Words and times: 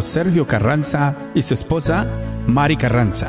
Sergio 0.00 0.46
Carranza 0.46 1.14
y 1.34 1.42
su 1.42 1.52
esposa 1.52 2.06
Mari 2.46 2.78
Carranza. 2.78 3.28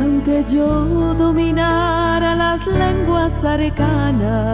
Aunque 0.00 0.44
yo 0.50 1.14
dominara 1.14 2.34
las 2.34 2.66
lenguas 2.66 3.44
arcanas 3.44 4.50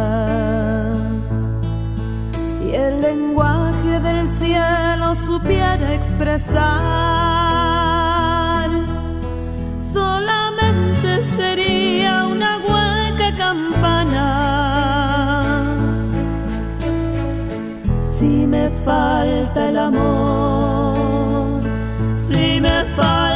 y 2.66 2.74
el 2.74 3.00
lenguaje 3.00 3.98
del 4.00 4.28
cielo 4.36 5.14
supiera 5.14 5.94
expresar, 5.94 7.25
falta 18.86 19.68
el 19.68 19.76
amor, 19.76 20.94
si 22.14 22.60
me 22.60 22.84
falta 22.94 23.35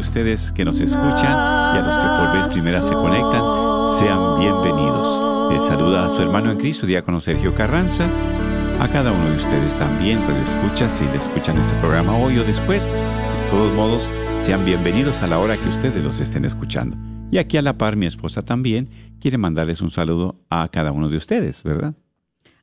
Ustedes 0.00 0.52
que 0.52 0.64
nos 0.64 0.80
escuchan 0.80 1.32
y 1.32 1.78
a 1.78 1.82
los 1.84 1.96
que 1.96 2.06
por 2.18 2.38
vez 2.38 2.48
primera 2.48 2.82
se 2.82 2.92
conectan, 2.92 3.42
sean 3.98 4.40
bienvenidos. 4.40 5.52
Les 5.52 5.64
saluda 5.64 6.06
a 6.06 6.08
su 6.08 6.22
hermano 6.22 6.50
en 6.50 6.58
Cristo, 6.58 6.86
diácono 6.86 7.20
Sergio 7.20 7.54
Carranza. 7.54 8.08
A 8.80 8.88
cada 8.88 9.12
uno 9.12 9.28
de 9.28 9.36
ustedes 9.36 9.76
también, 9.76 10.20
pues 10.22 10.48
escucha, 10.48 10.88
si 10.88 11.04
le 11.04 11.16
escuchan 11.16 11.58
este 11.58 11.76
programa 11.76 12.16
hoy 12.16 12.38
o 12.38 12.44
después, 12.44 12.86
de 12.86 13.50
todos 13.50 13.72
modos, 13.74 14.10
sean 14.40 14.64
bienvenidos 14.64 15.20
a 15.20 15.26
la 15.26 15.38
hora 15.38 15.58
que 15.58 15.68
ustedes 15.68 16.02
los 16.02 16.20
estén 16.20 16.46
escuchando. 16.46 16.96
Y 17.30 17.38
aquí 17.38 17.58
a 17.58 17.62
la 17.62 17.76
par 17.76 17.96
mi 17.96 18.06
esposa 18.06 18.42
también 18.42 18.88
quiere 19.20 19.36
mandarles 19.36 19.82
un 19.82 19.90
saludo 19.90 20.40
a 20.48 20.68
cada 20.68 20.92
uno 20.92 21.10
de 21.10 21.18
ustedes, 21.18 21.62
¿verdad? 21.62 21.94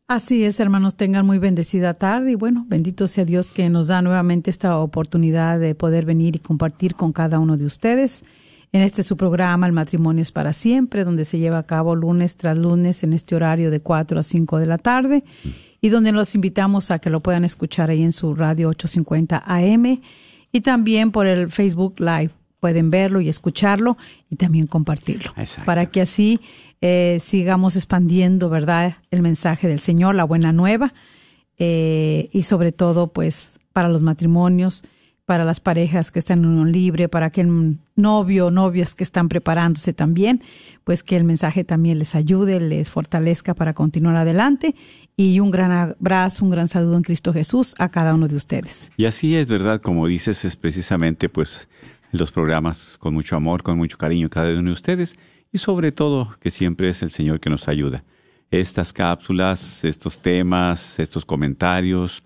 Así 0.09 0.45
es, 0.45 0.61
hermanos, 0.61 0.95
tengan 0.95 1.25
muy 1.25 1.37
bendecida 1.37 1.93
tarde 1.93 2.31
y 2.31 2.35
bueno, 2.35 2.65
bendito 2.69 3.07
sea 3.07 3.25
Dios 3.25 3.49
que 3.49 3.69
nos 3.69 3.87
da 3.87 4.01
nuevamente 4.01 4.49
esta 4.49 4.77
oportunidad 4.77 5.59
de 5.59 5.75
poder 5.75 6.05
venir 6.05 6.37
y 6.37 6.39
compartir 6.39 6.95
con 6.95 7.11
cada 7.11 7.39
uno 7.39 7.57
de 7.57 7.65
ustedes. 7.65 8.23
En 8.71 8.83
este 8.83 9.03
su 9.03 9.17
programa 9.17 9.67
El 9.67 9.73
matrimonio 9.73 10.21
es 10.21 10.31
para 10.31 10.53
siempre, 10.53 11.03
donde 11.03 11.25
se 11.25 11.39
lleva 11.39 11.57
a 11.57 11.63
cabo 11.63 11.93
lunes 11.93 12.37
tras 12.37 12.57
lunes 12.57 13.03
en 13.03 13.11
este 13.11 13.35
horario 13.35 13.69
de 13.69 13.81
4 13.81 14.17
a 14.17 14.23
5 14.23 14.59
de 14.59 14.65
la 14.65 14.77
tarde 14.77 15.25
y 15.81 15.89
donde 15.89 16.13
los 16.13 16.35
invitamos 16.35 16.89
a 16.89 16.99
que 16.99 17.09
lo 17.09 17.19
puedan 17.19 17.43
escuchar 17.43 17.89
ahí 17.89 18.03
en 18.03 18.13
su 18.13 18.33
radio 18.33 18.69
850 18.69 19.43
AM 19.45 19.99
y 20.53 20.61
también 20.61 21.11
por 21.11 21.27
el 21.27 21.51
Facebook 21.51 21.95
Live. 21.99 22.31
Pueden 22.61 22.89
verlo 22.89 23.19
y 23.19 23.27
escucharlo 23.27 23.97
y 24.29 24.37
también 24.37 24.67
compartirlo. 24.67 25.33
Para 25.65 25.87
que 25.87 25.99
así 25.99 26.39
eh, 26.81 27.17
sigamos 27.19 27.75
expandiendo, 27.75 28.49
¿verdad? 28.49 28.97
El 29.11 29.21
mensaje 29.21 29.67
del 29.67 29.79
Señor, 29.79 30.15
la 30.15 30.23
buena 30.23 30.53
nueva. 30.53 30.93
Eh, 31.57 32.29
y 32.31 32.43
sobre 32.43 32.71
todo, 32.71 33.07
pues, 33.07 33.59
para 33.73 33.89
los 33.89 34.01
matrimonios, 34.01 34.83
para 35.25 35.43
las 35.43 35.59
parejas 35.59 36.11
que 36.11 36.19
están 36.19 36.39
en 36.39 36.45
unión 36.45 36.71
libre, 36.71 37.09
para 37.09 37.25
aquel 37.25 37.77
novio 37.95 38.47
o 38.47 38.51
novias 38.51 38.95
que 38.95 39.03
están 39.03 39.27
preparándose 39.27 39.91
también, 39.91 40.41
pues 40.85 41.03
que 41.03 41.17
el 41.17 41.25
mensaje 41.25 41.65
también 41.65 41.99
les 41.99 42.15
ayude, 42.15 42.61
les 42.61 42.89
fortalezca 42.89 43.53
para 43.53 43.73
continuar 43.73 44.15
adelante. 44.15 44.73
Y 45.17 45.39
un 45.39 45.51
gran 45.51 45.71
abrazo, 45.71 46.45
un 46.45 46.51
gran 46.51 46.67
saludo 46.67 46.95
en 46.95 47.01
Cristo 47.03 47.33
Jesús 47.33 47.75
a 47.79 47.89
cada 47.89 48.13
uno 48.13 48.27
de 48.27 48.35
ustedes. 48.35 48.91
Y 48.95 49.05
así 49.05 49.35
es, 49.35 49.47
¿verdad? 49.47 49.81
Como 49.81 50.07
dices, 50.07 50.45
es 50.45 50.55
precisamente, 50.55 51.27
pues, 51.27 51.67
los 52.11 52.31
programas 52.31 52.97
con 52.97 53.13
mucho 53.13 53.35
amor, 53.35 53.63
con 53.63 53.77
mucho 53.77 53.97
cariño 53.97 54.29
cada 54.29 54.53
uno 54.57 54.69
de 54.69 54.73
ustedes 54.73 55.17
y 55.51 55.57
sobre 55.57 55.91
todo 55.91 56.35
que 56.39 56.51
siempre 56.51 56.89
es 56.89 57.01
el 57.03 57.09
Señor 57.09 57.39
que 57.39 57.49
nos 57.49 57.67
ayuda. 57.67 58.03
Estas 58.49 58.93
cápsulas, 58.93 59.83
estos 59.83 60.21
temas, 60.21 60.99
estos 60.99 61.25
comentarios, 61.25 62.23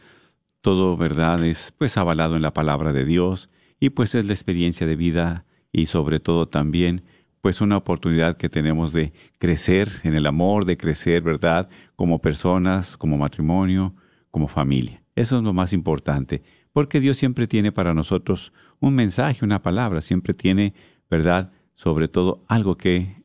todo 0.61 0.95
verdad 0.97 1.43
es 1.43 1.73
pues 1.77 1.97
avalado 1.97 2.35
en 2.35 2.41
la 2.41 2.53
palabra 2.53 2.93
de 2.93 3.05
Dios 3.05 3.49
y 3.79 3.89
pues 3.89 4.13
es 4.15 4.25
la 4.25 4.33
experiencia 4.33 4.85
de 4.85 4.95
vida 4.95 5.45
y 5.71 5.87
sobre 5.87 6.19
todo 6.19 6.47
también 6.47 7.03
pues 7.41 7.61
una 7.61 7.77
oportunidad 7.77 8.37
que 8.37 8.49
tenemos 8.49 8.93
de 8.93 9.13
crecer 9.39 9.89
en 10.03 10.13
el 10.13 10.27
amor, 10.27 10.65
de 10.65 10.77
crecer, 10.77 11.23
¿verdad? 11.23 11.69
Como 11.95 12.21
personas, 12.21 12.97
como 12.97 13.17
matrimonio, 13.17 13.95
como 14.29 14.47
familia. 14.47 15.01
Eso 15.15 15.37
es 15.37 15.43
lo 15.43 15.51
más 15.51 15.73
importante 15.73 16.43
porque 16.73 16.99
Dios 16.99 17.17
siempre 17.17 17.47
tiene 17.47 17.71
para 17.71 17.93
nosotros 17.93 18.53
un 18.79 18.95
mensaje, 18.95 19.43
una 19.43 19.61
palabra, 19.61 20.01
siempre 20.01 20.33
tiene, 20.33 20.73
¿verdad? 21.09 21.51
Sobre 21.75 22.07
todo 22.07 22.43
algo 22.47 22.77
que 22.77 23.23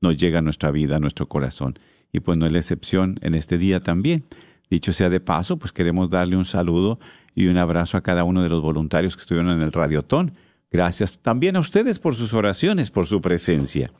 nos 0.00 0.16
llega 0.16 0.38
a 0.38 0.42
nuestra 0.42 0.70
vida, 0.70 0.96
a 0.96 1.00
nuestro 1.00 1.28
corazón. 1.28 1.78
Y 2.12 2.20
pues 2.20 2.38
no 2.38 2.46
es 2.46 2.52
la 2.52 2.58
excepción 2.58 3.18
en 3.22 3.34
este 3.34 3.58
día 3.58 3.80
también. 3.80 4.24
Dicho 4.70 4.92
sea 4.92 5.10
de 5.10 5.20
paso, 5.20 5.58
pues 5.58 5.72
queremos 5.72 6.10
darle 6.10 6.36
un 6.36 6.44
saludo 6.44 6.98
y 7.34 7.46
un 7.46 7.58
abrazo 7.58 7.96
a 7.96 8.02
cada 8.02 8.24
uno 8.24 8.42
de 8.42 8.48
los 8.48 8.62
voluntarios 8.62 9.16
que 9.16 9.20
estuvieron 9.20 9.50
en 9.52 9.62
el 9.62 9.72
Radiotón. 9.72 10.32
Gracias 10.70 11.18
también 11.18 11.56
a 11.56 11.60
ustedes 11.60 11.98
por 11.98 12.14
sus 12.14 12.32
oraciones, 12.32 12.90
por 12.90 13.06
su 13.06 13.20
presencia. 13.20 13.92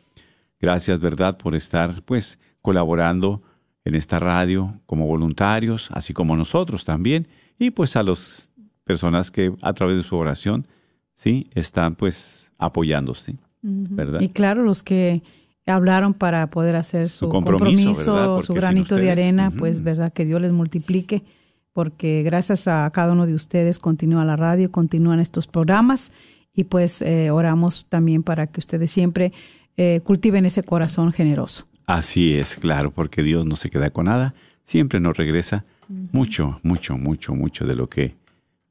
Gracias, 0.60 1.00
¿verdad?, 1.00 1.36
por 1.36 1.54
estar, 1.54 2.02
pues, 2.02 2.38
colaborando 2.62 3.42
en 3.84 3.94
esta 3.94 4.18
radio 4.18 4.80
como 4.86 5.06
voluntarios, 5.06 5.90
así 5.92 6.14
como 6.14 6.36
nosotros 6.36 6.84
también, 6.84 7.28
y 7.58 7.70
pues 7.70 7.96
a 7.96 8.02
los 8.02 8.50
personas 8.84 9.30
que 9.30 9.52
a 9.60 9.72
través 9.72 9.96
de 9.96 10.02
su 10.02 10.16
oración, 10.16 10.66
sí, 11.14 11.50
están 11.54 11.96
pues 11.96 12.52
apoyándose, 12.58 13.36
¿verdad? 13.62 14.20
Y 14.20 14.28
claro, 14.28 14.62
los 14.62 14.82
que 14.82 15.22
hablaron 15.66 16.14
para 16.14 16.48
poder 16.48 16.76
hacer 16.76 17.08
su, 17.08 17.28
compromiso, 17.28 18.42
su 18.42 18.54
granito 18.54 18.96
de 18.96 19.10
arena, 19.10 19.52
pues 19.56 19.82
verdad 19.82 20.12
que 20.12 20.24
Dios 20.24 20.40
les 20.40 20.52
multiplique, 20.52 21.22
porque 21.72 22.22
gracias 22.22 22.68
a 22.68 22.90
cada 22.92 23.12
uno 23.12 23.26
de 23.26 23.34
ustedes 23.34 23.78
continúa 23.78 24.24
la 24.24 24.36
radio, 24.36 24.70
continúan 24.70 25.20
estos 25.20 25.46
programas 25.46 26.12
y 26.54 26.64
pues 26.64 27.00
eh, 27.02 27.30
oramos 27.30 27.86
también 27.88 28.22
para 28.22 28.46
que 28.48 28.60
ustedes 28.60 28.90
siempre 28.90 29.32
eh, 29.76 30.00
cultiven 30.04 30.44
ese 30.44 30.62
corazón 30.62 31.12
generoso. 31.12 31.66
Así 31.86 32.34
es, 32.34 32.56
claro, 32.56 32.90
porque 32.90 33.22
Dios 33.22 33.46
no 33.46 33.56
se 33.56 33.70
queda 33.70 33.90
con 33.90 34.06
nada, 34.06 34.34
siempre 34.64 35.00
nos 35.00 35.16
regresa 35.16 35.64
mucho, 35.88 36.58
mucho, 36.62 36.96
mucho, 36.96 37.34
mucho 37.34 37.66
de 37.66 37.74
lo 37.74 37.88
que 37.88 38.16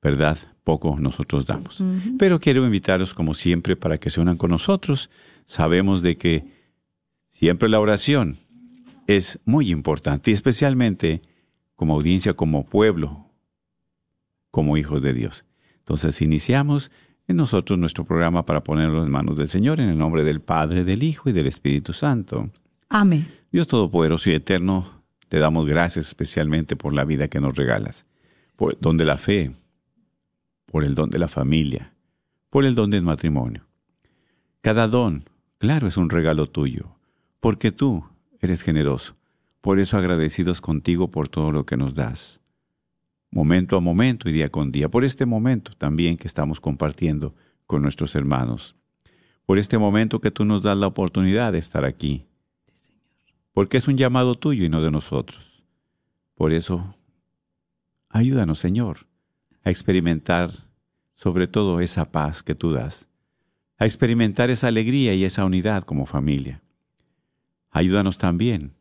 ¿verdad? 0.02 0.38
Poco 0.64 0.98
nosotros 1.00 1.46
damos. 1.46 1.84
Pero 2.18 2.40
quiero 2.40 2.66
invitaros, 2.66 3.14
como 3.14 3.34
siempre, 3.34 3.76
para 3.76 3.98
que 3.98 4.10
se 4.10 4.22
unan 4.22 4.38
con 4.38 4.52
nosotros. 4.52 5.10
Sabemos 5.46 6.02
de 6.02 6.18
que 6.18 6.46
siempre 7.28 7.70
la 7.70 7.80
oración 7.80 8.38
es 9.08 9.40
muy 9.46 9.72
importante, 9.72 10.32
y 10.32 10.34
especialmente 10.34 11.22
como 11.76 11.96
audiencia, 11.96 12.34
como 12.34 12.66
pueblo, 12.66 13.26
como 14.52 14.78
hijos 14.78 15.02
de 15.02 15.14
Dios. 15.14 15.46
Entonces 15.80 16.22
iniciamos 16.22 16.92
en 17.28 17.38
nosotros 17.38 17.80
nuestro 17.80 18.06
programa 18.06 18.46
para 18.46 18.64
ponerlo 18.64 19.04
en 19.04 19.12
manos 19.12 19.38
del 19.38 19.50
Señor, 19.50 19.80
en 19.80 19.90
el 19.90 19.98
nombre 19.98 20.24
del 20.24 20.42
Padre, 20.42 20.84
del 20.84 21.04
Hijo 21.04 21.30
y 21.30 21.34
del 21.34 21.48
Espíritu 21.48 21.94
Santo. 21.94 22.50
Amén. 22.90 23.28
Dios 23.52 23.68
Todopoderoso 23.68 24.30
y 24.30 24.34
Eterno, 24.34 25.02
te 25.28 25.40
damos 25.40 25.66
gracias 25.66 26.08
especialmente 26.08 26.76
por 26.76 26.94
la 26.94 27.04
vida 27.04 27.28
que 27.28 27.40
nos 27.40 27.56
regalas, 27.56 28.06
por, 28.56 28.78
donde 28.80 29.06
la 29.06 29.18
fe, 29.18 29.54
por 30.72 30.86
el 30.86 30.96
don 30.96 31.10
de 31.10 31.20
la 31.20 31.28
familia, 31.28 31.94
por 32.50 32.64
el 32.64 32.76
don 32.76 32.90
del 32.92 33.04
matrimonio. 33.04 33.68
Cada 34.62 34.88
don, 34.88 35.26
claro, 35.58 35.86
es 35.86 35.98
un 35.98 36.10
regalo 36.10 36.48
tuyo, 36.48 36.96
porque 37.42 37.74
tú 37.74 38.06
eres 38.40 38.62
generoso. 38.62 39.18
Por 39.60 39.80
eso 39.80 39.98
agradecidos 39.98 40.62
contigo 40.62 41.12
por 41.12 41.28
todo 41.28 41.52
lo 41.52 41.66
que 41.66 41.76
nos 41.76 41.94
das, 41.94 42.40
momento 43.32 43.76
a 43.76 43.82
momento 43.82 44.30
y 44.30 44.32
día 44.32 44.50
con 44.50 44.72
día, 44.72 44.88
por 44.88 45.04
este 45.04 45.26
momento 45.26 45.74
también 45.78 46.16
que 46.16 46.28
estamos 46.28 46.62
compartiendo 46.62 47.36
con 47.68 47.82
nuestros 47.82 48.16
hermanos, 48.16 48.78
por 49.46 49.58
este 49.58 49.78
momento 49.78 50.22
que 50.22 50.32
tú 50.32 50.46
nos 50.46 50.64
das 50.64 50.78
la 50.78 50.88
oportunidad 50.88 51.52
de 51.52 51.60
estar 51.60 51.84
aquí, 51.84 52.26
porque 53.52 53.76
es 53.76 53.90
un 53.90 53.98
llamado 53.98 54.36
tuyo 54.36 54.64
y 54.64 54.70
no 54.70 54.82
de 54.82 54.90
nosotros. 54.90 55.66
Por 56.34 56.54
eso, 56.54 56.96
ayúdanos, 58.10 58.60
Señor, 58.60 59.11
a 59.64 59.70
experimentar 59.70 60.52
sobre 61.16 61.48
todo 61.48 61.82
esa 61.82 62.12
paz 62.12 62.42
que 62.42 62.56
tú 62.56 62.72
das, 62.72 63.08
a 63.78 63.86
experimentar 63.86 64.50
esa 64.50 64.68
alegría 64.68 65.14
y 65.14 65.24
esa 65.24 65.46
unidad 65.46 65.84
como 65.84 66.06
familia. 66.06 66.62
Ayúdanos 67.70 68.18
también 68.18 68.74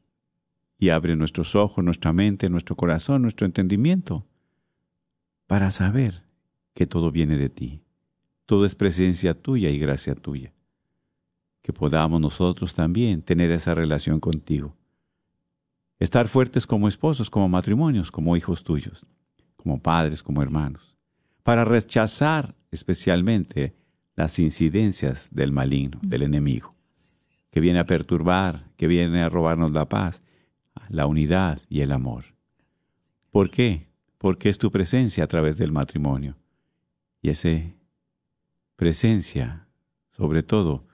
y 0.79 0.89
abre 0.89 1.17
nuestros 1.17 1.55
ojos, 1.55 1.85
nuestra 1.85 2.13
mente, 2.13 2.49
nuestro 2.49 2.77
corazón, 2.77 3.23
nuestro 3.23 3.47
entendimiento, 3.47 4.27
para 5.47 5.71
saber 5.71 6.23
que 6.75 6.87
todo 6.87 7.11
viene 7.11 7.37
de 7.37 7.51
ti, 7.51 7.83
todo 8.47 8.65
es 8.65 8.75
presencia 8.75 9.35
tuya 9.35 9.69
y 9.71 9.79
gracia 9.79 10.15
tuya. 10.15 10.55
Que 11.63 11.75
podamos 11.75 12.21
nosotros 12.21 12.75
también 12.75 13.21
tener 13.21 13.51
esa 13.51 13.75
relación 13.75 14.19
contigo, 14.19 14.75
estar 15.99 16.27
fuertes 16.29 16.67
como 16.67 16.89
esposos, 16.89 17.29
como 17.29 17.51
matrimonios, 17.51 18.11
como 18.11 18.35
hijos 18.35 18.65
tuyos 18.65 19.07
como 19.61 19.81
padres, 19.81 20.23
como 20.23 20.43
hermanos, 20.43 20.97
para 21.43 21.65
rechazar 21.65 22.55
especialmente 22.71 23.75
las 24.17 24.39
incidencias 24.39 25.29
del 25.33 25.53
maligno, 25.53 25.99
del 26.03 26.23
enemigo, 26.23 26.75
que 27.51 27.61
viene 27.61 27.79
a 27.79 27.87
perturbar, 27.87 28.67
que 28.77 28.87
viene 28.87 29.23
a 29.23 29.29
robarnos 29.29 29.73
la 29.73 29.89
paz, 29.89 30.23
la 30.89 31.07
unidad 31.07 31.61
y 31.69 31.81
el 31.81 31.93
amor. 31.93 32.25
¿Por 33.31 33.51
qué? 33.51 33.87
Porque 34.19 34.49
es 34.49 34.59
tu 34.59 34.71
presencia 34.71 35.25
a 35.25 35.27
través 35.27 35.57
del 35.57 35.73
matrimonio. 35.73 36.37
Y 37.23 37.31
esa 37.31 37.49
presencia, 38.77 39.67
sobre 40.11 40.43
todo, 40.43 40.87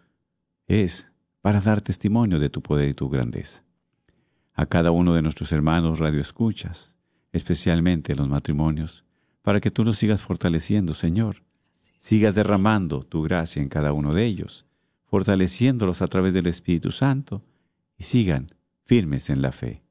es 0.67 1.11
para 1.41 1.61
dar 1.61 1.81
testimonio 1.81 2.39
de 2.39 2.51
tu 2.51 2.63
poder 2.63 2.89
y 2.89 2.95
tu 2.95 3.09
grandeza. 3.09 3.63
A 4.55 4.67
cada 4.67 4.91
uno 4.91 5.15
de 5.15 5.23
nuestros 5.23 5.53
hermanos 5.53 5.99
radioescuchas, 5.99 6.93
especialmente 7.33 8.13
en 8.13 8.19
los 8.19 8.29
matrimonios, 8.29 9.05
para 9.43 9.61
que 9.61 9.71
tú 9.71 9.85
los 9.85 9.99
sigas 9.99 10.23
fortaleciendo, 10.23 10.95
Señor. 10.95 11.43
Sigas 11.99 12.35
derramando 12.35 13.03
tu 13.03 13.23
gracia 13.23 13.63
en 13.63 13.69
cada 13.69 13.93
uno 13.93 14.13
de 14.13 14.25
ellos, 14.27 14.67
fortaleciéndolos 15.05 16.03
a 16.03 16.09
través 16.09 16.33
del 16.33 16.47
Espíritu 16.47 16.91
Santo 16.91 17.43
y 17.97 18.05
sigan 18.05 18.55
firmes 18.85 19.31
en 19.31 19.43
la 19.43 19.53
fe. 19.53 19.83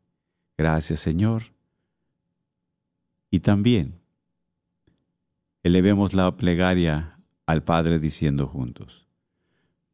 Gracias, 0.58 1.00
Señor. 1.00 1.44
Y 3.30 3.40
también 3.40 4.00
elevemos 5.64 6.14
la 6.14 6.36
plegaria 6.38 7.20
al 7.46 7.64
Padre 7.64 8.00
diciendo 8.00 8.48
juntos, 8.48 9.08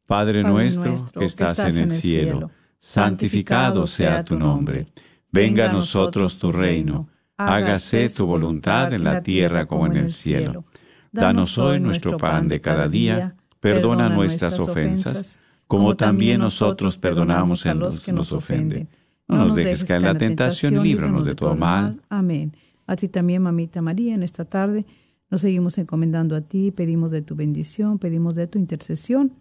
Padre, 0.06 0.42
nuestro, 0.42 0.96
que 1.18 1.24
estás, 1.24 1.58
en 1.60 1.78
el 1.78 1.90
cielo, 1.90 2.50
santificado 2.78 3.86
sea 3.86 4.24
tu 4.24 4.38
nombre, 4.38 4.86
venga 5.30 5.70
a 5.70 5.72
nosotros 5.72 6.38
tu 6.38 6.52
reino, 6.52 7.08
hágase 7.46 8.08
tu 8.08 8.26
voluntad 8.26 8.92
en 8.92 9.04
la 9.04 9.22
tierra 9.22 9.66
como 9.66 9.86
en 9.86 9.96
el 9.96 10.10
cielo. 10.10 10.64
Danos 11.12 11.58
hoy 11.58 11.80
nuestro 11.80 12.16
pan 12.16 12.48
de 12.48 12.60
cada 12.60 12.88
día, 12.88 13.36
perdona 13.60 14.08
nuestras 14.08 14.58
ofensas, 14.58 15.38
como 15.66 15.96
también 15.96 16.40
nosotros 16.40 16.98
perdonamos 16.98 17.66
a 17.66 17.74
los 17.74 18.00
que 18.00 18.12
nos 18.12 18.32
ofenden. 18.32 18.88
No 19.28 19.36
nos 19.36 19.54
dejes 19.54 19.84
caer 19.84 20.02
en 20.02 20.06
la 20.08 20.18
tentación 20.18 20.76
y 20.76 20.80
líbranos 20.80 21.26
de 21.26 21.34
todo 21.34 21.54
mal. 21.54 22.00
Amén. 22.08 22.56
A 22.86 22.96
ti 22.96 23.08
también, 23.08 23.42
mamita 23.42 23.80
María, 23.80 24.14
en 24.14 24.22
esta 24.22 24.44
tarde 24.44 24.84
nos 25.30 25.40
seguimos 25.40 25.78
encomendando 25.78 26.36
a 26.36 26.42
ti, 26.42 26.72
pedimos 26.72 27.10
de 27.10 27.22
tu 27.22 27.34
bendición, 27.34 27.98
pedimos 27.98 28.34
de 28.34 28.46
tu 28.46 28.58
intercesión, 28.58 29.32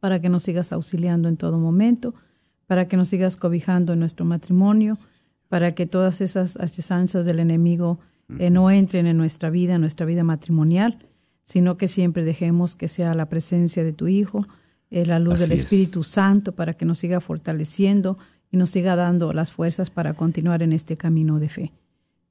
para 0.00 0.20
que 0.20 0.28
nos 0.28 0.42
sigas 0.42 0.72
auxiliando 0.72 1.28
en 1.28 1.36
todo 1.36 1.58
momento, 1.58 2.14
para 2.66 2.88
que 2.88 2.96
nos 2.96 3.08
sigas 3.08 3.36
cobijando 3.36 3.92
en 3.92 4.00
nuestro 4.00 4.24
matrimonio, 4.24 4.98
para 5.50 5.74
que 5.74 5.84
todas 5.84 6.20
esas 6.20 6.56
asechanzas 6.56 7.26
del 7.26 7.40
enemigo 7.40 7.98
eh, 8.38 8.50
no 8.50 8.70
entren 8.70 9.08
en 9.08 9.16
nuestra 9.16 9.50
vida, 9.50 9.74
en 9.74 9.80
nuestra 9.80 10.06
vida 10.06 10.22
matrimonial, 10.22 11.00
sino 11.42 11.76
que 11.76 11.88
siempre 11.88 12.22
dejemos 12.22 12.76
que 12.76 12.86
sea 12.86 13.14
la 13.14 13.28
presencia 13.28 13.82
de 13.82 13.92
tu 13.92 14.06
Hijo, 14.06 14.46
eh, 14.90 15.04
la 15.04 15.18
luz 15.18 15.40
del 15.40 15.50
Espíritu 15.50 16.04
Santo, 16.04 16.52
para 16.52 16.74
que 16.74 16.84
nos 16.84 16.98
siga 16.98 17.20
fortaleciendo 17.20 18.16
y 18.52 18.58
nos 18.58 18.70
siga 18.70 18.94
dando 18.94 19.32
las 19.32 19.50
fuerzas 19.50 19.90
para 19.90 20.14
continuar 20.14 20.62
en 20.62 20.72
este 20.72 20.96
camino 20.96 21.40
de 21.40 21.48
fe. 21.48 21.72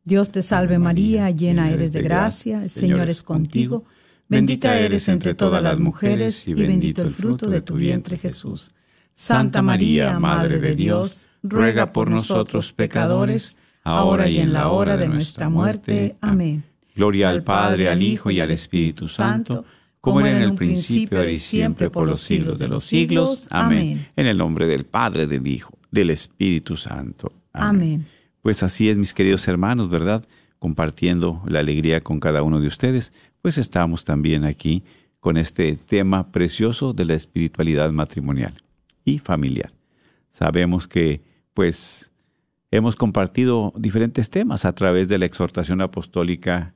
Dios 0.05 0.29
te 0.29 0.41
salve 0.41 0.79
María, 0.79 1.29
llena 1.29 1.71
eres 1.71 1.91
de 1.91 2.01
gracia, 2.01 2.63
el 2.63 2.69
Señor 2.69 3.09
es 3.09 3.21
contigo. 3.21 3.83
Bendita 4.29 4.79
eres 4.79 5.09
entre 5.09 5.33
todas 5.33 5.61
las 5.61 5.77
mujeres 5.77 6.47
y 6.47 6.53
bendito 6.53 7.01
el 7.01 7.11
fruto 7.11 7.49
de 7.49 7.59
tu 7.59 7.75
vientre 7.75 8.17
Jesús. 8.17 8.71
Santa 9.13 9.61
María, 9.61 10.17
Madre 10.19 10.61
de 10.61 10.73
Dios, 10.75 11.27
ruega 11.43 11.93
por 11.93 12.09
nosotros 12.09 12.73
pecadores, 12.73 13.57
ahora 13.83 14.27
y 14.27 14.39
en 14.39 14.53
la 14.53 14.69
hora 14.69 14.97
de 14.97 15.07
nuestra 15.07 15.49
muerte. 15.49 16.15
Amén. 16.21 16.63
Gloria 16.95 17.29
al 17.29 17.43
Padre, 17.43 17.89
al 17.89 18.01
Hijo 18.03 18.29
y 18.29 18.39
al 18.39 18.51
Espíritu 18.51 19.07
Santo, 19.07 19.63
como 20.01 20.19
era 20.21 20.31
en 20.31 20.43
el 20.43 20.55
principio, 20.55 21.19
ahora 21.19 21.31
y 21.31 21.37
siempre, 21.37 21.89
por 21.89 22.07
los 22.07 22.19
siglos 22.19 22.59
de 22.59 22.67
los 22.67 22.83
siglos. 22.83 23.47
Amén. 23.51 24.07
En 24.15 24.27
el 24.27 24.37
nombre 24.37 24.67
del 24.67 24.85
Padre, 24.85 25.27
del 25.27 25.47
Hijo, 25.47 25.77
del 25.91 26.09
Espíritu 26.09 26.75
Santo. 26.75 27.31
Amén. 27.53 28.05
Pues 28.41 28.63
así 28.63 28.89
es, 28.89 28.97
mis 28.97 29.13
queridos 29.13 29.47
hermanos, 29.47 29.89
¿verdad? 29.89 30.25
Compartiendo 30.59 31.41
la 31.47 31.59
alegría 31.59 32.01
con 32.01 32.19
cada 32.19 32.43
uno 32.43 32.59
de 32.59 32.67
ustedes, 32.67 33.13
pues 33.41 33.57
estamos 33.57 34.03
también 34.03 34.43
aquí 34.43 34.83
con 35.19 35.37
este 35.37 35.75
tema 35.75 36.31
precioso 36.31 36.93
de 36.93 37.05
la 37.05 37.13
espiritualidad 37.13 37.91
matrimonial 37.91 38.53
y 39.03 39.19
familiar. 39.19 39.73
Sabemos 40.31 40.87
que, 40.87 41.21
pues, 41.59 42.09
hemos 42.71 42.95
compartido 42.95 43.73
diferentes 43.75 44.29
temas 44.29 44.63
a 44.63 44.73
través 44.73 45.09
de 45.09 45.17
la 45.17 45.25
exhortación 45.25 45.81
apostólica 45.81 46.73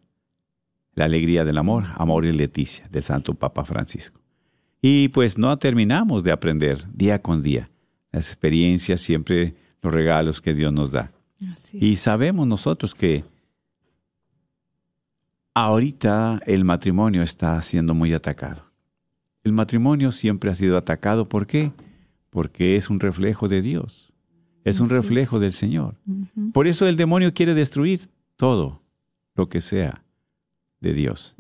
La 0.94 1.06
alegría 1.06 1.46
del 1.46 1.58
amor, 1.58 1.86
amor 1.96 2.26
y 2.26 2.34
leticia 2.34 2.86
del 2.90 3.02
Santo 3.02 3.34
Papa 3.34 3.64
Francisco. 3.64 4.20
Y 4.82 5.08
pues 5.08 5.38
no 5.38 5.58
terminamos 5.58 6.26
de 6.26 6.34
aprender 6.34 6.86
día 6.94 7.22
con 7.22 7.42
día 7.42 7.70
las 8.12 8.28
experiencias, 8.28 9.00
siempre 9.00 9.56
los 9.82 9.94
regalos 9.94 10.42
que 10.42 10.54
Dios 10.54 10.74
nos 10.74 10.92
da. 10.92 11.14
Y 11.72 11.96
sabemos 11.96 12.46
nosotros 12.46 12.94
que 12.94 13.24
ahorita 15.54 16.42
el 16.46 16.66
matrimonio 16.66 17.24
está 17.24 17.62
siendo 17.62 17.94
muy 17.94 18.14
atacado. 18.14 18.66
El 19.46 19.54
matrimonio 19.54 20.12
siempre 20.12 20.52
ha 20.52 20.56
sido 20.56 20.76
atacado. 20.76 21.30
¿Por 21.30 21.48
qué? 21.48 21.72
Porque 22.30 22.76
es 22.76 22.90
un 22.90 23.00
reflejo 23.00 23.48
de 23.48 23.62
Dios. 23.62 24.13
Es 24.64 24.80
un 24.80 24.90
reflejo 24.90 25.40
del 25.40 25.54
Señor. 25.54 25.96
Por 26.54 26.68
eso 26.68 26.88
el 26.88 26.96
demonio 26.96 27.34
quiere 27.34 27.54
destruir 27.54 28.10
todo 28.36 28.82
lo 29.36 29.50
que 29.50 29.62
sea 29.62 30.04
de 30.80 30.94
Dios. 30.94 31.36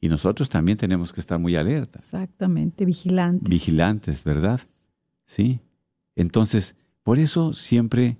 Y 0.00 0.08
nosotros 0.08 0.48
también 0.48 0.76
tenemos 0.76 1.12
que 1.12 1.20
estar 1.20 1.38
muy 1.38 1.56
alerta. 1.56 1.98
Exactamente, 1.98 2.84
vigilantes. 2.84 3.48
Vigilantes, 3.48 4.24
¿verdad? 4.24 4.60
Sí. 5.24 5.60
Entonces, 6.14 6.76
por 7.02 7.18
eso 7.18 7.52
siempre 7.54 8.18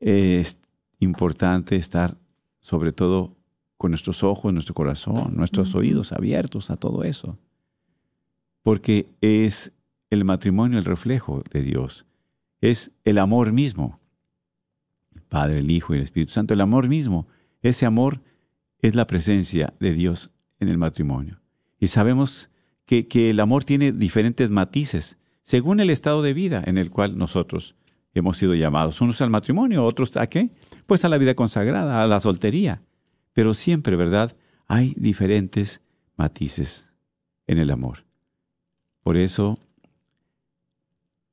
es 0.00 0.58
importante 0.98 1.76
estar 1.76 2.16
sobre 2.60 2.92
todo 2.92 3.36
con 3.76 3.90
nuestros 3.90 4.22
ojos, 4.22 4.52
nuestro 4.52 4.74
corazón, 4.74 5.36
nuestros 5.36 5.74
oídos 5.74 6.12
abiertos 6.12 6.70
a 6.70 6.76
todo 6.76 7.04
eso. 7.04 7.36
Porque 8.62 9.08
es 9.20 9.72
el 10.10 10.24
matrimonio 10.24 10.78
el 10.78 10.84
reflejo 10.84 11.42
de 11.50 11.62
Dios. 11.62 12.06
Es 12.62 12.92
el 13.04 13.18
amor 13.18 13.52
mismo. 13.52 14.00
El 15.14 15.20
Padre, 15.22 15.58
el 15.58 15.70
Hijo 15.70 15.92
y 15.92 15.98
el 15.98 16.02
Espíritu 16.02 16.32
Santo. 16.32 16.54
El 16.54 16.62
amor 16.62 16.88
mismo. 16.88 17.26
Ese 17.60 17.84
amor 17.84 18.22
es 18.78 18.94
la 18.94 19.06
presencia 19.06 19.74
de 19.78 19.92
Dios 19.92 20.30
en 20.60 20.68
el 20.68 20.78
matrimonio. 20.78 21.40
Y 21.78 21.88
sabemos 21.88 22.48
que, 22.86 23.08
que 23.08 23.28
el 23.28 23.40
amor 23.40 23.64
tiene 23.64 23.92
diferentes 23.92 24.48
matices 24.48 25.18
según 25.42 25.80
el 25.80 25.90
estado 25.90 26.22
de 26.22 26.34
vida 26.34 26.62
en 26.64 26.78
el 26.78 26.90
cual 26.90 27.18
nosotros 27.18 27.74
hemos 28.14 28.38
sido 28.38 28.54
llamados, 28.54 29.00
unos 29.00 29.20
al 29.20 29.30
matrimonio, 29.30 29.84
otros 29.84 30.16
a 30.16 30.28
qué? 30.28 30.50
Pues 30.86 31.04
a 31.04 31.08
la 31.08 31.18
vida 31.18 31.34
consagrada, 31.34 32.02
a 32.02 32.06
la 32.06 32.20
soltería. 32.20 32.82
Pero 33.32 33.54
siempre, 33.54 33.96
¿verdad? 33.96 34.36
Hay 34.68 34.94
diferentes 34.96 35.80
matices 36.16 36.88
en 37.46 37.58
el 37.58 37.70
amor. 37.70 38.04
Por 39.02 39.16
eso 39.16 39.58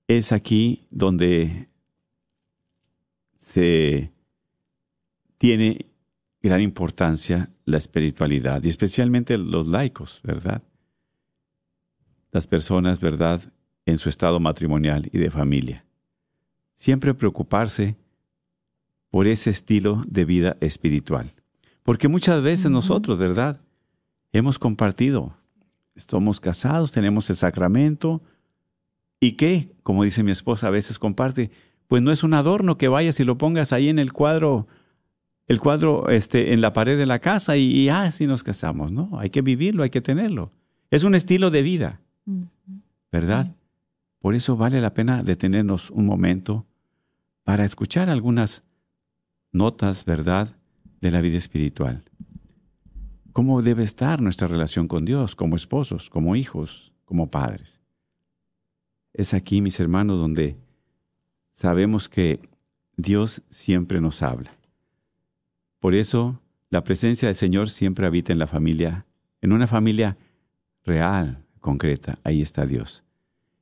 es 0.10 0.34
aquí 0.34 0.88
donde 0.90 1.70
se 3.38 4.12
tiene 5.38 5.86
gran 6.42 6.60
importancia 6.60 7.52
la 7.66 7.78
espiritualidad, 7.78 8.64
y 8.64 8.70
especialmente 8.70 9.38
los 9.38 9.68
laicos, 9.68 10.20
¿verdad? 10.24 10.64
Las 12.32 12.48
personas, 12.48 13.00
¿verdad?, 13.00 13.54
en 13.86 13.98
su 13.98 14.10
estado 14.10 14.40
matrimonial 14.40 15.10
y 15.14 15.18
de 15.18 15.32
familia 15.32 15.86
siempre 16.80 17.14
preocuparse 17.14 17.98
por 19.10 19.28
ese 19.28 19.50
estilo 19.50 20.02
de 20.08 20.24
vida 20.24 20.56
espiritual. 20.62 21.34
Porque 21.84 22.08
muchas 22.08 22.42
veces 22.42 22.72
nosotros, 22.72 23.18
¿verdad? 23.18 23.60
Hemos 24.32 24.58
compartido, 24.60 25.34
estamos 25.94 26.40
casados, 26.40 26.94
tenemos 26.94 27.30
el 27.30 27.36
sacramento, 27.36 28.22
¿y 29.20 29.34
qué? 29.34 29.74
Como 29.84 30.04
dice 30.04 30.24
mi 30.24 30.32
esposa, 30.32 30.68
a 30.68 30.72
veces 30.72 31.00
comparte, 31.00 31.52
pues 31.88 32.02
no 32.02 32.12
es 32.12 32.24
un 32.24 32.34
adorno 32.34 32.78
que 32.78 32.88
vayas 32.88 33.20
y 33.20 33.24
lo 33.24 33.38
pongas 33.38 33.74
ahí 33.74 33.90
en 33.90 34.00
el 34.00 34.14
cuadro, 34.14 34.68
el 35.48 35.60
cuadro 35.60 36.10
este, 36.10 36.54
en 36.54 36.62
la 36.62 36.74
pared 36.74 36.98
de 36.98 37.06
la 37.06 37.20
casa 37.20 37.58
y, 37.58 37.64
y 37.64 37.90
ah, 37.90 38.10
nos 38.22 38.44
casamos, 38.44 38.92
¿no? 38.92 39.10
Hay 39.20 39.30
que 39.30 39.42
vivirlo, 39.42 39.84
hay 39.84 39.90
que 39.90 40.02
tenerlo. 40.02 40.52
Es 40.92 41.04
un 41.04 41.16
estilo 41.16 41.52
de 41.52 41.62
vida, 41.62 42.02
¿verdad? 43.12 43.56
Por 44.20 44.36
eso 44.36 44.58
vale 44.58 44.82
la 44.82 44.94
pena 44.94 45.24
detenernos 45.24 45.90
un 45.90 46.06
momento 46.06 46.66
para 47.44 47.66
escuchar 47.66 48.10
algunas 48.10 48.64
notas, 49.52 50.06
¿verdad?, 50.06 50.56
de 51.02 51.12
la 51.12 51.22
vida 51.22 51.38
espiritual. 51.38 52.04
¿Cómo 53.32 53.62
debe 53.62 53.84
estar 53.84 54.22
nuestra 54.22 54.48
relación 54.48 54.88
con 54.88 55.06
Dios 55.06 55.36
como 55.36 55.56
esposos, 55.56 56.10
como 56.10 56.36
hijos, 56.36 56.92
como 57.06 57.32
padres? 57.32 57.80
Es 59.14 59.34
aquí, 59.34 59.62
mis 59.62 59.80
hermanos, 59.80 60.20
donde 60.20 60.56
sabemos 61.54 62.10
que 62.10 62.40
Dios 62.96 63.42
siempre 63.50 64.02
nos 64.02 64.22
habla. 64.22 64.52
Por 65.80 65.94
eso, 65.94 66.42
la 66.70 66.84
presencia 66.84 67.28
del 67.28 67.36
Señor 67.36 67.70
siempre 67.70 68.06
habita 68.06 68.34
en 68.34 68.40
la 68.40 68.48
familia, 68.48 69.06
en 69.42 69.54
una 69.54 69.68
familia 69.68 70.18
real, 70.84 71.44
concreta. 71.60 72.20
Ahí 72.24 72.42
está 72.42 72.66
Dios. 72.66 73.04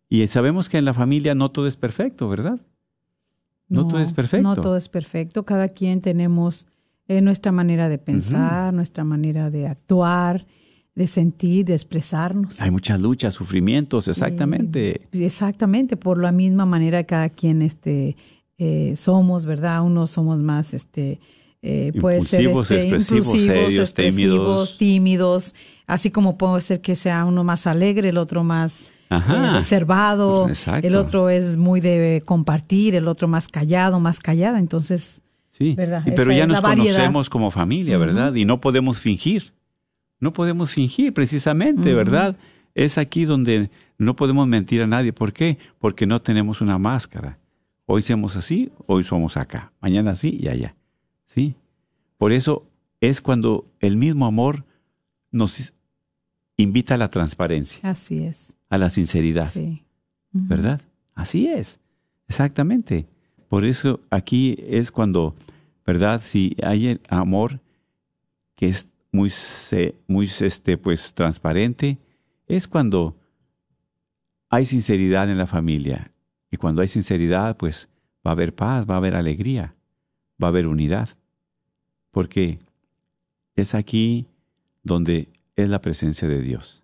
Y 0.10 0.26
sabemos 0.28 0.70
que 0.70 0.78
en 0.78 0.86
la 0.86 0.94
familia 0.94 1.36
no 1.36 1.52
todo 1.52 1.68
es 1.68 1.78
perfecto, 1.78 2.30
¿verdad? 2.30 2.60
No, 3.70 3.88
todo 3.88 4.00
es 4.00 4.14
perfecto. 4.14 4.48
No 4.48 4.56
todo 4.56 4.78
es 4.78 4.88
perfecto. 4.88 5.44
Cada 5.44 5.70
quien 5.70 6.02
tenemos 6.02 6.68
eh, 7.08 7.22
nuestra 7.22 7.52
manera 7.52 7.90
de 7.90 7.98
pensar, 7.98 8.74
nuestra 8.74 9.04
manera 9.04 9.50
de 9.50 9.68
actuar, 9.68 10.46
de 10.98 11.06
sentir, 11.06 11.64
de 11.64 11.76
expresarnos. 11.76 12.60
Hay 12.60 12.72
muchas 12.72 13.00
luchas, 13.00 13.36
sufrimientos, 13.36 14.08
exactamente. 14.08 15.02
exactamente, 15.12 15.96
por 15.96 16.20
la 16.20 16.32
misma 16.32 16.66
manera 16.66 17.04
cada 17.04 17.30
quien 17.30 17.62
este, 17.62 18.18
eh, 18.58 18.94
somos, 18.96 19.46
¿verdad? 19.46 19.84
Unos 19.84 20.10
somos 20.10 20.40
más, 20.40 20.74
este, 20.74 21.20
eh, 21.62 21.94
puede 22.02 22.24
ser 22.24 22.48
este, 22.48 22.96
expresivos, 22.96 23.78
expresivos 23.78 24.78
tímidos, 24.80 25.54
así 25.86 26.10
como 26.10 26.36
puede 26.36 26.62
ser 26.62 26.82
que 26.82 26.96
sea 26.96 27.26
uno 27.26 27.44
más 27.44 27.68
alegre, 27.68 28.10
el 28.10 28.18
otro 28.18 28.44
más 28.44 28.88
Ajá. 29.10 29.56
reservado, 29.56 30.50
el 30.82 30.96
otro 30.96 31.30
es 31.30 31.58
muy 31.58 31.80
de 31.80 32.24
compartir, 32.26 32.96
el 32.96 33.08
otro 33.08 33.28
más 33.28 33.48
callado, 33.48 34.00
más 34.00 34.20
callada, 34.20 34.58
entonces... 34.58 35.22
Sí, 35.50 35.76
pero 35.76 36.32
ya 36.32 36.48
nos 36.48 36.62
conocemos 36.62 37.30
como 37.30 37.52
familia, 37.52 38.00
¿verdad? 38.00 38.34
Y 38.34 38.46
no 38.46 38.62
podemos 38.62 39.00
fingir, 39.00 39.54
No 40.20 40.34
podemos 40.34 40.72
fingir 40.72 41.14
precisamente, 41.14 41.94
¿verdad? 41.94 42.38
Es 42.74 42.98
aquí 42.98 43.26
donde 43.26 43.70
no 43.98 44.16
podemos 44.16 44.48
mentir 44.48 44.82
a 44.82 44.88
nadie. 44.88 45.14
¿Por 45.14 45.34
qué? 45.34 45.58
Porque 45.80 46.06
no 46.06 46.22
tenemos 46.22 46.62
una 46.62 46.78
máscara. 46.78 47.38
Hoy 47.86 48.02
somos 48.02 48.36
así, 48.36 48.72
hoy 48.86 49.04
somos 49.04 49.38
acá. 49.38 49.72
Mañana 49.80 50.12
así 50.12 50.38
y 50.42 50.48
allá. 50.48 50.76
¿Sí? 51.26 51.56
Por 52.18 52.32
eso 52.32 52.66
es 53.00 53.22
cuando 53.22 53.66
el 53.80 53.96
mismo 53.96 54.26
amor 54.26 54.66
nos 55.32 55.74
invita 56.58 56.96
a 56.96 56.98
la 56.98 57.10
transparencia. 57.10 57.80
Así 57.90 58.24
es. 58.24 58.56
A 58.70 58.78
la 58.78 58.90
sinceridad. 58.90 59.48
Sí. 59.48 59.84
¿Verdad? 60.32 60.82
Así 61.16 61.48
es. 61.48 61.80
Exactamente. 62.28 63.08
Por 63.48 63.66
eso 63.66 64.02
aquí 64.10 64.58
es 64.68 64.92
cuando, 64.92 65.36
¿verdad? 65.86 66.22
Si 66.22 66.56
hay 66.62 67.00
amor 67.10 67.62
que 68.56 68.68
es 68.68 68.90
muy, 69.18 69.32
muy 70.08 70.32
este, 70.40 70.78
pues, 70.78 71.14
transparente, 71.14 71.98
es 72.48 72.68
cuando 72.68 73.18
hay 74.50 74.66
sinceridad 74.66 75.30
en 75.30 75.40
la 75.40 75.48
familia. 75.48 76.12
Y 76.52 76.58
cuando 76.58 76.82
hay 76.82 76.88
sinceridad, 76.88 77.58
pues 77.58 77.90
va 78.26 78.32
a 78.32 78.34
haber 78.34 78.54
paz, 78.54 78.86
va 78.88 78.94
a 78.94 78.98
haber 78.98 79.16
alegría, 79.16 79.76
va 80.42 80.48
a 80.48 80.50
haber 80.50 80.68
unidad. 80.68 81.10
Porque 82.12 82.60
es 83.56 83.74
aquí 83.74 84.28
donde 84.84 85.30
es 85.56 85.68
la 85.68 85.82
presencia 85.82 86.28
de 86.28 86.42
Dios. 86.42 86.84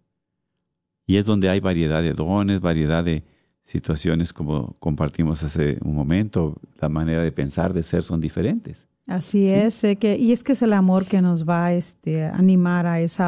Y 1.05 1.17
es 1.17 1.25
donde 1.25 1.49
hay 1.49 1.59
variedad 1.59 2.01
de 2.01 2.13
dones, 2.13 2.59
variedad 2.59 3.03
de 3.03 3.23
situaciones 3.63 4.33
como 4.33 4.75
compartimos 4.79 5.43
hace 5.43 5.77
un 5.81 5.93
momento, 5.93 6.59
la 6.81 6.89
manera 6.89 7.21
de 7.21 7.31
pensar, 7.31 7.73
de 7.73 7.83
ser 7.83 8.03
son 8.03 8.19
diferentes. 8.19 8.87
Así 9.05 9.47
es, 9.47 9.81
que, 9.99 10.17
y 10.17 10.31
es 10.31 10.43
que 10.43 10.53
es 10.53 10.61
el 10.61 10.73
amor 10.73 11.05
que 11.05 11.21
nos 11.21 11.47
va 11.47 11.73
este, 11.73 12.23
a 12.23 12.35
animar 12.35 12.87
a 12.87 13.01
esa 13.01 13.27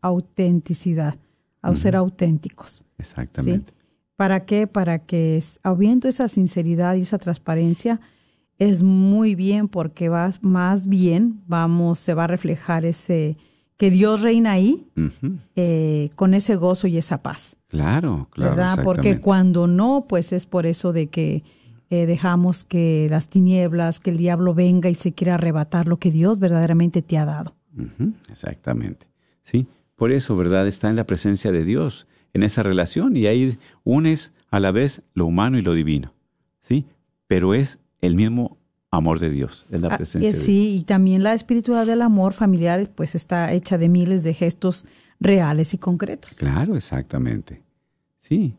autenticidad, 0.00 1.16
a 1.60 1.76
ser 1.76 1.96
auténticos. 1.96 2.82
Exactamente. 2.98 3.74
¿Para 4.16 4.46
qué? 4.46 4.66
Para 4.66 5.00
que, 5.00 5.42
habiendo 5.62 6.08
esa 6.08 6.28
sinceridad 6.28 6.94
y 6.94 7.02
esa 7.02 7.18
transparencia, 7.18 8.00
es 8.58 8.82
muy 8.82 9.34
bien 9.34 9.68
porque 9.68 10.08
va, 10.08 10.30
más 10.40 10.86
bien 10.86 11.42
vamos, 11.46 11.98
se 11.98 12.14
va 12.14 12.24
a 12.24 12.28
reflejar 12.28 12.84
ese, 12.84 13.36
que 13.76 13.90
Dios 13.90 14.22
reina 14.22 14.52
ahí 14.52 14.86
eh, 15.56 16.10
con 16.14 16.34
ese 16.34 16.56
gozo 16.56 16.86
y 16.86 16.98
esa 16.98 17.22
paz. 17.22 17.56
Claro, 17.68 18.28
claro. 18.30 18.56
¿Verdad? 18.56 18.84
Porque 18.84 19.20
cuando 19.20 19.66
no, 19.66 20.06
pues 20.08 20.32
es 20.32 20.46
por 20.46 20.66
eso 20.66 20.92
de 20.92 21.08
que 21.08 21.42
eh, 21.92 22.06
dejamos 22.06 22.64
que 22.64 23.06
las 23.10 23.28
tinieblas, 23.28 24.00
que 24.00 24.08
el 24.08 24.16
diablo 24.16 24.54
venga 24.54 24.88
y 24.88 24.94
se 24.94 25.12
quiera 25.12 25.34
arrebatar 25.34 25.88
lo 25.88 25.98
que 25.98 26.10
Dios 26.10 26.38
verdaderamente 26.38 27.02
te 27.02 27.18
ha 27.18 27.26
dado. 27.26 27.54
Exactamente. 28.30 29.08
Sí, 29.42 29.66
por 29.94 30.10
eso, 30.10 30.34
¿verdad? 30.34 30.66
Está 30.66 30.88
en 30.88 30.96
la 30.96 31.04
presencia 31.04 31.52
de 31.52 31.66
Dios, 31.66 32.06
en 32.32 32.44
esa 32.44 32.62
relación, 32.62 33.14
y 33.14 33.26
ahí 33.26 33.58
unes 33.84 34.32
a 34.50 34.58
la 34.58 34.70
vez 34.70 35.02
lo 35.12 35.26
humano 35.26 35.58
y 35.58 35.62
lo 35.62 35.74
divino. 35.74 36.14
¿Sí? 36.62 36.86
Pero 37.26 37.52
es 37.52 37.78
el 38.00 38.16
mismo 38.16 38.56
amor 38.90 39.20
de 39.20 39.28
Dios, 39.28 39.66
es 39.70 39.82
la 39.82 39.88
ah, 39.88 39.98
presencia 39.98 40.30
de 40.30 40.34
Dios. 40.34 40.46
Sí, 40.46 40.78
y 40.78 40.84
también 40.84 41.22
la 41.22 41.34
espiritualidad 41.34 41.86
del 41.86 42.00
amor 42.00 42.32
familiar, 42.32 42.88
pues 42.94 43.14
está 43.14 43.52
hecha 43.52 43.76
de 43.76 43.90
miles 43.90 44.22
de 44.22 44.32
gestos 44.32 44.86
reales 45.20 45.74
y 45.74 45.78
concretos. 45.78 46.32
Claro, 46.36 46.74
exactamente. 46.74 47.62
Sí. 48.16 48.54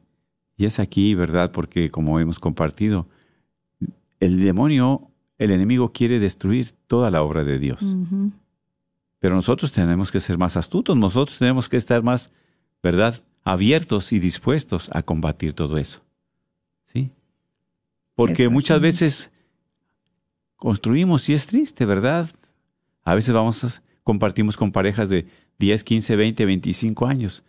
Y 0.55 0.65
es 0.65 0.79
aquí, 0.79 1.15
¿verdad? 1.15 1.51
Porque 1.51 1.89
como 1.89 2.19
hemos 2.19 2.37
compartido, 2.37 3.07
el 4.23 4.39
demonio, 4.39 5.11
el 5.37 5.51
enemigo 5.51 5.91
quiere 5.91 6.19
destruir 6.19 6.73
toda 6.87 7.11
la 7.11 7.21
obra 7.21 7.43
de 7.43 7.59
Dios. 7.59 7.79
Pero 9.19 9.35
nosotros 9.35 9.71
tenemos 9.71 10.11
que 10.11 10.19
ser 10.19 10.37
más 10.37 10.55
astutos, 10.55 10.95
nosotros 10.95 11.37
tenemos 11.37 11.67
que 11.67 11.77
estar 11.77 12.03
más, 12.03 12.31
¿verdad? 12.81 13.21
Abiertos 13.43 14.13
y 14.13 14.19
dispuestos 14.19 14.89
a 14.93 15.03
combatir 15.03 15.53
todo 15.53 15.77
eso. 15.77 16.01
¿Sí? 16.93 17.11
Porque 18.15 18.47
muchas 18.49 18.79
veces 18.79 19.31
construimos 20.55 21.27
y 21.27 21.33
es 21.33 21.45
triste, 21.45 21.85
¿verdad? 21.85 22.29
A 23.03 23.15
veces 23.15 23.33
vamos 23.33 23.63
a, 23.63 23.83
compartimos 24.03 24.55
con 24.55 24.71
parejas 24.71 25.09
de 25.09 25.27
10, 25.59 25.83
15, 25.83 26.15
20, 26.15 26.45
25 26.45 27.05
años 27.05 27.43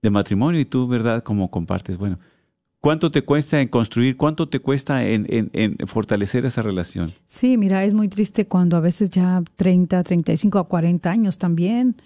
de 0.00 0.10
matrimonio 0.10 0.60
y 0.60 0.64
tú, 0.64 0.86
¿verdad? 0.86 1.22
Como 1.22 1.50
compartes, 1.50 1.98
bueno, 1.98 2.18
¿Cuánto 2.84 3.10
te 3.10 3.22
cuesta 3.22 3.62
en 3.62 3.68
construir? 3.68 4.18
¿Cuánto 4.18 4.46
te 4.46 4.60
cuesta 4.60 5.02
en, 5.08 5.78
fortalecer 5.86 6.44
esa 6.44 6.60
relación? 6.60 7.14
Sí, 7.24 7.56
mira, 7.56 7.82
es 7.82 7.94
muy 7.94 8.08
triste 8.08 8.46
cuando 8.46 8.76
a 8.76 8.80
veces 8.80 9.08
ya 9.08 9.42
30, 9.56 10.02
35 10.02 10.58
a 10.58 10.68
40 10.68 11.10
años 11.10 11.38
también, 11.38 11.96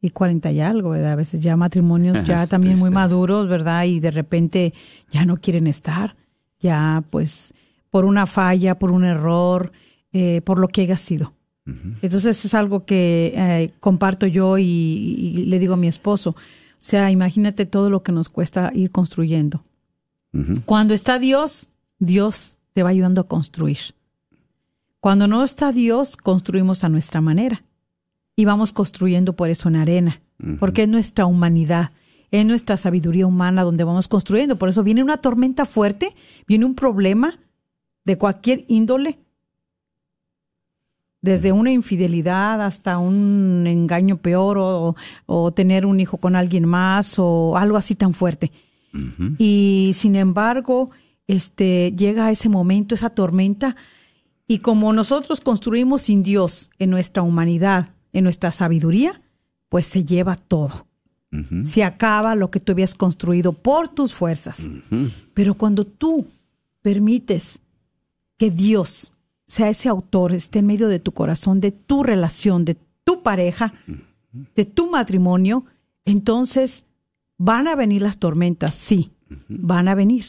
y 0.00 0.08
40 0.08 0.50
y 0.52 0.60
algo, 0.62 0.88
¿verdad? 0.88 1.12
A 1.12 1.16
veces 1.16 1.40
ya 1.40 1.54
matrimonios 1.58 2.22
ya 2.24 2.46
también 2.46 2.78
muy 2.78 2.88
maduros, 2.88 3.46
¿verdad? 3.46 3.84
Y 3.84 4.00
de 4.00 4.10
repente 4.10 4.72
ya 5.10 5.26
no 5.26 5.36
quieren 5.36 5.66
estar, 5.66 6.16
ya 6.58 7.04
pues 7.10 7.52
por 7.90 8.06
una 8.06 8.24
falla, 8.24 8.78
por 8.78 8.90
un 8.90 9.04
error, 9.04 9.70
eh, 10.14 10.40
por 10.46 10.58
lo 10.58 10.68
que 10.68 10.80
haya 10.80 10.96
sido. 10.96 11.34
Entonces 12.00 12.42
es 12.42 12.54
algo 12.54 12.86
que 12.86 13.34
eh, 13.36 13.74
comparto 13.80 14.26
yo 14.26 14.56
y, 14.56 14.64
y 14.64 15.44
le 15.44 15.58
digo 15.58 15.74
a 15.74 15.76
mi 15.76 15.88
esposo, 15.88 16.30
o 16.30 16.36
sea, 16.78 17.10
imagínate 17.10 17.66
todo 17.66 17.90
lo 17.90 18.02
que 18.02 18.12
nos 18.12 18.30
cuesta 18.30 18.72
ir 18.74 18.90
construyendo 18.90 19.62
cuando 20.64 20.94
está 20.94 21.18
Dios, 21.18 21.68
Dios 21.98 22.56
te 22.72 22.82
va 22.82 22.90
ayudando 22.90 23.20
a 23.20 23.28
construir. 23.28 23.78
Cuando 25.00 25.26
no 25.26 25.42
está 25.44 25.72
Dios, 25.72 26.16
construimos 26.16 26.84
a 26.84 26.88
nuestra 26.88 27.20
manera. 27.20 27.64
Y 28.34 28.44
vamos 28.44 28.72
construyendo 28.72 29.34
por 29.34 29.50
eso 29.50 29.68
en 29.68 29.76
arena, 29.76 30.22
porque 30.58 30.84
es 30.84 30.88
nuestra 30.88 31.26
humanidad, 31.26 31.90
es 32.30 32.46
nuestra 32.46 32.78
sabiduría 32.78 33.26
humana 33.26 33.62
donde 33.62 33.84
vamos 33.84 34.08
construyendo. 34.08 34.56
Por 34.56 34.70
eso 34.70 34.82
viene 34.82 35.02
una 35.02 35.18
tormenta 35.18 35.66
fuerte, 35.66 36.14
viene 36.46 36.64
un 36.64 36.74
problema 36.74 37.38
de 38.04 38.16
cualquier 38.16 38.64
índole, 38.68 39.18
desde 41.20 41.52
una 41.52 41.70
infidelidad 41.70 42.62
hasta 42.62 42.98
un 42.98 43.64
engaño 43.66 44.16
peor 44.16 44.58
o, 44.58 44.96
o, 45.26 45.52
tener 45.52 45.84
un 45.84 46.00
hijo 46.00 46.16
con 46.16 46.34
alguien 46.34 46.64
más 46.64 47.18
o 47.18 47.56
algo 47.56 47.76
así 47.76 47.94
tan 47.94 48.14
fuerte. 48.14 48.50
Y 49.38 49.92
sin 49.94 50.16
embargo, 50.16 50.90
este, 51.26 51.92
llega 51.96 52.30
ese 52.30 52.48
momento, 52.48 52.94
esa 52.94 53.10
tormenta, 53.10 53.76
y 54.46 54.58
como 54.58 54.92
nosotros 54.92 55.40
construimos 55.40 56.02
sin 56.02 56.22
Dios 56.22 56.70
en 56.78 56.90
nuestra 56.90 57.22
humanidad, 57.22 57.94
en 58.12 58.24
nuestra 58.24 58.50
sabiduría, 58.50 59.22
pues 59.68 59.86
se 59.86 60.04
lleva 60.04 60.36
todo. 60.36 60.86
Se 61.62 61.82
acaba 61.82 62.34
lo 62.34 62.50
que 62.50 62.60
tú 62.60 62.72
habías 62.72 62.94
construido 62.94 63.54
por 63.54 63.88
tus 63.88 64.12
fuerzas. 64.12 64.68
Pero 65.32 65.54
cuando 65.54 65.86
tú 65.86 66.26
permites 66.82 67.58
que 68.36 68.50
Dios 68.50 69.12
sea 69.46 69.70
ese 69.70 69.88
autor, 69.88 70.34
esté 70.34 70.58
en 70.58 70.66
medio 70.66 70.88
de 70.88 70.98
tu 70.98 71.12
corazón, 71.12 71.60
de 71.60 71.72
tu 71.72 72.02
relación, 72.02 72.66
de 72.66 72.76
tu 73.04 73.22
pareja, 73.22 73.72
de 74.54 74.64
tu 74.66 74.90
matrimonio, 74.90 75.64
entonces 76.04 76.84
Van 77.44 77.66
a 77.66 77.74
venir 77.74 78.02
las 78.02 78.18
tormentas, 78.18 78.72
sí, 78.72 79.10
van 79.48 79.88
a 79.88 79.96
venir. 79.96 80.24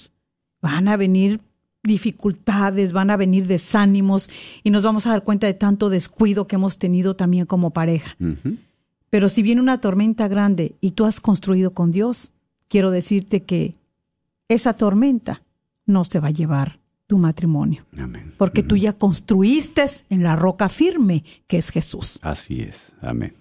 Van 0.63 0.87
a 0.87 0.97
venir 0.97 1.41
dificultades, 1.83 2.91
van 2.91 3.11
a 3.11 3.17
venir 3.17 3.45
desánimos 3.45 4.31
y 4.63 4.71
nos 4.71 4.81
vamos 4.81 5.05
a 5.05 5.11
dar 5.11 5.23
cuenta 5.23 5.45
de 5.45 5.53
tanto 5.53 5.91
descuido 5.91 6.47
que 6.47 6.55
hemos 6.55 6.79
tenido 6.79 7.15
también 7.15 7.45
como 7.45 7.69
pareja. 7.69 8.17
Pero 9.11 9.29
si 9.29 9.43
viene 9.43 9.61
una 9.61 9.79
tormenta 9.79 10.27
grande 10.27 10.75
y 10.81 10.91
tú 10.91 11.05
has 11.05 11.19
construido 11.19 11.75
con 11.75 11.91
Dios, 11.91 12.31
quiero 12.67 12.89
decirte 12.89 13.43
que 13.43 13.75
esa 14.47 14.73
tormenta 14.73 15.43
no 15.85 16.05
se 16.05 16.19
va 16.19 16.29
a 16.29 16.31
llevar 16.31 16.79
tu 17.05 17.19
matrimonio. 17.19 17.85
Amén. 17.95 18.33
Porque 18.39 18.63
tú 18.63 18.75
ya 18.75 18.93
construiste 18.93 19.85
en 20.09 20.23
la 20.23 20.35
roca 20.35 20.67
firme 20.67 21.23
que 21.45 21.59
es 21.59 21.69
Jesús. 21.69 22.17
Así 22.23 22.61
es. 22.61 22.91
Amén. 23.01 23.35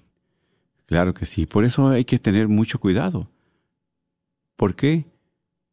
Claro 0.85 1.14
que 1.14 1.24
sí. 1.24 1.46
Por 1.46 1.64
eso 1.64 1.88
hay 1.88 2.04
que 2.04 2.18
tener 2.18 2.48
mucho 2.48 2.78
cuidado. 2.78 3.31
¿Por 4.62 4.77
qué? 4.77 5.07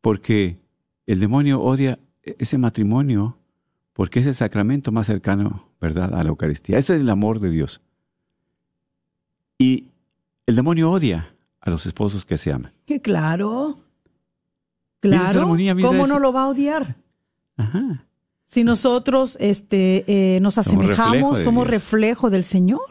Porque 0.02 0.58
el 1.06 1.20
demonio 1.20 1.62
odia 1.62 2.00
ese 2.24 2.58
matrimonio 2.58 3.38
porque 3.94 4.20
es 4.20 4.26
el 4.26 4.34
sacramento 4.34 4.92
más 4.92 5.06
cercano, 5.06 5.70
¿verdad?, 5.80 6.16
a 6.16 6.24
la 6.24 6.30
Eucaristía. 6.30 6.80
Ese 6.80 6.96
es 6.96 7.02
el 7.02 7.10
amor 7.12 7.40
de 7.40 7.52
Dios. 7.52 7.82
Y 9.60 9.90
el 10.48 10.56
demonio 10.56 10.90
odia 10.90 11.36
a 11.62 11.70
los 11.70 11.86
esposos 11.86 12.26
que 12.26 12.40
se 12.40 12.52
aman. 12.52 12.74
Que 12.88 13.00
claro. 13.00 13.78
Claro. 15.02 15.56
¿Cómo 15.84 16.08
no 16.08 16.18
lo 16.18 16.34
va 16.34 16.46
a 16.46 16.48
odiar? 16.48 16.96
Ajá. 17.58 18.08
Si 18.48 18.64
nosotros 18.64 19.38
este, 19.40 20.04
eh, 20.08 20.40
nos 20.40 20.58
asemejamos, 20.58 21.38
somos 21.44 21.68
reflejo, 21.68 22.32
del 22.32 22.44
Señor. 22.44 22.88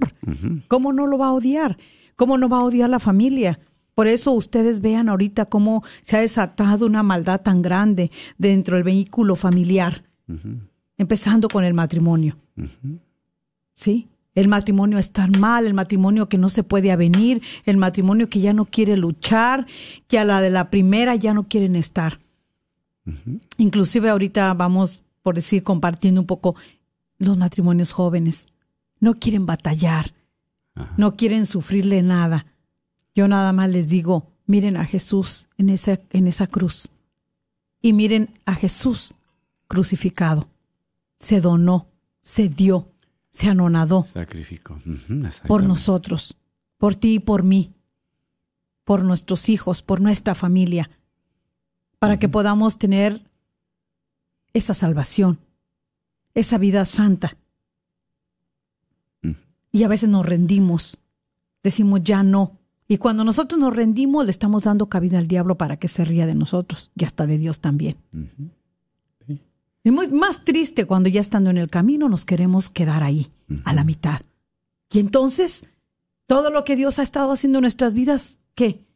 ¿Cómo 0.69 0.93
no 0.93 1.09
lo 1.09 1.19
va 1.19 1.27
a 1.27 1.33
odiar? 1.33 1.77
¿Cómo 2.15 2.39
no 2.39 2.49
va 2.49 2.59
a 2.59 2.63
odiar 2.63 2.89
la 2.89 3.01
familia? 3.01 3.59
Por 3.99 4.07
eso 4.07 4.31
ustedes 4.31 4.81
vean 4.81 5.09
ahorita 5.09 5.47
cómo 5.47 5.83
se 6.03 6.17
ha 6.17 6.21
desatado 6.21 6.87
una 6.87 7.03
maldad 7.03 7.41
tan 7.41 7.63
grande 7.63 8.13
dentro 8.37 8.77
del 8.77 8.85
vehículo 8.85 9.35
familiar, 9.35 10.05
empezando 10.97 11.49
con 11.49 11.65
el 11.65 11.75
matrimonio. 11.75 12.39
¿Sí? 13.75 14.09
el 14.37 14.47
matrimonio 14.47 14.99
está 14.99 15.27
mal, 15.27 15.67
el 15.67 15.75
matrimonio 15.75 16.29
que 16.29 16.39
no 16.39 16.49
se 16.49 16.63
puede 16.63 16.93
avenir, 16.93 17.43
el 17.65 17.77
matrimonio 17.77 18.29
que 18.29 18.39
ya 18.39 18.53
no 18.53 18.67
quiere 18.67 18.97
luchar, 18.97 19.67
que 20.07 20.21
a 20.21 20.25
la 20.25 20.41
de 20.41 20.51
la 20.51 20.71
primera 20.71 21.17
ya 21.17 21.35
no 21.35 21.49
quieren 21.49 21.75
estar. 21.75 22.21
Inclusive 23.57 24.11
ahorita 24.11 24.55
vamos, 24.55 25.03
por 25.25 25.35
decir, 25.35 25.65
compartiendo 25.65 26.21
un 26.21 26.27
poco 26.29 26.55
los 27.19 27.37
matrimonios 27.37 27.91
jóvenes. 27.91 28.47
No 29.01 29.15
quieren 29.15 29.45
batallar, 29.45 30.15
no 30.97 31.17
quieren 31.17 31.47
sufrirle 31.47 32.01
nada. 32.03 32.47
Yo 33.19 33.27
nada 33.27 33.53
más 33.53 33.69
les 33.69 33.89
digo, 33.89 34.31
miren 34.47 34.77
a 34.77 34.85
Jesús 34.85 35.49
en 35.57 35.71
esa, 35.71 36.01
en 36.11 36.29
esa 36.29 36.47
cruz 36.47 36.89
y 37.83 37.93
miren 37.93 38.39
a 38.45 38.55
Jesús 38.55 39.13
crucificado. 39.67 40.49
Se 41.19 41.41
donó, 41.41 41.89
se 42.23 42.49
dio, 42.49 42.93
se 43.33 43.49
anonadó. 43.49 44.05
Sacrificó. 44.05 44.81
por 45.49 45.65
nosotros, 45.65 46.37
por 46.77 46.95
ti 46.95 47.15
y 47.15 47.19
por 47.19 47.43
mí, 47.43 47.75
por 48.85 49.03
nuestros 49.03 49.49
hijos, 49.49 49.83
por 49.83 50.01
nuestra 50.01 50.37
familia, 50.37 50.89
para 51.99 52.21
que 52.21 52.29
podamos 52.29 52.79
tener 52.79 53.29
esa 54.53 54.75
salvación, 54.75 55.41
esa 56.35 56.57
vida 56.57 56.85
santa. 56.85 57.37
Y 59.73 59.83
a 59.83 59.89
veces 59.89 60.09
nos 60.09 60.25
rendimos, 60.25 60.99
decimos 61.65 62.05
ya 62.05 62.23
no. 62.23 62.58
Y 62.91 62.97
cuando 62.97 63.23
nosotros 63.23 63.61
nos 63.61 63.77
rendimos, 63.77 64.25
le 64.25 64.31
estamos 64.31 64.65
dando 64.65 64.89
cabida 64.89 65.19
al 65.19 65.29
diablo 65.29 65.59
para 65.59 65.77
que 65.77 65.89
se 65.89 66.07
ría 66.07 66.27
de 66.27 66.35
nosotros 66.35 66.91
y 66.97 67.05
hasta 67.05 67.27
de 67.27 67.37
Dios 67.37 67.61
también. 67.61 67.99
Es 69.85 69.93
muy, 69.93 70.09
más 70.09 70.43
triste 70.45 70.87
cuando 70.87 71.11
ya 71.11 71.21
estando 71.21 71.51
en 71.51 71.59
el 71.59 71.69
camino 71.69 72.09
nos 72.09 72.25
queremos 72.25 72.71
quedar 72.71 73.03
ahí, 73.03 73.31
a 73.65 73.75
la 73.75 73.85
mitad. 73.85 74.23
Y 74.91 75.01
entonces, 75.01 75.67
todo 76.27 76.51
lo 76.51 76.65
que 76.65 76.77
Dios 76.77 76.99
ha 76.99 77.03
estado 77.03 77.31
haciendo 77.31 77.59
en 77.59 77.63
nuestras 77.63 77.93
vidas, 77.93 78.39
¿qué? 78.55 78.87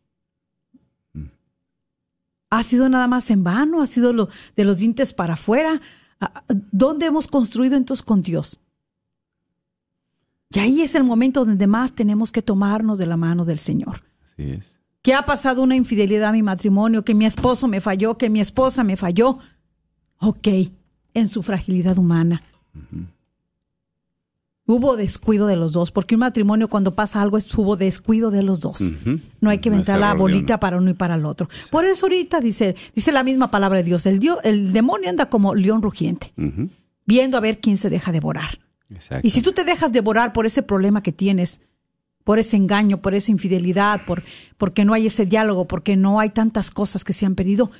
¿Ha 2.48 2.62
sido 2.62 2.88
nada 2.88 3.06
más 3.08 3.30
en 3.30 3.44
vano? 3.44 3.82
¿Ha 3.82 3.86
sido 3.86 4.14
lo, 4.14 4.30
de 4.56 4.64
los 4.64 4.78
dientes 4.78 5.12
para 5.12 5.34
afuera? 5.34 5.82
¿Dónde 6.70 7.06
hemos 7.06 7.26
construido 7.26 7.76
entonces 7.76 8.04
con 8.04 8.22
Dios? 8.22 8.58
Y 10.52 10.58
ahí 10.58 10.82
es 10.82 10.94
el 10.94 11.04
momento 11.04 11.44
donde 11.44 11.66
más 11.66 11.92
tenemos 11.92 12.30
que 12.32 12.42
tomarnos 12.42 12.98
de 12.98 13.06
la 13.06 13.16
mano 13.16 13.44
del 13.44 13.58
Señor. 13.58 14.02
Así 14.32 14.50
es. 14.50 14.78
Que 15.00 15.14
ha 15.14 15.22
pasado 15.22 15.62
una 15.62 15.74
infidelidad 15.74 16.28
a 16.28 16.32
mi 16.32 16.42
matrimonio, 16.42 17.04
que 17.04 17.14
mi 17.14 17.26
esposo 17.26 17.66
me 17.68 17.80
falló, 17.80 18.18
que 18.18 18.30
mi 18.30 18.40
esposa 18.40 18.84
me 18.84 18.96
falló. 18.96 19.38
Ok, 20.18 20.48
en 21.14 21.28
su 21.28 21.42
fragilidad 21.42 21.98
humana. 21.98 22.42
Hubo 24.64 24.96
descuido 24.96 25.48
de 25.48 25.56
los 25.56 25.72
dos, 25.72 25.90
porque 25.90 26.14
un 26.14 26.20
matrimonio 26.20 26.68
cuando 26.68 26.94
pasa 26.94 27.20
algo 27.20 27.36
es 27.36 27.52
hubo 27.58 27.76
descuido 27.76 28.30
de 28.30 28.44
los 28.44 28.60
dos. 28.60 28.92
No 29.40 29.50
hay 29.50 29.58
que 29.58 29.70
inventar 29.70 29.98
la 29.98 30.14
bolita 30.14 30.60
para 30.60 30.76
uno 30.76 30.90
y 30.90 30.94
para 30.94 31.16
el 31.16 31.24
otro. 31.24 31.48
Por 31.70 31.84
eso 31.84 32.06
ahorita 32.06 32.40
dice, 32.40 32.76
dice 32.94 33.10
la 33.10 33.24
misma 33.24 33.50
palabra 33.50 33.78
de 33.78 33.84
Dios, 33.84 34.06
el, 34.06 34.20
Dios, 34.20 34.38
el 34.44 34.72
demonio 34.72 35.10
anda 35.10 35.28
como 35.28 35.54
león 35.56 35.82
rugiente, 35.82 36.32
viendo 37.04 37.36
a 37.36 37.40
ver 37.40 37.58
quién 37.58 37.76
se 37.76 37.90
deja 37.90 38.12
devorar. 38.12 38.60
Y 39.22 39.30
si 39.30 39.42
tú 39.42 39.52
te 39.52 39.64
dejas 39.64 39.92
devorar 39.92 40.32
por 40.32 40.46
ese 40.46 40.62
problema 40.62 41.02
que 41.02 41.12
tienes, 41.12 41.60
por 42.24 42.38
ese 42.38 42.56
engaño, 42.56 43.02
por 43.02 43.14
esa 43.14 43.30
infidelidad, 43.30 44.04
por 44.06 44.22
porque 44.58 44.84
no 44.84 44.94
hay 44.94 45.06
ese 45.06 45.26
diálogo, 45.26 45.66
porque 45.66 45.96
no 45.96 46.20
hay 46.20 46.30
tantas 46.30 46.70
cosas 46.70 47.04
que 47.04 47.12
se 47.12 47.26
han 47.26 47.34
perdido, 47.34 47.70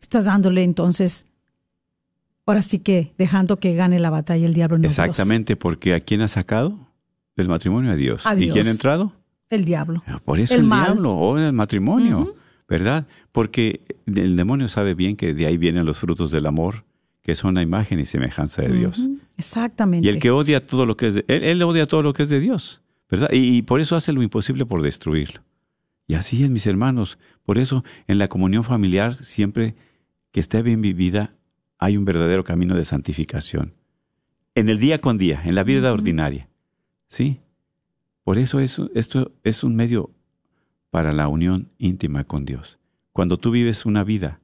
Estás 0.00 0.26
dándole 0.26 0.62
entonces, 0.62 1.26
ahora 2.46 2.62
sí 2.62 2.78
que 2.78 3.12
dejando 3.18 3.58
que 3.58 3.74
gane 3.74 3.98
la 3.98 4.10
batalla 4.10 4.46
el 4.46 4.54
diablo. 4.54 4.78
No 4.78 4.86
Exactamente, 4.86 5.56
porque 5.56 5.94
¿a 5.94 6.00
quién 6.00 6.20
ha 6.20 6.28
sacado 6.28 6.78
del 7.36 7.48
matrimonio? 7.48 7.90
A 7.90 7.96
Dios. 7.96 8.22
¿Y 8.36 8.50
quién 8.50 8.68
ha 8.68 8.70
entrado? 8.70 9.12
El 9.48 9.64
diablo. 9.64 10.04
Ah, 10.06 10.20
por 10.24 10.38
eso 10.38 10.54
el, 10.54 10.66
diablo 10.66 11.16
o 11.16 11.36
el 11.36 11.52
matrimonio, 11.52 12.36
¿verdad? 12.68 13.08
Porque 13.32 13.82
el 14.06 14.36
demonio 14.36 14.68
sabe 14.68 14.94
bien 14.94 15.16
que 15.16 15.34
de 15.34 15.46
ahí 15.46 15.56
vienen 15.56 15.84
los 15.84 15.98
frutos 15.98 16.30
del 16.30 16.46
amor, 16.46 16.84
que 17.22 17.34
son 17.34 17.56
la 17.56 17.62
imagen 17.62 17.98
y 17.98 18.06
semejanza 18.06 18.62
de 18.62 18.72
Dios. 18.72 19.08
Exactamente. 19.40 20.06
Y 20.06 20.10
el 20.10 20.18
que 20.18 20.30
odia 20.30 20.66
todo 20.66 20.86
lo 20.86 20.96
que 20.96 21.08
es 21.08 21.14
de 21.14 21.24
él, 21.28 21.44
él 21.44 21.62
odia 21.62 21.86
todo 21.86 22.02
lo 22.02 22.12
que 22.12 22.24
es 22.24 22.28
de 22.28 22.40
Dios, 22.40 22.82
¿verdad? 23.08 23.30
y 23.32 23.62
por 23.62 23.80
eso 23.80 23.96
hace 23.96 24.12
lo 24.12 24.22
imposible 24.22 24.66
por 24.66 24.82
destruirlo. 24.82 25.42
Y 26.06 26.14
así 26.14 26.42
es, 26.42 26.50
mis 26.50 26.66
hermanos. 26.66 27.18
Por 27.44 27.56
eso, 27.56 27.84
en 28.08 28.18
la 28.18 28.26
comunión 28.26 28.64
familiar, 28.64 29.22
siempre 29.22 29.76
que 30.32 30.40
esté 30.40 30.60
bien 30.60 30.80
vivida, 30.80 31.36
hay 31.78 31.96
un 31.96 32.04
verdadero 32.04 32.42
camino 32.42 32.74
de 32.74 32.84
santificación. 32.84 33.74
En 34.56 34.68
el 34.68 34.80
día 34.80 35.00
con 35.00 35.18
día, 35.18 35.40
en 35.44 35.54
la 35.54 35.62
vida 35.62 35.92
ordinaria. 35.92 36.48
¿Sí? 37.06 37.38
Por 38.24 38.38
eso 38.38 38.58
esto 38.60 39.32
es 39.44 39.62
un 39.62 39.76
medio 39.76 40.10
para 40.90 41.12
la 41.12 41.28
unión 41.28 41.70
íntima 41.78 42.24
con 42.24 42.44
Dios. 42.44 42.80
Cuando 43.12 43.38
tú 43.38 43.52
vives 43.52 43.86
una 43.86 44.02
vida, 44.02 44.40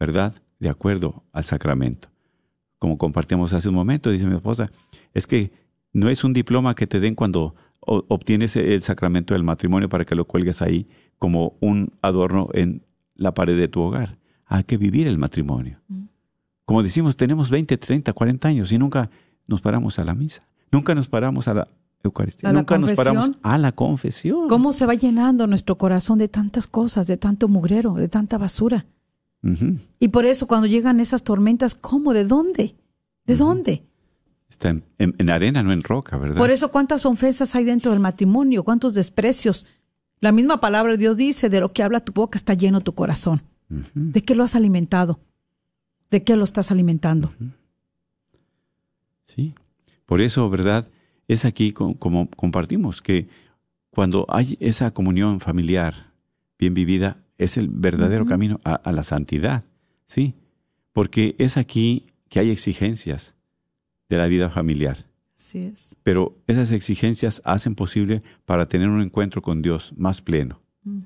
¿verdad? 0.00 0.34
De 0.58 0.70
acuerdo 0.70 1.24
al 1.32 1.44
sacramento. 1.44 2.08
Como 2.82 2.98
compartíamos 2.98 3.52
hace 3.52 3.68
un 3.68 3.76
momento, 3.76 4.10
dice 4.10 4.26
mi 4.26 4.34
esposa, 4.34 4.72
es 5.14 5.28
que 5.28 5.52
no 5.92 6.08
es 6.08 6.24
un 6.24 6.32
diploma 6.32 6.74
que 6.74 6.88
te 6.88 6.98
den 6.98 7.14
cuando 7.14 7.54
obtienes 7.78 8.56
el 8.56 8.82
sacramento 8.82 9.34
del 9.34 9.44
matrimonio 9.44 9.88
para 9.88 10.04
que 10.04 10.16
lo 10.16 10.24
cuelgues 10.24 10.62
ahí 10.62 10.88
como 11.16 11.54
un 11.60 11.92
adorno 12.02 12.48
en 12.54 12.82
la 13.14 13.34
pared 13.34 13.56
de 13.56 13.68
tu 13.68 13.82
hogar. 13.82 14.18
Hay 14.46 14.64
que 14.64 14.78
vivir 14.78 15.06
el 15.06 15.16
matrimonio. 15.16 15.78
Mm. 15.86 16.06
Como 16.64 16.82
decimos, 16.82 17.16
tenemos 17.16 17.50
20, 17.50 17.76
30, 17.78 18.12
40 18.12 18.48
años 18.48 18.72
y 18.72 18.78
nunca 18.78 19.10
nos 19.46 19.60
paramos 19.60 20.00
a 20.00 20.04
la 20.04 20.16
misa. 20.16 20.42
Nunca 20.72 20.92
nos 20.96 21.06
paramos 21.06 21.46
a 21.46 21.54
la 21.54 21.68
Eucaristía. 22.02 22.52
nunca 22.52 22.78
nos 22.78 22.96
paramos 22.96 23.30
a 23.44 23.58
la 23.58 23.70
confesión. 23.70 24.48
¿Cómo 24.48 24.72
se 24.72 24.86
va 24.86 24.94
llenando 24.94 25.46
nuestro 25.46 25.78
corazón 25.78 26.18
de 26.18 26.26
tantas 26.26 26.66
cosas, 26.66 27.06
de 27.06 27.16
tanto 27.16 27.46
mugrero, 27.46 27.94
de 27.94 28.08
tanta 28.08 28.38
basura? 28.38 28.86
Y 29.98 30.08
por 30.08 30.24
eso 30.24 30.46
cuando 30.46 30.66
llegan 30.66 31.00
esas 31.00 31.24
tormentas, 31.24 31.74
¿cómo? 31.74 32.12
¿De 32.12 32.24
dónde? 32.24 32.76
¿De 33.26 33.36
dónde? 33.36 33.84
Está 34.48 34.76
en, 34.98 35.30
arena, 35.30 35.62
no 35.62 35.72
en 35.72 35.82
roca, 35.82 36.16
¿verdad? 36.16 36.36
Por 36.36 36.50
eso 36.50 36.70
cuántas 36.70 37.06
ofensas 37.06 37.54
hay 37.56 37.64
dentro 37.64 37.90
del 37.90 38.00
matrimonio, 38.00 38.64
cuántos 38.64 38.94
desprecios. 38.94 39.66
La 40.20 40.30
misma 40.30 40.60
palabra 40.60 40.92
de 40.92 40.98
Dios 40.98 41.16
dice, 41.16 41.48
de 41.48 41.60
lo 41.60 41.72
que 41.72 41.82
habla 41.82 42.04
tu 42.04 42.12
boca 42.12 42.38
está 42.38 42.54
lleno 42.54 42.80
tu 42.80 42.94
corazón. 42.94 43.42
¿De 43.94 44.22
qué 44.22 44.34
lo 44.34 44.44
has 44.44 44.54
alimentado? 44.54 45.18
¿De 46.10 46.22
qué 46.22 46.36
lo 46.36 46.44
estás 46.44 46.70
alimentando? 46.70 47.32
Sí, 49.24 49.54
por 50.04 50.20
eso, 50.20 50.48
¿verdad? 50.50 50.88
Es 51.26 51.46
aquí 51.46 51.72
como 51.72 52.28
compartimos, 52.30 53.00
que 53.00 53.28
cuando 53.90 54.26
hay 54.28 54.58
esa 54.60 54.92
comunión 54.92 55.40
familiar 55.40 56.12
bien 56.58 56.74
vivida, 56.74 57.21
es 57.38 57.56
el 57.56 57.68
verdadero 57.68 58.26
camino 58.26 58.60
a, 58.64 58.74
a, 58.74 58.92
la 58.92 59.02
santidad, 59.02 59.64
¿sí? 60.06 60.34
Porque 60.92 61.34
es 61.38 61.56
aquí 61.56 62.06
que 62.28 62.40
hay 62.40 62.50
exigencias, 62.50 63.34
de 64.12 64.18
la 64.18 64.26
vida 64.26 64.50
familiar. 64.50 65.06
es. 65.36 65.96
Pero 66.02 66.36
esas 66.46 66.70
exigencias 66.70 67.40
hacen 67.44 67.74
posible 67.74 68.22
para 68.44 68.68
tener 68.68 68.88
un 68.88 69.00
encuentro 69.00 69.40
con 69.40 69.62
Dios 69.62 69.94
más 69.96 70.20
pleno, 70.20 70.60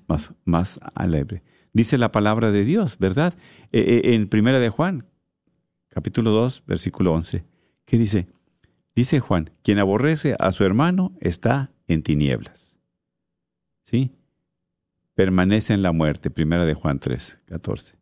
más, 0.09 0.33
más 0.45 0.81
alegre. 0.95 1.43
Dice 1.73 1.99
la 1.99 2.11
palabra 2.11 2.51
de 2.51 2.65
Dios, 2.65 2.99
¿verdad? 2.99 3.35
Eh, 3.71 4.03
eh, 4.05 4.15
en 4.15 4.29
Primera 4.29 4.59
de 4.59 4.71
Juan, 4.71 5.07
capítulo 5.89 6.33
2, 6.33 6.65
versículo 6.67 7.13
11. 7.13 7.45
¿Qué 7.85 7.97
dice? 7.97 8.27
Dice 8.97 9.21
Juan, 9.21 9.51
quien 9.63 9.79
aborrece 9.79 10.35
a 10.41 10.51
su 10.51 10.65
hermano 10.65 11.17
está 11.21 11.71
en 11.87 12.03
tinieblas. 12.03 12.77
¿Sí? 13.85 14.11
Permanece 15.17 15.75
en 15.75 15.83
la 15.83 15.91
muerte, 15.91 16.31
Primera 16.31 16.65
de 16.65 16.75
Juan 16.75 17.01
3, 17.01 17.41
14. 17.47 17.97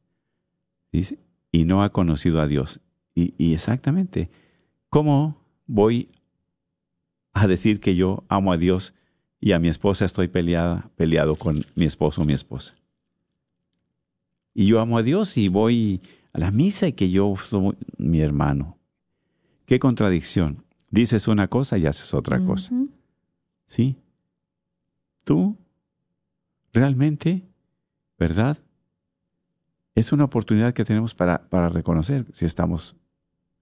Dice, 0.92 1.18
y 1.50 1.64
no 1.64 1.83
ha 1.83 1.90
conocido 1.90 2.42
a 2.42 2.46
Dios. 2.46 2.81
Y, 3.14 3.33
y 3.38 3.55
exactamente, 3.55 4.29
¿Cómo 4.94 5.37
voy 5.66 6.09
a 7.33 7.48
decir 7.48 7.81
que 7.81 7.96
yo 7.96 8.22
amo 8.29 8.53
a 8.53 8.57
Dios 8.57 8.94
y 9.40 9.50
a 9.50 9.59
mi 9.59 9.66
esposa 9.66 10.05
estoy 10.05 10.29
peleada, 10.29 10.88
peleado 10.94 11.35
con 11.35 11.66
mi 11.74 11.85
esposo 11.85 12.22
o 12.22 12.24
mi 12.24 12.33
esposa? 12.33 12.77
Y 14.55 14.66
yo 14.66 14.79
amo 14.79 14.98
a 14.98 15.03
Dios 15.03 15.37
y 15.37 15.48
voy 15.48 16.00
a 16.33 16.38
la 16.38 16.53
misa 16.53 16.87
y 16.87 16.92
que 16.92 17.11
yo 17.11 17.35
soy 17.37 17.77
mi 17.98 18.20
hermano. 18.20 18.79
Qué 19.66 19.81
contradicción. 19.81 20.62
Dices 20.90 21.27
una 21.27 21.48
cosa 21.48 21.77
y 21.77 21.87
haces 21.87 22.14
otra 22.14 22.38
cosa. 22.46 22.72
¿Sí? 23.66 23.96
Tú, 25.24 25.57
realmente, 26.75 27.45
¿verdad? 28.19 28.59
Es 29.95 30.13
una 30.13 30.25
oportunidad 30.25 30.75
que 30.75 30.85
tenemos 30.85 31.15
para, 31.15 31.49
para 31.49 31.69
reconocer 31.69 32.27
si 32.33 32.45
estamos 32.45 32.97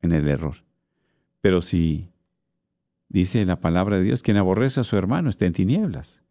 en 0.01 0.13
el 0.13 0.27
error. 0.27 0.57
Pero 1.43 1.63
si 1.63 2.09
dice 3.09 3.45
la 3.45 3.61
palabra 3.61 3.99
de 3.99 4.03
Dios, 4.03 4.23
quien 4.23 4.39
aborrece 4.39 4.81
a 4.81 4.85
su 4.85 4.97
hermano 4.97 5.29
está 5.29 5.45
en 5.45 5.53
tinieblas. 5.53 6.23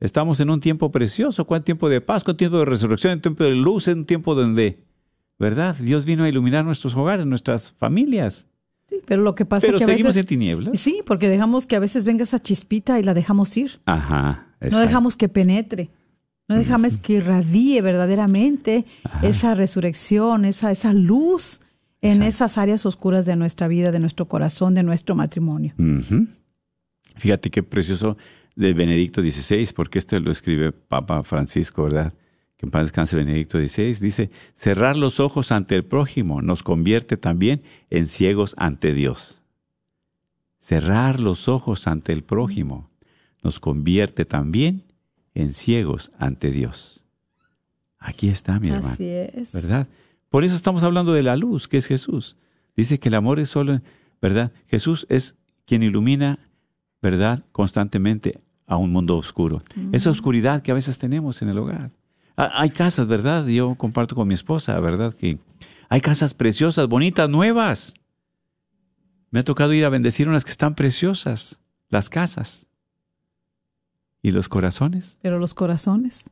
Estamos 0.00 0.40
en 0.40 0.50
un 0.50 0.60
tiempo 0.60 0.90
precioso, 0.90 1.46
¿cuál 1.46 1.62
tiempo 1.62 1.88
de 1.88 2.00
paz, 2.00 2.24
cuál 2.24 2.36
tiempo 2.36 2.58
de 2.58 2.64
resurrección, 2.64 3.14
un 3.14 3.20
tiempo 3.20 3.44
de 3.44 3.50
luz, 3.52 3.86
en 3.86 3.98
un 3.98 4.04
tiempo 4.04 4.34
donde, 4.34 4.82
¿verdad? 5.38 5.76
Dios 5.76 6.04
vino 6.04 6.24
a 6.24 6.28
iluminar 6.28 6.64
nuestros 6.64 6.94
hogares, 6.96 7.24
nuestras 7.24 7.72
familias. 7.72 8.46
Sí, 8.88 8.96
pero 9.06 9.22
lo 9.22 9.34
que 9.34 9.46
pasa 9.46 9.66
Pero 9.66 9.78
que 9.78 9.84
a 9.84 9.86
seguimos 9.86 10.08
veces... 10.08 10.22
en 10.22 10.26
tinieblas. 10.26 10.80
Sí, 10.80 11.00
porque 11.06 11.28
dejamos 11.28 11.66
que 11.66 11.76
a 11.76 11.78
veces 11.78 12.04
venga 12.04 12.24
esa 12.24 12.42
chispita 12.42 12.98
y 12.98 13.02
la 13.02 13.14
dejamos 13.14 13.56
ir. 13.56 13.80
Ajá. 13.86 14.48
No 14.60 14.80
dejamos 14.80 15.16
que 15.16 15.28
penetre. 15.28 15.90
No 16.48 16.56
dejamos 16.56 16.98
que 16.98 17.14
irradie 17.14 17.80
verdaderamente 17.80 18.84
Ajá. 19.04 19.26
esa 19.26 19.54
resurrección, 19.54 20.44
esa, 20.44 20.70
esa 20.70 20.92
luz 20.92 21.60
en 22.02 22.10
Exacto. 22.22 22.28
esas 22.28 22.58
áreas 22.58 22.84
oscuras 22.86 23.24
de 23.24 23.34
nuestra 23.36 23.66
vida, 23.66 23.90
de 23.90 23.98
nuestro 23.98 24.26
corazón, 24.28 24.74
de 24.74 24.82
nuestro 24.82 25.14
matrimonio. 25.14 25.72
Fíjate 27.16 27.50
qué 27.50 27.62
precioso 27.62 28.18
de 28.56 28.74
Benedicto 28.74 29.22
XVI, 29.22 29.68
porque 29.74 29.98
este 29.98 30.20
lo 30.20 30.30
escribe 30.30 30.72
Papa 30.72 31.22
Francisco, 31.22 31.84
¿verdad? 31.84 32.12
Que 32.56 32.66
en 32.66 32.70
paz 32.70 32.82
descanse 32.82 33.16
Benedicto 33.16 33.58
XVI. 33.58 33.94
Dice, 34.00 34.30
cerrar 34.52 34.96
los 34.96 35.20
ojos 35.20 35.50
ante 35.50 35.76
el 35.76 35.84
prójimo 35.84 36.42
nos 36.42 36.62
convierte 36.62 37.16
también 37.16 37.62
en 37.90 38.06
ciegos 38.06 38.54
ante 38.58 38.92
Dios. 38.92 39.40
Cerrar 40.58 41.20
los 41.20 41.48
ojos 41.48 41.86
ante 41.88 42.12
el 42.12 42.22
prójimo 42.22 42.90
nos 43.42 43.60
convierte 43.60 44.24
también 44.24 44.84
en 45.34 45.52
ciegos 45.52 46.10
ante 46.18 46.50
Dios. 46.50 47.02
Aquí 47.98 48.28
está, 48.28 48.58
mi 48.60 48.68
hermano. 48.68 48.86
Así 48.92 49.06
es. 49.08 49.52
¿verdad? 49.52 49.86
Por 50.28 50.44
eso 50.44 50.54
estamos 50.56 50.82
hablando 50.82 51.12
de 51.12 51.22
la 51.22 51.36
luz, 51.36 51.68
que 51.68 51.76
es 51.76 51.86
Jesús. 51.86 52.36
Dice 52.76 52.98
que 52.98 53.08
el 53.08 53.14
amor 53.14 53.38
es 53.40 53.48
solo, 53.48 53.80
¿verdad? 54.20 54.52
Jesús 54.66 55.06
es 55.08 55.36
quien 55.64 55.82
ilumina, 55.82 56.38
¿verdad? 57.00 57.44
Constantemente 57.52 58.40
a 58.66 58.76
un 58.76 58.90
mundo 58.92 59.16
oscuro. 59.16 59.62
Esa 59.92 60.10
oscuridad 60.10 60.62
que 60.62 60.70
a 60.70 60.74
veces 60.74 60.98
tenemos 60.98 61.40
en 61.42 61.48
el 61.50 61.58
hogar. 61.58 61.90
Ha- 62.36 62.60
Hay 62.60 62.70
casas, 62.70 63.06
¿verdad? 63.06 63.46
Yo 63.46 63.74
comparto 63.76 64.14
con 64.14 64.26
mi 64.28 64.34
esposa, 64.34 64.78
¿verdad? 64.80 65.14
Que 65.14 65.38
hay 65.88 66.00
casas 66.00 66.34
preciosas, 66.34 66.88
bonitas, 66.88 67.28
nuevas. 67.30 67.94
Me 69.30 69.40
ha 69.40 69.44
tocado 69.44 69.72
ir 69.72 69.84
a 69.84 69.88
bendecir 69.88 70.28
unas 70.28 70.44
que 70.44 70.50
están 70.50 70.74
preciosas, 70.74 71.58
las 71.90 72.08
casas. 72.08 72.66
¿Y 74.24 74.32
los 74.32 74.48
corazones? 74.48 75.18
Pero 75.22 75.38
los 75.38 75.52
corazones 75.54 76.30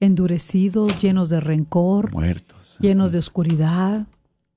endurecidos, 0.00 0.98
llenos 1.00 1.28
de 1.28 1.40
rencor, 1.40 2.10
Muertos. 2.12 2.78
llenos 2.80 3.12
de 3.12 3.18
oscuridad. 3.18 4.06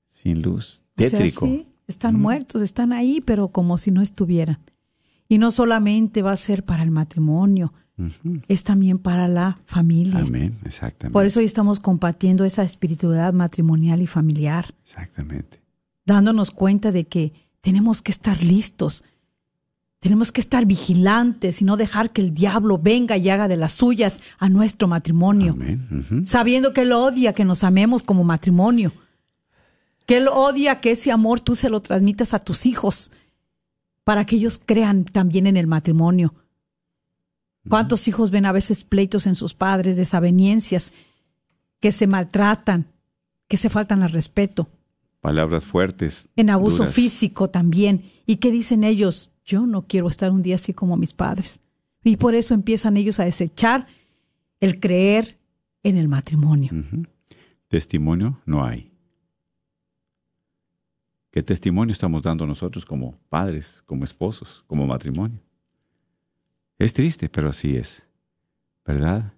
Sin 0.08 0.42
luz. 0.42 0.82
O 0.96 1.00
sea, 1.02 1.10
Tétrico. 1.10 1.46
sí, 1.46 1.66
están 1.86 2.18
muertos, 2.18 2.62
están 2.62 2.92
ahí, 2.92 3.20
pero 3.20 3.48
como 3.48 3.78
si 3.78 3.90
no 3.90 4.02
estuvieran. 4.02 4.58
Y 5.28 5.38
no 5.38 5.50
solamente 5.50 6.22
va 6.22 6.32
a 6.32 6.36
ser 6.36 6.64
para 6.64 6.82
el 6.82 6.90
matrimonio, 6.90 7.72
es 8.48 8.64
también 8.64 8.98
para 8.98 9.28
la 9.28 9.58
familia. 9.64 10.18
Amén, 10.18 10.56
exactamente. 10.64 11.12
Por 11.12 11.26
eso 11.26 11.38
hoy 11.40 11.46
estamos 11.46 11.78
compartiendo 11.78 12.44
esa 12.44 12.62
espiritualidad 12.64 13.32
matrimonial 13.32 14.02
y 14.02 14.06
familiar, 14.08 14.74
Exactamente. 14.82 15.60
dándonos 16.04 16.50
cuenta 16.50 16.90
de 16.90 17.04
que 17.06 17.32
tenemos 17.60 18.02
que 18.02 18.10
estar 18.10 18.42
listos, 18.42 19.04
tenemos 20.04 20.32
que 20.32 20.42
estar 20.42 20.66
vigilantes 20.66 21.62
y 21.62 21.64
no 21.64 21.78
dejar 21.78 22.10
que 22.10 22.20
el 22.20 22.34
diablo 22.34 22.76
venga 22.76 23.16
y 23.16 23.30
haga 23.30 23.48
de 23.48 23.56
las 23.56 23.72
suyas 23.72 24.20
a 24.36 24.50
nuestro 24.50 24.86
matrimonio, 24.86 25.56
sabiendo 26.26 26.74
que 26.74 26.82
él 26.82 26.92
odia 26.92 27.32
que 27.32 27.46
nos 27.46 27.64
amemos 27.64 28.02
como 28.02 28.22
matrimonio, 28.22 28.92
que 30.04 30.18
él 30.18 30.28
odia 30.28 30.82
que 30.82 30.90
ese 30.90 31.10
amor 31.10 31.40
tú 31.40 31.56
se 31.56 31.70
lo 31.70 31.80
transmitas 31.80 32.34
a 32.34 32.40
tus 32.40 32.66
hijos 32.66 33.12
para 34.04 34.26
que 34.26 34.36
ellos 34.36 34.60
crean 34.62 35.06
también 35.06 35.46
en 35.46 35.56
el 35.56 35.66
matrimonio. 35.66 36.34
¿Cuántos 37.66 38.06
hijos 38.06 38.30
ven 38.30 38.44
a 38.44 38.52
veces 38.52 38.84
pleitos 38.84 39.26
en 39.26 39.34
sus 39.34 39.54
padres, 39.54 39.96
desaveniencias, 39.96 40.92
que 41.80 41.92
se 41.92 42.06
maltratan, 42.06 42.88
que 43.48 43.56
se 43.56 43.70
faltan 43.70 44.02
al 44.02 44.10
respeto, 44.10 44.68
Palabras 45.24 45.64
fuertes. 45.64 46.28
en 46.36 46.50
abuso 46.50 46.80
duras. 46.80 46.92
físico 46.92 47.48
también? 47.48 48.12
¿Y 48.26 48.36
qué 48.36 48.50
dicen 48.50 48.84
ellos? 48.84 49.32
Yo 49.42 49.66
no 49.66 49.86
quiero 49.86 50.08
estar 50.08 50.30
un 50.30 50.42
día 50.42 50.56
así 50.56 50.74
como 50.74 50.98
mis 50.98 51.14
padres. 51.14 51.60
Y 52.04 52.18
por 52.18 52.34
eso 52.34 52.52
empiezan 52.52 52.98
ellos 52.98 53.18
a 53.20 53.24
desechar 53.24 53.86
el 54.60 54.80
creer 54.80 55.38
en 55.82 55.96
el 55.96 56.08
matrimonio. 56.08 56.72
Testimonio 57.68 58.42
no 58.44 58.66
hay. 58.66 58.92
¿Qué 61.30 61.42
testimonio 61.42 61.94
estamos 61.94 62.22
dando 62.22 62.46
nosotros 62.46 62.84
como 62.84 63.16
padres, 63.30 63.82
como 63.86 64.04
esposos, 64.04 64.62
como 64.66 64.86
matrimonio? 64.86 65.40
Es 66.78 66.92
triste, 66.92 67.30
pero 67.30 67.48
así 67.48 67.74
es. 67.76 68.06
¿Verdad? 68.84 69.32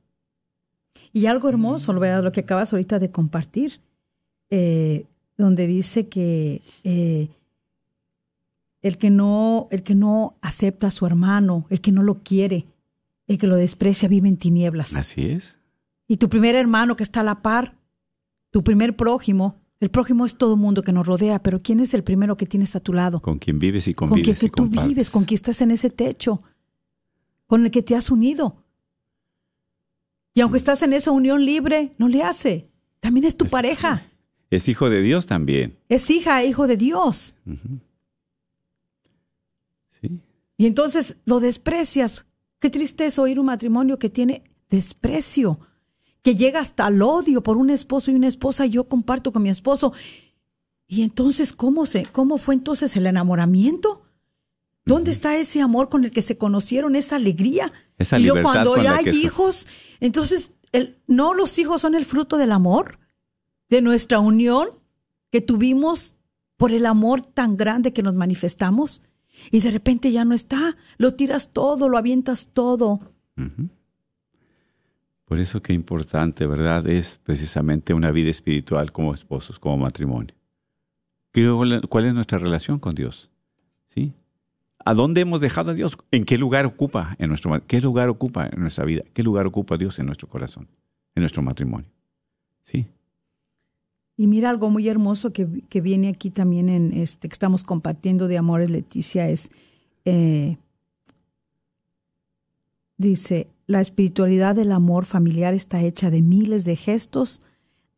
Y 1.13 1.27
algo 1.27 1.49
hermoso, 1.49 1.93
lo 1.93 2.33
que 2.33 2.41
acabas 2.41 2.73
ahorita 2.73 2.99
de 2.99 3.13
compartir, 3.13 3.81
eh, 4.51 5.07
donde 5.37 5.67
dice 5.67 6.09
que 6.09 6.63
eh, 6.85 7.29
el 8.83 8.99
que 8.99 9.11
no, 9.11 9.69
el 9.71 9.83
que 9.83 9.95
no 9.95 10.37
acepta 10.43 10.87
a 10.89 10.91
su 10.91 11.07
hermano, 11.07 11.67
el 11.71 11.81
que 11.81 11.93
no 11.93 12.03
lo 12.03 12.23
quiere, 12.23 12.67
el 13.27 13.39
que 13.39 13.47
lo 13.47 13.57
desprecia, 13.57 14.09
vive 14.09 14.29
en 14.29 14.37
tinieblas. 14.37 14.95
Así 14.95 15.27
es. 15.27 15.59
Y 16.09 16.19
tu 16.19 16.29
primer 16.29 16.55
hermano 16.55 16.95
que 16.97 17.03
está 17.03 17.21
a 17.21 17.25
la 17.25 17.43
par, 17.43 17.77
tu 18.51 18.63
primer 18.63 18.97
prójimo, 18.97 19.57
el 19.81 19.91
prójimo 19.91 20.25
es 20.25 20.37
todo 20.39 20.57
mundo 20.57 20.83
que 20.83 20.93
nos 20.93 21.07
rodea, 21.07 21.43
pero 21.43 21.61
¿quién 21.63 21.81
es 21.81 21.93
el 21.95 22.03
primero 22.05 22.37
que 22.37 22.47
tienes 22.47 22.77
a 22.77 22.81
tu 22.81 22.93
lado? 22.93 23.21
Con 23.21 23.39
quien 23.39 23.59
vives 23.59 23.89
y 23.89 23.95
Con 23.95 24.09
convives. 24.09 24.39
quien 24.39 24.51
que 24.51 24.57
tú 24.57 24.63
compartes. 24.65 24.89
vives, 24.89 25.11
con 25.11 25.25
quien 25.25 25.35
estás 25.37 25.61
en 25.61 25.71
ese 25.73 25.91
techo, 25.91 26.43
con 27.47 27.65
el 27.65 27.71
que 27.71 27.83
te 27.83 27.95
has 27.97 28.11
unido. 28.11 28.63
Y 30.33 30.41
aunque 30.41 30.57
estás 30.59 30.83
en 30.83 30.93
esa 30.93 31.11
unión 31.11 31.45
libre, 31.45 31.93
no 31.99 32.09
le 32.09 32.23
hace. 32.23 32.69
También 33.01 33.27
es 33.27 33.37
tu 33.37 33.47
Es- 33.47 33.51
pareja. 33.51 34.06
Es 34.51 34.69
hijo 34.69 34.91
de 34.91 35.03
Dios 35.03 35.27
también. 35.27 35.79
Es 35.89 36.11
hija 36.11 36.43
e 36.43 36.47
hijo 36.49 36.67
de 36.67 36.77
Dios. 36.77 37.35
Sí. 40.01 40.21
Y 40.57 40.67
entonces 40.67 41.17
lo 41.25 41.41
desprecias. 41.41 42.27
Qué 42.61 42.71
triste 42.71 43.07
es 43.07 43.19
oír 43.19 43.39
un 43.39 43.47
matrimonio 43.47 43.99
que 43.99 44.09
tiene 44.09 44.45
desprecio, 44.71 45.61
que 46.23 46.35
llega 46.35 46.61
hasta 46.61 46.89
el 46.89 47.03
odio 47.03 47.43
por 47.43 47.57
un 47.57 47.71
esposo 47.71 48.11
y 48.11 48.15
una 48.15 48.29
esposa. 48.29 48.67
Yo 48.67 48.89
comparto 48.89 49.33
con 49.33 49.43
mi 49.43 49.51
esposo. 49.51 49.93
Y 50.87 51.03
entonces, 51.03 51.53
¿cómo, 51.53 51.85
se, 51.85 52.07
cómo 52.07 52.39
fue 52.39 52.55
entonces 52.55 52.97
el 52.97 53.07
enamoramiento? 53.07 54.05
¿Dónde 54.85 55.11
está 55.11 55.37
ese 55.37 55.61
amor 55.61 55.89
con 55.89 56.05
el 56.05 56.13
que 56.13 56.23
se 56.23 56.39
conocieron, 56.39 56.95
esa 56.95 57.17
alegría? 57.17 57.73
Esa 57.99 58.21
y 58.21 58.23
luego 58.23 58.43
cuando 58.43 58.81
ya 58.81 58.97
hay 58.99 59.09
hijos, 59.09 59.67
entonces, 59.99 60.53
el, 60.71 60.99
¿no 61.09 61.35
los 61.35 61.59
hijos 61.59 61.81
son 61.81 61.97
el 61.97 62.05
fruto 62.05 62.37
del 62.37 62.53
amor? 62.53 63.01
De 63.69 63.83
nuestra 63.83 64.21
unión 64.21 64.69
que 65.31 65.41
tuvimos 65.41 66.15
por 66.57 66.73
el 66.73 66.87
amor 66.87 67.23
tan 67.23 67.57
grande 67.57 67.93
que 67.93 68.03
nos 68.03 68.15
manifestamos. 68.15 69.03
Y 69.51 69.61
de 69.61 69.71
repente 69.71 70.13
ya 70.13 70.25
no 70.25 70.35
está, 70.35 70.77
lo 70.97 71.15
tiras 71.15 71.53
todo, 71.53 71.89
lo 71.89 71.99
avientas 71.99 72.49
todo. 72.53 73.01
Por 75.25 75.41
eso 75.41 75.61
qué 75.61 75.73
importante, 75.73 76.47
¿verdad? 76.47 76.87
Es 76.89 77.19
precisamente 77.23 77.93
una 77.93 78.13
vida 78.13 78.31
espiritual 78.31 78.93
como 78.93 79.13
esposos, 79.13 79.59
como 79.59 79.77
matrimonio. 79.77 80.35
¿Qué- 81.33 81.81
¿Cuál 81.89 82.05
es 82.07 82.15
nuestra 82.15 82.39
relación 82.39 82.79
con 82.79 82.95
Dios? 82.95 83.29
¿Sí? 83.89 84.13
¿A 84.85 84.95
dónde 84.95 85.21
hemos 85.23 85.41
dejado 85.41 85.73
a 85.73 85.75
Dios? 85.75 85.99
¿En 86.13 86.25
qué 86.25 86.39
lugar 86.39 86.65
ocupa 86.65 87.17
en 87.19 87.29
nuestro 87.29 87.51
qué 87.67 87.81
lugar 87.81 88.09
ocupa 88.09 88.47
en 88.47 88.61
nuestra 88.61 88.85
vida? 88.85 89.03
¿Qué 89.13 89.23
lugar 89.25 89.47
ocupa 89.47 89.77
Dios 89.77 89.99
en 89.99 90.07
nuestro 90.07 90.29
corazón, 90.29 90.69
en 91.15 91.23
nuestro 91.23 91.43
matrimonio? 91.43 91.89
Sí. 92.63 92.87
Y 94.17 94.27
mira 94.27 94.49
algo 94.49 94.71
muy 94.71 94.89
hermoso 94.89 95.33
que, 95.33 95.47
que 95.69 95.81
viene 95.81 96.09
aquí 96.09 96.31
también 96.31 96.69
en 96.69 96.93
este 96.93 97.29
que 97.29 97.35
estamos 97.35 97.63
compartiendo 97.63 98.29
de 98.29 98.39
Amores 98.39 98.71
Leticia 98.71 99.29
es 99.29 99.51
eh, 100.07 100.57
dice 102.97 103.49
la 103.67 103.81
espiritualidad 103.81 104.55
del 104.55 104.73
amor 104.73 105.05
familiar 105.05 105.53
está 105.53 105.83
hecha 105.83 106.09
de 106.11 106.23
miles 106.23 106.65
de 106.65 106.77
gestos 106.77 107.43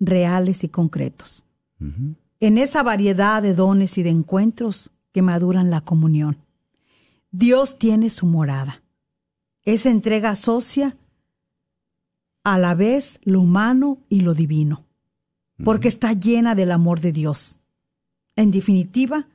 reales 0.00 0.64
y 0.64 0.68
concretos. 0.68 1.44
En 2.40 2.58
esa 2.58 2.82
variedad 2.82 3.42
de 3.42 3.54
dones 3.54 3.98
y 3.98 4.02
de 4.02 4.10
encuentros 4.10 4.90
que 5.12 5.22
maduran 5.22 5.70
la 5.70 5.82
comunión. 5.82 6.38
Dios 7.30 7.78
tiene 7.78 8.10
su 8.10 8.26
morada. 8.26 8.82
Esa 9.62 9.90
entrega 9.90 10.30
asocia 10.30 10.96
a 12.42 12.58
la 12.58 12.74
vez 12.74 13.20
lo 13.22 13.42
humano 13.42 13.98
y 14.08 14.20
lo 14.20 14.34
divino 14.34 14.87
porque 15.64 15.88
está 15.88 16.12
llena 16.12 16.54
del 16.54 16.72
amor 16.72 17.00
de 17.00 17.12
Dios. 17.12 17.58
En 18.36 18.50
definitiva, 18.50 19.28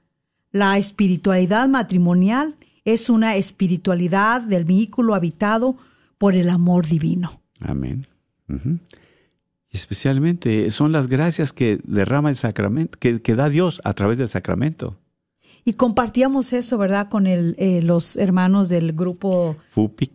la 0.51 0.77
espiritualidad 0.77 1.67
matrimonial 1.67 2.55
es 2.85 3.09
una 3.09 3.35
espiritualidad 3.35 4.41
del 4.41 4.65
vehículo 4.65 5.15
habitado 5.15 5.77
por 6.17 6.35
el 6.35 6.49
amor 6.49 6.87
divino. 6.87 7.41
Amén. 7.61 8.07
Y 8.47 9.75
especialmente 9.77 10.69
son 10.69 10.91
las 10.91 11.07
gracias 11.07 11.53
que 11.53 11.79
derrama 11.83 12.29
el 12.29 12.35
sacramento, 12.35 12.97
que, 12.99 13.21
que 13.21 13.35
da 13.35 13.49
Dios 13.49 13.81
a 13.83 13.93
través 13.93 14.17
del 14.17 14.29
sacramento. 14.29 14.97
Y 15.65 15.73
compartíamos 15.73 16.53
eso, 16.53 16.77
¿verdad?, 16.77 17.09
con 17.09 17.25
el, 17.25 17.55
eh, 17.57 17.81
los 17.81 18.17
hermanos 18.17 18.69
del 18.69 18.93
grupo 18.93 19.55
FUPIC. 19.71 20.11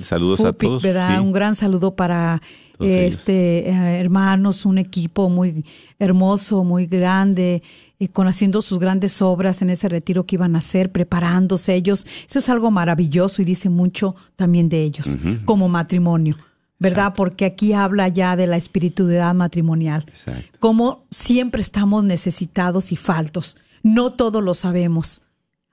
Saludos 0.00 0.40
a 0.40 0.52
todos. 0.52 0.82
¿verdad? 0.82 1.16
Sí. 1.16 1.20
Un 1.20 1.32
gran 1.32 1.54
saludo 1.54 1.94
para. 1.94 2.42
Este 2.80 3.68
eh, 3.68 3.98
hermanos, 3.98 4.64
un 4.64 4.78
equipo 4.78 5.28
muy 5.28 5.64
hermoso, 5.98 6.64
muy 6.64 6.86
grande, 6.86 7.62
eh, 7.98 8.08
con 8.08 8.28
haciendo 8.28 8.62
sus 8.62 8.78
grandes 8.78 9.20
obras 9.22 9.62
en 9.62 9.70
ese 9.70 9.88
retiro 9.88 10.24
que 10.24 10.36
iban 10.36 10.54
a 10.54 10.58
hacer, 10.58 10.92
preparándose 10.92 11.74
ellos. 11.74 12.06
Eso 12.28 12.38
es 12.38 12.48
algo 12.48 12.70
maravilloso 12.70 13.42
y 13.42 13.44
dice 13.44 13.68
mucho 13.68 14.14
también 14.36 14.68
de 14.68 14.82
ellos 14.82 15.16
como 15.44 15.68
matrimonio. 15.68 16.36
¿Verdad? 16.80 17.14
Porque 17.16 17.44
aquí 17.44 17.72
habla 17.72 18.06
ya 18.06 18.36
de 18.36 18.46
la 18.46 18.56
espiritualidad 18.56 19.34
matrimonial. 19.34 20.04
Exacto. 20.06 20.58
Como 20.60 21.06
siempre 21.10 21.60
estamos 21.60 22.04
necesitados 22.04 22.92
y 22.92 22.96
faltos. 22.96 23.56
No 23.82 24.12
todo 24.12 24.40
lo 24.40 24.54
sabemos. 24.54 25.22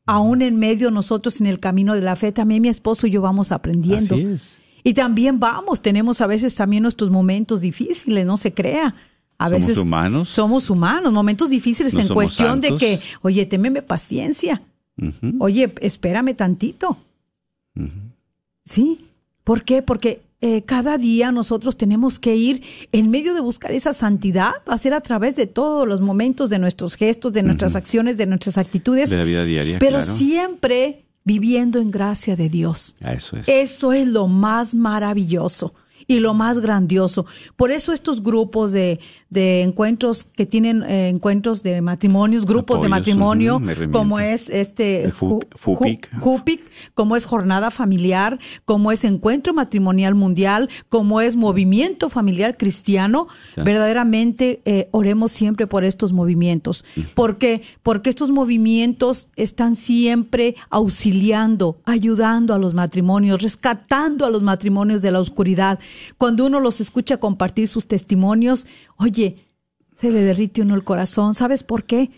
Aún 0.07 0.41
en 0.41 0.57
medio 0.57 0.89
nosotros 0.89 1.39
en 1.41 1.45
el 1.45 1.59
camino 1.59 1.93
de 1.93 2.01
la 2.01 2.15
fe, 2.15 2.31
también 2.31 2.63
mi 2.63 2.69
esposo 2.69 3.05
y 3.05 3.11
yo 3.11 3.21
vamos 3.21 3.51
aprendiendo. 3.51 4.15
Así 4.15 4.25
es. 4.25 4.59
Y 4.85 4.93
también 4.93 5.39
vamos, 5.39 5.81
tenemos 5.81 6.21
a 6.21 6.27
veces 6.27 6.53
también 6.53 6.83
nuestros 6.83 7.09
momentos 7.09 7.59
difíciles, 7.59 8.25
no 8.25 8.37
se 8.37 8.53
crea. 8.53 8.95
A 9.37 9.49
Somos 9.49 9.59
veces 9.67 9.77
humanos. 9.79 10.29
somos 10.29 10.69
humanos, 10.69 11.11
momentos 11.11 11.49
difíciles 11.49 11.93
No 11.95 12.01
en 12.01 12.07
cuestión 12.07 12.61
de 12.61 12.77
que, 12.77 13.01
oye, 13.21 13.45
témeme 13.47 13.81
paciencia. 13.81 14.61
Oye, 15.39 15.73
espérame 15.81 16.35
tantito. 16.35 16.97
Sí. 18.63 19.07
¿Por 19.43 19.63
qué? 19.63 19.81
Porque 19.81 20.21
eh, 20.41 20.61
cada 20.63 20.97
día 20.97 21.31
nosotros 21.31 21.77
tenemos 21.77 22.19
que 22.19 22.35
ir 22.35 22.61
en 22.91 23.09
medio 23.09 23.33
de 23.33 23.41
buscar 23.41 23.71
esa 23.71 23.93
santidad, 23.93 24.51
va 24.69 24.75
a 24.75 24.77
ser 24.77 24.93
a 24.93 25.01
través 25.01 25.35
de 25.35 25.47
todos 25.47 25.87
los 25.87 26.01
momentos, 26.01 26.49
de 26.49 26.59
nuestros 26.59 26.95
gestos, 26.95 27.33
de 27.33 27.43
nuestras 27.43 27.75
acciones, 27.75 28.17
de 28.17 28.25
nuestras 28.27 28.57
actitudes, 28.57 29.09
De 29.09 29.17
la 29.17 29.23
vida 29.23 29.43
diaria. 29.45 29.79
pero 29.79 29.97
claro. 29.97 30.11
siempre 30.11 31.04
viviendo 31.25 31.79
en 31.79 31.91
gracia 31.91 32.37
de 32.37 32.47
Dios. 32.47 32.95
Ah, 33.03 33.13
Eso 33.13 33.35
es. 33.35 33.49
Eso 33.49 33.91
es 33.91 34.07
lo 34.07 34.27
más 34.27 34.73
maravilloso 34.73 35.73
y 36.07 36.19
lo 36.19 36.33
más 36.33 36.59
grandioso. 36.59 37.25
Por 37.55 37.71
eso 37.71 37.91
estos 37.91 38.23
grupos 38.23 38.71
de, 38.71 38.99
de 39.35 39.61
encuentros 39.61 40.23
que 40.23 40.47
tienen 40.47 40.81
eh, 40.81 41.09
encuentros 41.09 41.61
de 41.61 41.79
matrimonios, 41.81 42.45
grupos 42.47 42.77
de 42.81 42.87
matrimonio, 42.89 43.59
como 43.91 44.19
es 44.19 44.49
este. 44.49 45.11
Ju- 45.11 45.45
Jupic, 46.19 46.63
como 46.95 47.15
es 47.15 47.25
jornada 47.25 47.69
familiar, 47.69 48.39
como 48.65 48.91
es 48.91 49.03
encuentro 49.03 49.53
matrimonial 49.53 50.15
mundial, 50.15 50.69
como 50.89 51.21
es 51.21 51.35
movimiento 51.35 52.09
familiar 52.09 52.57
cristiano, 52.57 53.27
verdaderamente 53.63 54.61
eh, 54.65 54.87
oremos 54.91 55.31
siempre 55.31 55.67
por 55.67 55.83
estos 55.83 56.13
movimientos. 56.13 56.85
¿Por 57.13 57.37
qué? 57.37 57.61
Porque 57.83 58.09
estos 58.09 58.31
movimientos 58.31 59.27
están 59.35 59.75
siempre 59.75 60.55
auxiliando, 60.69 61.77
ayudando 61.85 62.53
a 62.53 62.57
los 62.59 62.73
matrimonios, 62.73 63.41
rescatando 63.41 64.25
a 64.25 64.29
los 64.29 64.41
matrimonios 64.41 65.01
de 65.01 65.11
la 65.11 65.19
oscuridad. 65.19 65.77
Cuando 66.17 66.45
uno 66.45 66.59
los 66.61 66.79
escucha 66.79 67.17
compartir 67.17 67.67
sus 67.67 67.85
testimonios, 67.87 68.65
oye, 68.97 69.24
se 69.95 70.11
le 70.11 70.21
derrite 70.21 70.61
uno 70.61 70.75
el 70.75 70.83
corazón. 70.83 71.33
¿Sabes 71.33 71.63
por 71.63 71.83
qué? 71.83 72.11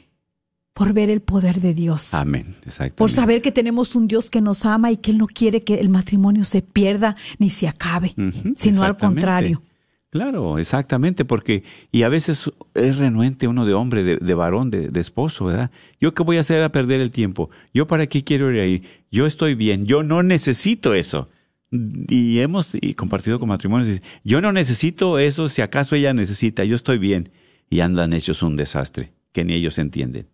Por 0.73 0.93
ver 0.93 1.09
el 1.09 1.21
poder 1.21 1.59
de 1.59 1.73
Dios 1.73 2.13
Amén. 2.13 2.55
Por 2.95 3.09
saber 3.09 3.41
que 3.41 3.51
tenemos 3.51 3.95
un 3.95 4.07
Dios 4.07 4.29
que 4.29 4.41
nos 4.41 4.63
ama 4.65 4.91
y 4.91 4.97
que 4.97 5.09
Él 5.09 5.17
no 5.17 5.25
quiere 5.25 5.61
que 5.61 5.79
el 5.79 5.89
matrimonio 5.89 6.43
se 6.43 6.61
pierda 6.61 7.15
ni 7.39 7.49
se 7.49 7.67
acabe, 7.67 8.13
sino 8.55 8.83
al 8.83 8.95
contrario. 8.95 9.61
Claro, 10.09 10.57
exactamente, 10.57 11.25
porque, 11.25 11.63
y 11.91 12.03
a 12.03 12.09
veces 12.09 12.49
es 12.75 12.97
renuente 12.97 13.47
uno 13.47 13.65
de 13.65 13.73
hombre, 13.73 14.03
de, 14.03 14.17
de 14.17 14.33
varón, 14.33 14.71
de, 14.71 14.89
de 14.89 14.99
esposo, 15.01 15.45
¿verdad? 15.45 15.69
¿Yo 15.99 16.13
qué 16.13 16.23
voy 16.23 16.37
a 16.37 16.41
hacer 16.41 16.63
a 16.63 16.71
perder 16.71 17.01
el 17.01 17.11
tiempo? 17.11 17.49
¿Yo 17.73 17.87
para 17.87 18.07
qué 18.07 18.23
quiero 18.23 18.51
ir 18.51 18.61
ahí? 18.61 18.83
Yo 19.11 19.25
estoy 19.25 19.53
bien, 19.53 19.85
yo 19.85 20.03
no 20.03 20.23
necesito 20.23 20.93
eso. 20.93 21.29
Y 21.71 22.39
hemos 22.39 22.73
y 22.79 22.93
compartido 22.93 23.39
con 23.39 23.49
matrimonios, 23.49 23.99
yo 24.23 24.39
no 24.39 24.53
necesito 24.53 25.19
eso, 25.19 25.49
si 25.49 25.61
acaso 25.61 25.95
ella 25.95 26.13
necesita, 26.13 26.63
yo 26.63 26.75
estoy 26.75 26.97
bien. 26.99 27.29
Y 27.69 27.81
andan 27.81 28.13
hechos 28.13 28.43
un 28.43 28.55
desastre, 28.55 29.13
que 29.31 29.43
ni 29.43 29.53
ellos 29.53 29.77
entienden. 29.77 30.27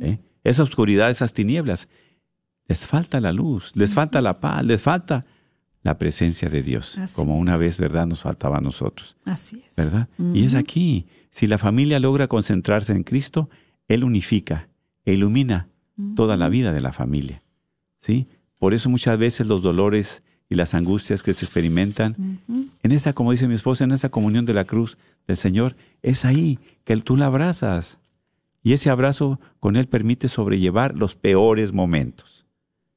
¿eh? 0.00 0.18
Esa 0.44 0.62
oscuridad, 0.62 1.10
esas 1.10 1.32
tinieblas, 1.32 1.88
les 2.66 2.86
falta 2.86 3.20
la 3.20 3.32
luz, 3.32 3.72
les 3.74 3.94
falta 3.94 4.20
la 4.20 4.40
paz, 4.40 4.64
les 4.64 4.82
falta 4.82 5.26
la 5.82 5.96
presencia 5.96 6.48
de 6.48 6.62
Dios, 6.62 6.98
Así 6.98 7.14
como 7.16 7.38
una 7.38 7.54
es. 7.54 7.60
vez, 7.60 7.78
¿verdad?, 7.78 8.06
nos 8.06 8.22
faltaba 8.22 8.58
a 8.58 8.60
nosotros, 8.60 9.16
Así 9.24 9.62
es. 9.66 9.76
¿verdad? 9.76 10.08
Y 10.34 10.44
es 10.44 10.54
aquí, 10.54 11.06
si 11.30 11.46
la 11.46 11.56
familia 11.56 11.98
logra 12.00 12.26
concentrarse 12.28 12.92
en 12.92 13.04
Cristo, 13.04 13.48
Él 13.86 14.04
unifica 14.04 14.68
e 15.04 15.14
ilumina 15.14 15.68
toda 16.14 16.36
la 16.36 16.48
vida 16.48 16.72
de 16.72 16.80
la 16.80 16.92
familia, 16.92 17.42
¿sí? 18.00 18.28
Por 18.58 18.74
eso 18.74 18.90
muchas 18.90 19.18
veces 19.18 19.46
los 19.46 19.62
dolores 19.62 20.22
y 20.50 20.54
las 20.56 20.74
angustias 20.74 21.22
que 21.22 21.32
se 21.34 21.44
experimentan, 21.44 22.40
en 22.82 22.92
esa, 22.92 23.12
como 23.12 23.32
dice 23.32 23.46
mi 23.48 23.54
esposa, 23.54 23.84
en 23.84 23.92
esa 23.92 24.08
comunión 24.08 24.44
de 24.46 24.54
la 24.54 24.64
cruz 24.64 24.98
del 25.28 25.36
Señor, 25.36 25.76
es 26.02 26.24
ahí 26.24 26.58
que 26.84 26.96
tú 26.96 27.16
la 27.16 27.26
abrazas. 27.26 27.98
Y 28.62 28.72
ese 28.72 28.90
abrazo 28.90 29.38
con 29.60 29.76
Él 29.76 29.86
permite 29.86 30.26
sobrellevar 30.26 30.96
los 30.96 31.14
peores 31.14 31.72
momentos. 31.72 32.46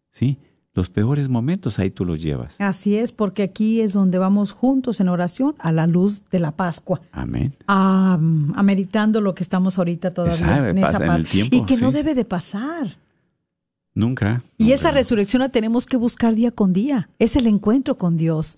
¿Sí? 0.10 0.40
Los 0.74 0.90
peores 0.90 1.28
momentos 1.28 1.78
ahí 1.78 1.92
tú 1.92 2.06
los 2.06 2.22
llevas. 2.22 2.56
Así 2.60 2.96
es, 2.96 3.12
porque 3.12 3.44
aquí 3.44 3.82
es 3.82 3.92
donde 3.92 4.18
vamos 4.18 4.54
juntos 4.54 5.02
en 5.02 5.10
oración 5.10 5.56
a 5.60 5.74
la 5.74 5.86
luz 5.86 6.24
de 6.32 6.40
la 6.40 6.52
Pascua. 6.52 7.02
Amén. 7.12 7.54
Ah, 7.68 8.18
ameritando 8.56 9.20
lo 9.20 9.36
que 9.36 9.44
estamos 9.44 9.78
ahorita 9.78 10.12
todavía 10.12 10.70
en 10.70 10.78
esa 10.78 10.98
en 10.98 11.08
paz. 11.08 11.20
el 11.20 11.28
tiempo, 11.28 11.56
y 11.56 11.66
que 11.66 11.76
no 11.76 11.92
debe 11.92 12.16
de 12.16 12.24
pasar. 12.24 12.98
Nunca. 13.94 14.42
Y 14.58 14.64
nunca. 14.64 14.76
esa 14.76 14.92
resurrección 14.92 15.42
la 15.42 15.50
tenemos 15.50 15.86
que 15.86 15.98
buscar 15.98 16.34
día 16.36 16.52
con 16.52 16.72
día. 16.72 17.10
Es 17.20 17.36
el 17.36 17.48
encuentro 17.48 17.98
con 17.98 18.16
Dios, 18.16 18.58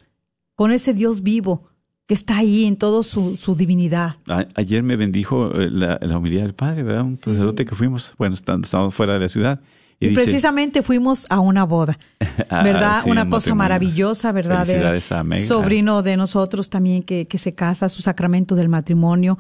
con 0.54 0.72
ese 0.72 0.94
Dios 0.94 1.24
vivo 1.24 1.73
que 2.08 2.14
está 2.14 2.38
ahí 2.38 2.66
en 2.66 2.76
toda 2.78 3.02
su, 3.04 3.38
su 3.38 3.56
divinidad. 3.56 4.18
A- 4.28 4.46
ayer 4.56 4.84
me 4.84 4.96
bendijo 4.98 5.52
eh, 5.60 5.70
la, 5.72 5.98
la 6.02 6.18
humildad 6.18 6.42
del 6.44 6.54
Padre, 6.54 6.84
¿verdad? 6.84 7.04
Un 7.04 7.16
sacerdote 7.16 7.66
que 7.66 7.76
fuimos, 7.76 8.14
bueno, 8.18 8.36
estábamos 8.36 8.94
fuera 8.94 9.14
de 9.14 9.20
la 9.20 9.30
ciudad. 9.30 9.62
Y, 10.00 10.10
dice, 10.10 10.22
precisamente 10.22 10.82
fuimos 10.82 11.26
a 11.30 11.40
una 11.40 11.64
boda, 11.64 11.98
Ah, 12.50 12.62
¿verdad? 12.64 13.02
sí, 13.04 13.10
una 13.10 13.24
un 13.24 13.30
cosa 13.30 13.56
maravillosa, 13.56 14.32
¿verdad? 14.34 14.66
De 14.68 15.00
sobrino 15.48 16.02
de 16.04 16.18
nosotros 16.18 16.70
también 16.70 17.04
que, 17.04 17.26
que 17.28 17.38
se 17.38 17.54
casa, 17.56 17.88
su 17.88 18.02
sacramento 18.02 18.56
del 18.56 18.68
matrimonio. 18.70 19.38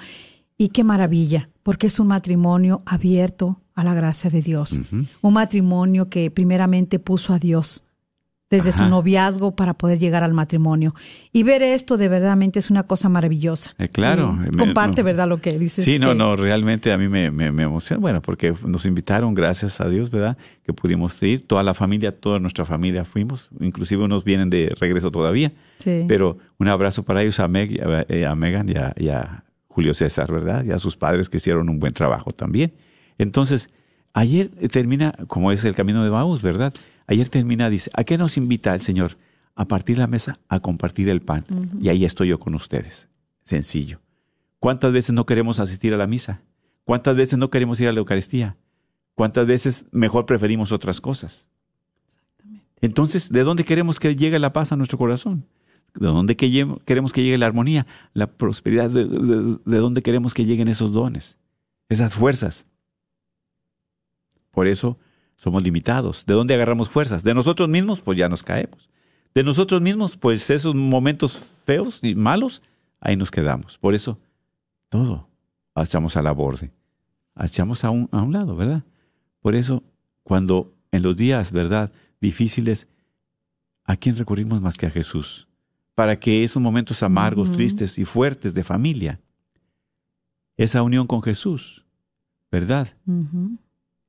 Y 0.58 0.70
qué 0.70 0.84
maravilla, 0.86 1.50
porque 1.64 1.88
es 1.88 2.00
un 2.00 2.08
matrimonio 2.08 2.84
abierto 2.86 3.60
a 3.76 3.84
la 3.84 3.94
gracia 3.96 4.30
de 4.30 4.42
Dios. 4.42 4.80
Un 5.22 5.34
matrimonio 5.34 6.08
que 6.10 6.30
primeramente 6.32 7.00
puso 7.00 7.34
a 7.34 7.40
Dios 7.40 7.84
desde 8.58 8.72
su 8.72 8.86
noviazgo 8.86 9.56
para 9.56 9.74
poder 9.74 9.98
llegar 9.98 10.24
al 10.24 10.34
matrimonio. 10.34 10.94
Y 11.32 11.42
ver 11.44 11.64
esto 11.64 11.98
de 11.98 12.08
verdaderamente 12.08 12.60
es 12.60 12.70
una 12.70 12.84
cosa 12.84 13.10
maravillosa. 13.10 13.74
Eh, 13.80 13.90
claro. 13.90 14.34
Me- 14.34 14.52
comparte, 14.52 15.02
no. 15.02 15.06
¿verdad? 15.06 15.28
Lo 15.28 15.42
que 15.42 15.58
dices. 15.58 15.86
Sí, 15.86 15.98
no, 15.98 16.10
que- 16.10 16.16
no, 16.16 16.36
realmente 16.36 16.92
a 16.94 16.98
mí 16.98 17.08
me, 17.08 17.32
me, 17.32 17.52
me 17.52 17.64
emociona, 17.64 18.00
bueno, 18.00 18.22
porque 18.22 18.54
nos 18.66 18.86
invitaron, 18.86 19.34
gracias 19.34 19.82
a 19.82 19.90
Dios, 19.90 20.12
¿verdad? 20.12 20.38
Que 20.64 20.72
pudimos 20.74 21.22
ir, 21.24 21.48
toda 21.48 21.64
la 21.64 21.74
familia, 21.74 22.12
toda 22.18 22.38
nuestra 22.40 22.64
familia 22.66 23.06
fuimos, 23.06 23.50
inclusive 23.60 24.04
unos 24.04 24.24
vienen 24.24 24.50
de 24.50 24.72
regreso 24.80 25.10
todavía, 25.10 25.52
Sí. 25.78 26.06
pero 26.08 26.38
un 26.60 26.68
abrazo 26.68 27.04
para 27.04 27.24
ellos, 27.24 27.40
a, 27.40 27.48
Meg, 27.48 27.82
a, 27.84 28.06
eh, 28.08 28.26
a 28.26 28.36
Megan 28.36 28.70
y 28.70 28.74
a, 28.76 28.94
y 28.96 29.10
a 29.10 29.44
Julio 29.68 29.96
César, 29.96 30.32
¿verdad? 30.32 30.64
Y 30.64 30.72
a 30.72 30.78
sus 30.78 30.96
padres 30.96 31.30
que 31.30 31.38
hicieron 31.38 31.68
un 31.70 31.80
buen 31.80 31.94
trabajo 31.94 32.32
también. 32.32 32.74
Entonces, 33.18 33.70
ayer 34.14 34.52
eh, 34.60 34.68
termina, 34.68 35.14
como 35.28 35.52
es 35.52 35.66
el 35.66 35.74
camino 35.76 36.04
de 36.04 36.12
Maús, 36.12 36.42
¿verdad? 36.44 36.74
Ayer 37.08 37.30
termina, 37.30 37.70
dice, 37.70 37.92
¿a 37.94 38.04
qué 38.04 38.18
nos 38.18 38.38
invita 38.38 38.74
el 38.74 38.82
Señor? 38.82 39.18
A 39.56 39.66
partir 39.68 39.98
la 39.98 40.08
mesa, 40.08 40.40
a 40.50 40.60
compartir 40.62 41.10
el 41.10 41.22
pan. 41.22 41.46
Y 41.82 41.90
ahí 41.90 42.06
estoy 42.06 42.30
yo 42.30 42.40
con 42.40 42.56
ustedes. 42.56 43.08
Sencillo. 43.44 44.00
¿Cuántas 44.60 44.92
veces 44.94 45.14
no 45.14 45.26
queremos 45.26 45.60
asistir 45.60 45.94
a 45.94 45.98
la 45.98 46.08
misa? 46.08 46.42
¿Cuántas 46.86 47.16
veces 47.16 47.38
no 47.38 47.50
queremos 47.50 47.80
ir 47.82 47.88
a 47.88 47.92
la 47.92 48.00
Eucaristía? 48.00 48.58
¿Cuántas 49.16 49.46
veces 49.46 49.86
mejor 49.92 50.26
preferimos 50.26 50.72
otras 50.72 51.00
cosas? 51.02 51.46
Entonces, 52.82 53.32
¿de 53.32 53.44
dónde 53.44 53.64
queremos 53.64 54.00
que 54.00 54.16
llegue 54.16 54.40
la 54.40 54.54
paz 54.54 54.72
a 54.72 54.76
nuestro 54.76 54.98
corazón? 54.98 55.46
¿De 55.96 56.08
dónde 56.08 56.36
que 56.36 56.50
queremos 56.86 57.14
que 57.14 57.22
llegue 57.24 57.38
la 57.38 57.46
armonía, 57.46 57.86
la 58.14 58.28
prosperidad? 58.28 58.90
¿De, 58.90 59.06
de- 59.06 59.58
de 59.64 59.78
dónde 59.78 60.02
queremos 60.02 60.34
que 60.34 60.46
lleguen 60.46 60.68
esos 60.68 60.92
dones, 60.92 61.38
esas 61.90 62.16
fuerzas? 62.16 62.66
Por 64.52 64.68
eso 64.68 64.98
somos 65.44 65.62
limitados. 65.62 66.26
¿De 66.26 66.34
dónde 66.34 66.54
agarramos 66.54 66.88
fuerzas? 66.88 67.22
De 67.22 67.34
nosotros 67.34 67.68
mismos, 67.68 68.00
pues 68.00 68.18
ya 68.18 68.30
nos 68.30 68.44
caemos. 68.44 68.90
De 69.36 69.44
nosotros 69.44 69.82
mismos, 69.82 70.16
pues 70.16 70.50
esos 70.50 70.74
momentos 70.74 71.36
feos 71.36 72.02
y 72.02 72.16
malos, 72.16 72.62
ahí 73.02 73.18
nos 73.18 73.30
quedamos. 73.30 73.78
Por 73.78 73.94
eso, 73.94 74.18
todo 74.88 75.28
echamos 75.76 76.16
a 76.16 76.22
la 76.22 76.32
borde, 76.32 76.72
echamos 77.38 77.84
a 77.84 77.90
un, 77.90 78.08
a 78.14 78.22
un 78.22 78.32
lado, 78.32 78.56
¿verdad? 78.56 78.86
Por 79.42 79.56
eso, 79.56 79.84
cuando 80.24 80.74
en 80.92 81.04
los 81.04 81.18
días, 81.18 81.52
¿verdad?, 81.52 81.92
difíciles, 82.22 82.88
¿a 83.84 83.98
quién 83.98 84.16
recurrimos 84.16 84.62
más 84.62 84.78
que 84.78 84.86
a 84.86 84.92
Jesús? 84.92 85.50
Para 85.94 86.20
que 86.20 86.46
esos 86.46 86.62
momentos 86.62 87.04
amargos, 87.04 87.52
tristes 87.52 88.00
y 88.00 88.06
fuertes 88.06 88.54
de 88.54 88.64
familia, 88.64 89.20
esa 90.56 90.84
unión 90.84 91.06
con 91.06 91.22
Jesús, 91.22 91.84
¿verdad? 92.50 92.96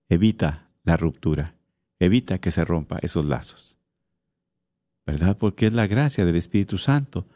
Evita 0.09 0.64
la 0.85 0.97
ruptura, 0.97 1.57
evita 1.99 2.39
que 2.39 2.51
se 2.51 2.65
rompa 2.65 2.99
esos 3.03 3.25
lazos. 3.25 3.77
¿Verdad? 5.07 5.37
Porque 5.37 5.67
es 5.67 5.73
la 5.73 5.87
gracia 5.87 6.25
del 6.25 6.37
Espíritu 6.37 6.79
Santo, 6.79 7.27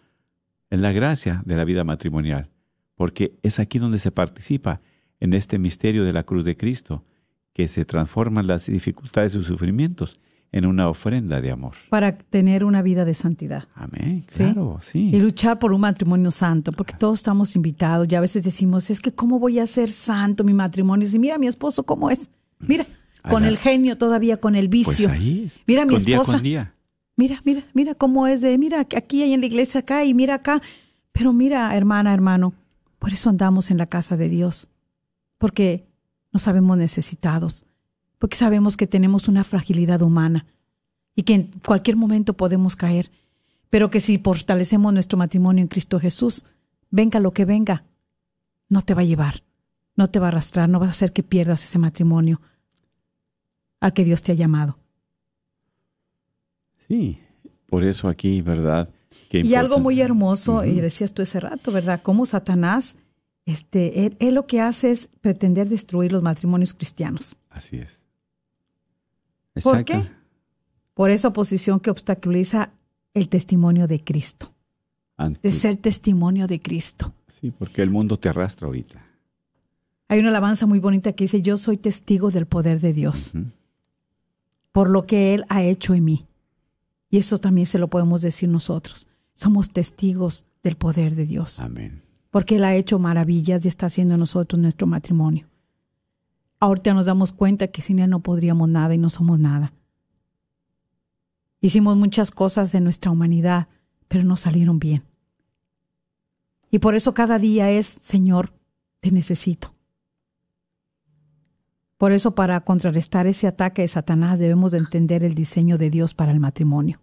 es 0.71 0.79
la 0.79 0.93
gracia 0.93 1.43
de 1.45 1.57
la 1.57 1.65
vida 1.65 1.85
matrimonial, 1.85 2.51
porque 2.95 3.39
es 3.43 3.59
aquí 3.59 3.79
donde 3.79 3.99
se 3.99 4.11
participa 4.11 4.81
en 5.21 5.33
este 5.35 5.59
misterio 5.59 6.05
de 6.05 6.13
la 6.13 6.23
cruz 6.23 6.45
de 6.45 6.57
Cristo, 6.57 7.05
que 7.53 7.69
se 7.69 7.85
transforman 7.85 8.47
las 8.47 8.67
dificultades 8.67 9.35
y 9.35 9.43
sufrimientos 9.43 10.21
en 10.53 10.65
una 10.65 10.89
ofrenda 10.89 11.41
de 11.41 11.51
amor. 11.51 11.75
Para 11.91 12.17
tener 12.17 12.65
una 12.65 12.81
vida 12.83 13.05
de 13.05 13.15
santidad. 13.15 13.65
Amén, 13.75 14.25
claro, 14.27 14.79
sí. 14.81 15.11
Y 15.13 15.21
luchar 15.21 15.59
por 15.59 15.73
un 15.73 15.81
matrimonio 15.81 16.31
santo, 16.31 16.73
porque 16.73 16.95
todos 16.95 17.19
estamos 17.19 17.55
invitados 17.57 18.09
y 18.11 18.15
a 18.15 18.21
veces 18.21 18.43
decimos, 18.45 18.89
es 18.91 19.01
que 19.01 19.13
¿cómo 19.13 19.39
voy 19.39 19.59
a 19.59 19.67
ser 19.67 19.91
santo 19.91 20.45
mi 20.45 20.55
matrimonio? 20.55 21.07
Si 21.07 21.19
mira 21.19 21.39
mi 21.39 21.49
esposo 21.49 21.83
cómo 21.83 22.11
es, 22.11 22.31
mira, 22.61 22.87
con 23.29 23.45
el 23.45 23.59
genio 23.59 23.99
todavía, 23.99 24.39
con 24.39 24.55
el 24.57 24.69
Pues 24.69 24.89
vicio. 24.89 25.11
ahí 25.11 25.45
es. 25.47 25.63
Mira 25.67 25.85
mi 25.85 25.97
día 25.99 26.17
esposa. 26.17 26.33
con 26.35 26.43
día. 26.43 26.75
Mira, 27.17 27.41
mira, 27.45 27.65
mira 27.75 27.95
cómo 27.95 28.27
es 28.27 28.41
de, 28.41 28.57
mira, 28.59 28.81
aquí 28.81 29.23
hay 29.23 29.33
en 29.33 29.41
la 29.41 29.47
iglesia 29.47 29.81
acá 29.81 30.05
y 30.05 30.15
mira 30.15 30.35
acá. 30.35 30.63
Pero 31.13 31.33
mira, 31.33 31.75
hermana, 31.77 32.15
hermano, 32.15 32.55
por 32.99 33.13
eso 33.13 33.29
andamos 33.31 33.71
en 33.71 33.79
la 33.79 33.87
casa 33.87 34.17
de 34.17 34.29
Dios, 34.29 34.69
porque 35.39 35.89
nos 36.33 36.43
sabemos 36.43 36.77
necesitados, 36.77 37.65
porque 38.19 38.37
sabemos 38.37 38.77
que 38.77 38.87
tenemos 38.87 39.27
una 39.29 39.43
fragilidad 39.45 40.03
humana 40.03 40.47
y 41.17 41.25
que 41.25 41.35
en 41.35 41.51
cualquier 41.67 41.97
momento 41.97 42.35
podemos 42.35 42.77
caer, 42.77 43.11
pero 43.71 43.91
que 43.91 43.99
si 44.01 44.19
fortalecemos 44.19 44.93
nuestro 44.93 45.19
matrimonio 45.19 45.63
en 45.63 45.69
Cristo 45.69 45.99
Jesús, 45.99 46.45
venga 46.91 47.19
lo 47.19 47.33
que 47.33 47.45
venga, 47.45 47.85
no 48.69 48.83
te 48.83 48.95
va 48.95 49.03
a 49.03 49.05
llevar, 49.05 49.43
no 49.97 50.09
te 50.09 50.21
va 50.21 50.27
a 50.27 50.29
arrastrar, 50.29 50.69
no 50.69 50.79
vas 50.79 50.89
a 50.89 50.91
hacer 50.93 51.13
que 51.13 51.23
pierdas 51.25 51.65
ese 51.65 51.79
matrimonio 51.79 52.41
al 53.81 53.93
que 53.93 54.05
Dios 54.05 54.23
te 54.23 54.33
ha 54.33 54.35
llamado. 54.35 54.79
Sí, 56.89 57.21
por 57.67 57.85
eso 57.85 58.09
aquí, 58.09 58.41
¿verdad? 58.43 58.89
Qué 59.29 59.41
Y 59.41 59.55
algo 59.55 59.79
muy 59.79 60.01
hermoso, 60.01 60.65
y 60.65 60.81
decías 60.81 61.13
tú 61.13 61.23
ese 61.23 61.39
rato, 61.41 61.71
¿verdad? 61.71 62.01
Cómo 62.03 62.25
Satanás, 62.25 62.97
este, 63.45 64.07
él, 64.07 64.17
él 64.21 64.35
lo 64.35 64.47
que 64.47 64.61
hace 64.61 64.91
es 64.91 65.09
pretender 65.21 65.69
destruir 65.69 66.13
los 66.13 66.23
matrimonios 66.23 66.73
cristianos. 66.73 67.37
Así 67.51 67.79
es. 67.79 67.99
¿Por 69.63 69.85
qué? 69.85 70.09
Por 70.95 71.11
esa 71.11 71.29
oposición 71.29 71.81
que 71.81 71.91
obstaculiza 71.91 72.71
el 73.13 73.29
testimonio 73.29 73.87
de 73.87 74.03
Cristo, 74.03 74.53
Ante- 75.17 75.41
de 75.43 75.53
ser 75.53 75.77
testimonio 75.77 76.47
de 76.47 76.61
Cristo. 76.61 77.13
Sí, 77.41 77.51
porque 77.51 77.83
el 77.83 77.91
mundo 77.91 78.17
te 78.19 78.29
arrastra 78.29 78.67
ahorita. 78.67 79.05
Hay 80.09 80.21
una 80.21 80.31
alabanza 80.31 80.65
muy 80.67 80.79
bonita 80.79 81.13
que 81.13 81.25
dice, 81.25 81.43
yo 81.43 81.57
soy 81.57 81.77
testigo 81.77 82.31
del 82.31 82.47
poder 82.47 82.81
de 82.81 82.93
Dios. 82.95 83.33
Por 84.79 84.91
lo 84.91 85.07
que 85.07 85.35
Él 85.35 85.45
ha 85.49 85.65
hecho 85.65 85.93
en 85.93 86.05
mí. 86.05 86.29
Y 87.11 87.19
eso 87.19 87.39
también 87.39 87.67
se 87.67 87.81
lo 87.81 87.89
podemos 87.89 88.23
decir 88.23 88.49
nosotros. 88.49 89.09
Somos 89.35 89.71
testigos 89.71 90.45
del 90.63 90.77
poder 90.77 91.17
de 91.17 91.27
Dios. 91.27 91.59
Amén. 91.59 92.05
porque 92.31 92.59
Él 92.59 92.65
ha 92.65 92.77
hecho 92.77 93.01
maravillas 93.01 93.65
y 93.65 93.67
está 93.67 93.87
haciendo 93.87 94.15
en 94.15 94.21
nosotros 94.21 94.63
nuestro 94.63 94.87
matrimonio. 94.87 95.49
Ahorita 96.61 96.95
nos 96.95 97.07
damos 97.07 97.33
cuenta 97.33 97.67
que 97.67 97.83
sin 97.83 97.99
Él 97.99 98.11
no 98.11 98.21
podríamos 98.21 98.69
nada 98.69 98.95
y 98.95 98.99
no 98.99 99.11
somos 99.11 99.41
nada. 99.41 99.73
Hicimos 101.61 101.97
muchas 101.97 102.31
cosas 102.31 102.71
de 102.71 102.81
nuestra 102.81 103.11
humanidad, 103.11 103.67
pero 104.07 104.23
no 104.23 104.37
salieron 104.37 104.79
bien. 104.79 105.03
Y 106.71 106.79
por 106.79 106.95
eso 106.95 107.15
cada 107.15 107.41
día 107.41 107.69
es, 107.69 107.99
Señor, 108.01 108.53
te 109.01 109.11
necesito. 109.11 109.73
Por 111.99 112.13
eso 112.13 112.35
para 112.35 112.61
contrarrestar 112.61 113.27
ese 113.27 113.47
ataque 113.47 113.83
de 113.83 113.89
Satanás 113.89 114.39
debemos 114.39 114.71
de 114.71 114.79
entender 114.79 115.23
el 115.25 115.35
diseño 115.35 115.77
de 115.77 115.91
Dios 115.91 116.15
para 116.15 116.33
el 116.33 116.41
matrimonio 116.41 117.01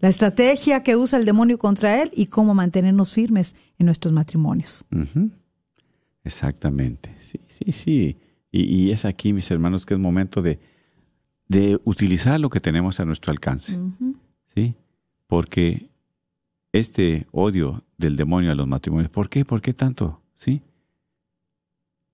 la 0.00 0.08
estrategia 0.08 0.82
que 0.82 0.96
usa 0.96 1.18
el 1.18 1.24
demonio 1.24 1.58
contra 1.58 2.02
él 2.02 2.10
y 2.14 2.26
cómo 2.26 2.54
mantenernos 2.54 3.12
firmes 3.12 3.56
en 3.78 3.86
nuestros 3.86 4.12
matrimonios. 4.12 4.84
Exactamente. 6.24 7.16
Sí, 7.20 7.40
sí, 7.48 7.72
sí. 7.72 8.16
Y, 8.52 8.62
y 8.62 8.90
es 8.92 9.04
aquí, 9.04 9.32
mis 9.32 9.50
hermanos, 9.50 9.84
que 9.84 9.94
es 9.94 10.00
momento 10.00 10.40
de, 10.40 10.60
de 11.48 11.80
utilizar 11.84 12.38
lo 12.38 12.48
que 12.48 12.60
tenemos 12.60 13.00
a 13.00 13.04
nuestro 13.04 13.32
alcance. 13.32 13.78
¿Sí? 14.54 14.76
Porque 15.26 15.90
este 16.72 17.26
odio 17.32 17.84
del 17.96 18.16
demonio 18.16 18.52
a 18.52 18.54
los 18.54 18.68
matrimonios, 18.68 19.10
¿por 19.10 19.28
qué? 19.28 19.44
¿Por 19.44 19.60
qué 19.60 19.74
tanto? 19.74 20.22
¿Sí? 20.36 20.62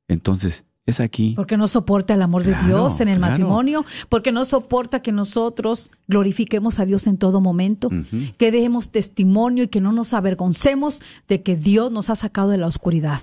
Entonces, 0.09 0.65
es 0.87 1.01
aquí. 1.01 1.33
Porque 1.35 1.57
no 1.57 1.67
soporta 1.67 2.15
el 2.15 2.23
amor 2.23 2.45
de 2.45 2.55
Dios 2.67 3.01
en 3.01 3.09
el 3.09 3.19
claro. 3.19 3.33
matrimonio, 3.33 3.85
porque 4.09 4.33
no 4.33 4.45
soporta 4.45 5.01
que 5.01 5.13
nosotros 5.13 5.91
glorifiquemos 6.09 6.79
a 6.79 6.85
Dios 6.85 7.07
en 7.07 7.17
todo 7.17 7.41
momento, 7.41 7.89
que 8.37 8.51
demos 8.51 8.91
testimonio 8.91 9.65
y 9.65 9.69
que 9.69 9.81
no 9.81 9.93
nos 9.93 10.13
avergoncemos 10.13 11.01
de 11.27 11.43
que 11.43 11.57
Dios 11.57 11.91
nos 11.91 12.11
ha 12.11 12.17
sacado 12.17 12.51
de 12.51 12.59
la 12.59 12.67
oscuridad 12.67 13.23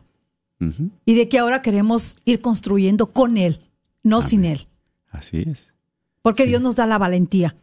y 1.05 1.15
de 1.15 1.27
que 1.27 1.39
ahora 1.39 1.61
queremos 1.61 2.17
ir 2.25 2.39
construyendo 2.41 3.07
con 3.11 3.37
Él, 3.37 3.59
no 4.03 4.21
sin 4.21 4.45
Él, 4.45 4.67
Así 5.09 5.43
es. 5.47 5.73
porque 6.21 6.45
Dios 6.45 6.61
nos 6.61 6.75
da 6.75 6.85
la 6.87 6.97
valentía. 6.97 7.55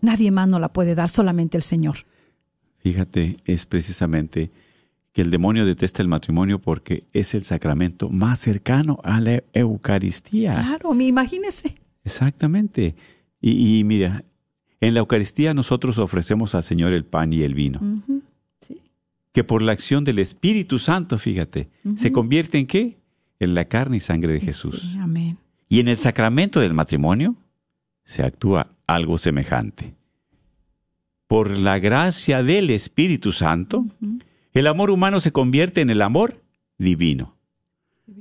Nadie 0.00 0.30
más 0.30 0.48
nos 0.48 0.60
la 0.60 0.72
puede 0.72 0.94
dar, 0.94 1.10
solamente 1.10 1.56
el 1.56 1.62
Señor. 1.62 1.98
Fíjate, 2.78 3.36
es 3.44 3.66
precisamente 3.66 4.50
que 5.12 5.22
el 5.22 5.30
demonio 5.30 5.66
detesta 5.66 6.02
el 6.02 6.08
matrimonio 6.08 6.60
porque 6.60 7.04
es 7.12 7.34
el 7.34 7.44
sacramento 7.44 8.08
más 8.08 8.38
cercano 8.38 9.00
a 9.02 9.20
la 9.20 9.42
Eucaristía. 9.52 10.52
Claro, 10.52 10.94
imagínese. 11.00 11.74
Exactamente. 12.04 12.94
Y, 13.40 13.78
y 13.78 13.84
mira, 13.84 14.24
en 14.80 14.94
la 14.94 15.00
Eucaristía 15.00 15.52
nosotros 15.52 15.98
ofrecemos 15.98 16.54
al 16.54 16.64
Señor 16.64 16.92
el 16.92 17.04
pan 17.04 17.32
y 17.32 17.42
el 17.42 17.54
vino, 17.54 17.80
sí. 18.60 18.80
que 19.32 19.44
por 19.44 19.62
la 19.62 19.72
acción 19.72 20.04
del 20.04 20.18
Espíritu 20.18 20.78
Santo, 20.78 21.18
fíjate, 21.18 21.68
se 21.96 22.12
convierte 22.12 22.58
en 22.58 22.66
qué? 22.66 22.98
En 23.38 23.54
la 23.54 23.66
carne 23.66 23.98
y 23.98 24.00
sangre 24.00 24.32
de 24.32 24.40
Jesús. 24.40 24.80
Sí, 24.80 24.98
amén. 24.98 25.38
Y 25.68 25.80
en 25.80 25.88
el 25.88 25.98
sacramento 25.98 26.60
del 26.60 26.74
matrimonio 26.74 27.36
se 28.04 28.22
actúa 28.22 28.68
algo 28.86 29.18
semejante. 29.18 29.94
Por 31.26 31.58
la 31.58 31.78
gracia 31.78 32.42
del 32.42 32.70
Espíritu 32.70 33.32
Santo, 33.32 33.86
el 34.52 34.66
amor 34.66 34.90
humano 34.90 35.20
se 35.20 35.32
convierte 35.32 35.80
en 35.80 35.90
el 35.90 36.02
amor 36.02 36.42
divino. 36.78 37.36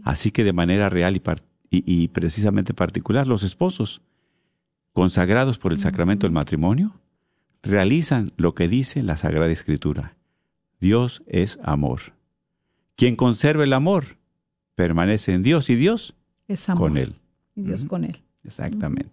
Así 0.03 0.32
que 0.32 0.43
de 0.43 0.53
manera 0.53 0.89
real 0.89 1.15
y, 1.15 1.19
par- 1.19 1.43
y- 1.69 1.84
y 1.86 2.07
precisamente 2.09 2.73
particular, 2.73 3.25
los 3.27 3.43
esposos, 3.43 4.01
consagrados 4.93 5.57
por 5.57 5.71
el 5.71 5.80
sacramento 5.80 6.25
del 6.27 6.32
matrimonio, 6.34 6.93
realizan 7.63 8.32
lo 8.38 8.53
que 8.55 8.67
dice 8.67 9.03
la 9.03 9.17
Sagrada 9.17 9.51
Escritura. 9.51 10.15
Dios 10.80 11.23
es 11.27 11.59
amor. 11.63 12.13
Quien 12.95 13.15
conserva 13.15 13.63
el 13.63 13.73
amor 13.73 14.17
permanece 14.75 15.34
en 15.34 15.43
Dios 15.43 15.69
y 15.69 15.75
Dios 15.75 16.15
Es 16.47 16.69
amor. 16.69 16.89
con 16.89 16.97
él. 16.97 17.15
Y 17.55 17.63
Dios 17.63 17.86
con 17.86 18.03
él. 18.05 18.21
Exactamente. 18.43 19.11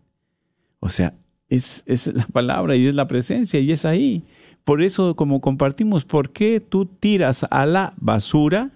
O 0.80 0.88
sea, 0.88 1.14
es, 1.48 1.82
es 1.86 2.06
la 2.14 2.26
palabra 2.26 2.76
y 2.76 2.86
es 2.86 2.94
la 2.94 3.06
presencia 3.08 3.58
y 3.60 3.72
es 3.72 3.84
ahí. 3.84 4.24
Por 4.66 4.82
eso, 4.82 5.14
como 5.14 5.40
compartimos, 5.40 6.04
¿por 6.04 6.32
qué 6.32 6.58
tú 6.58 6.86
tiras 6.86 7.46
a 7.52 7.66
la 7.66 7.92
basura? 7.98 8.72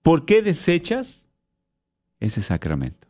¿Por 0.00 0.24
qué 0.24 0.40
desechas 0.40 1.28
ese 2.18 2.40
sacramento? 2.40 3.06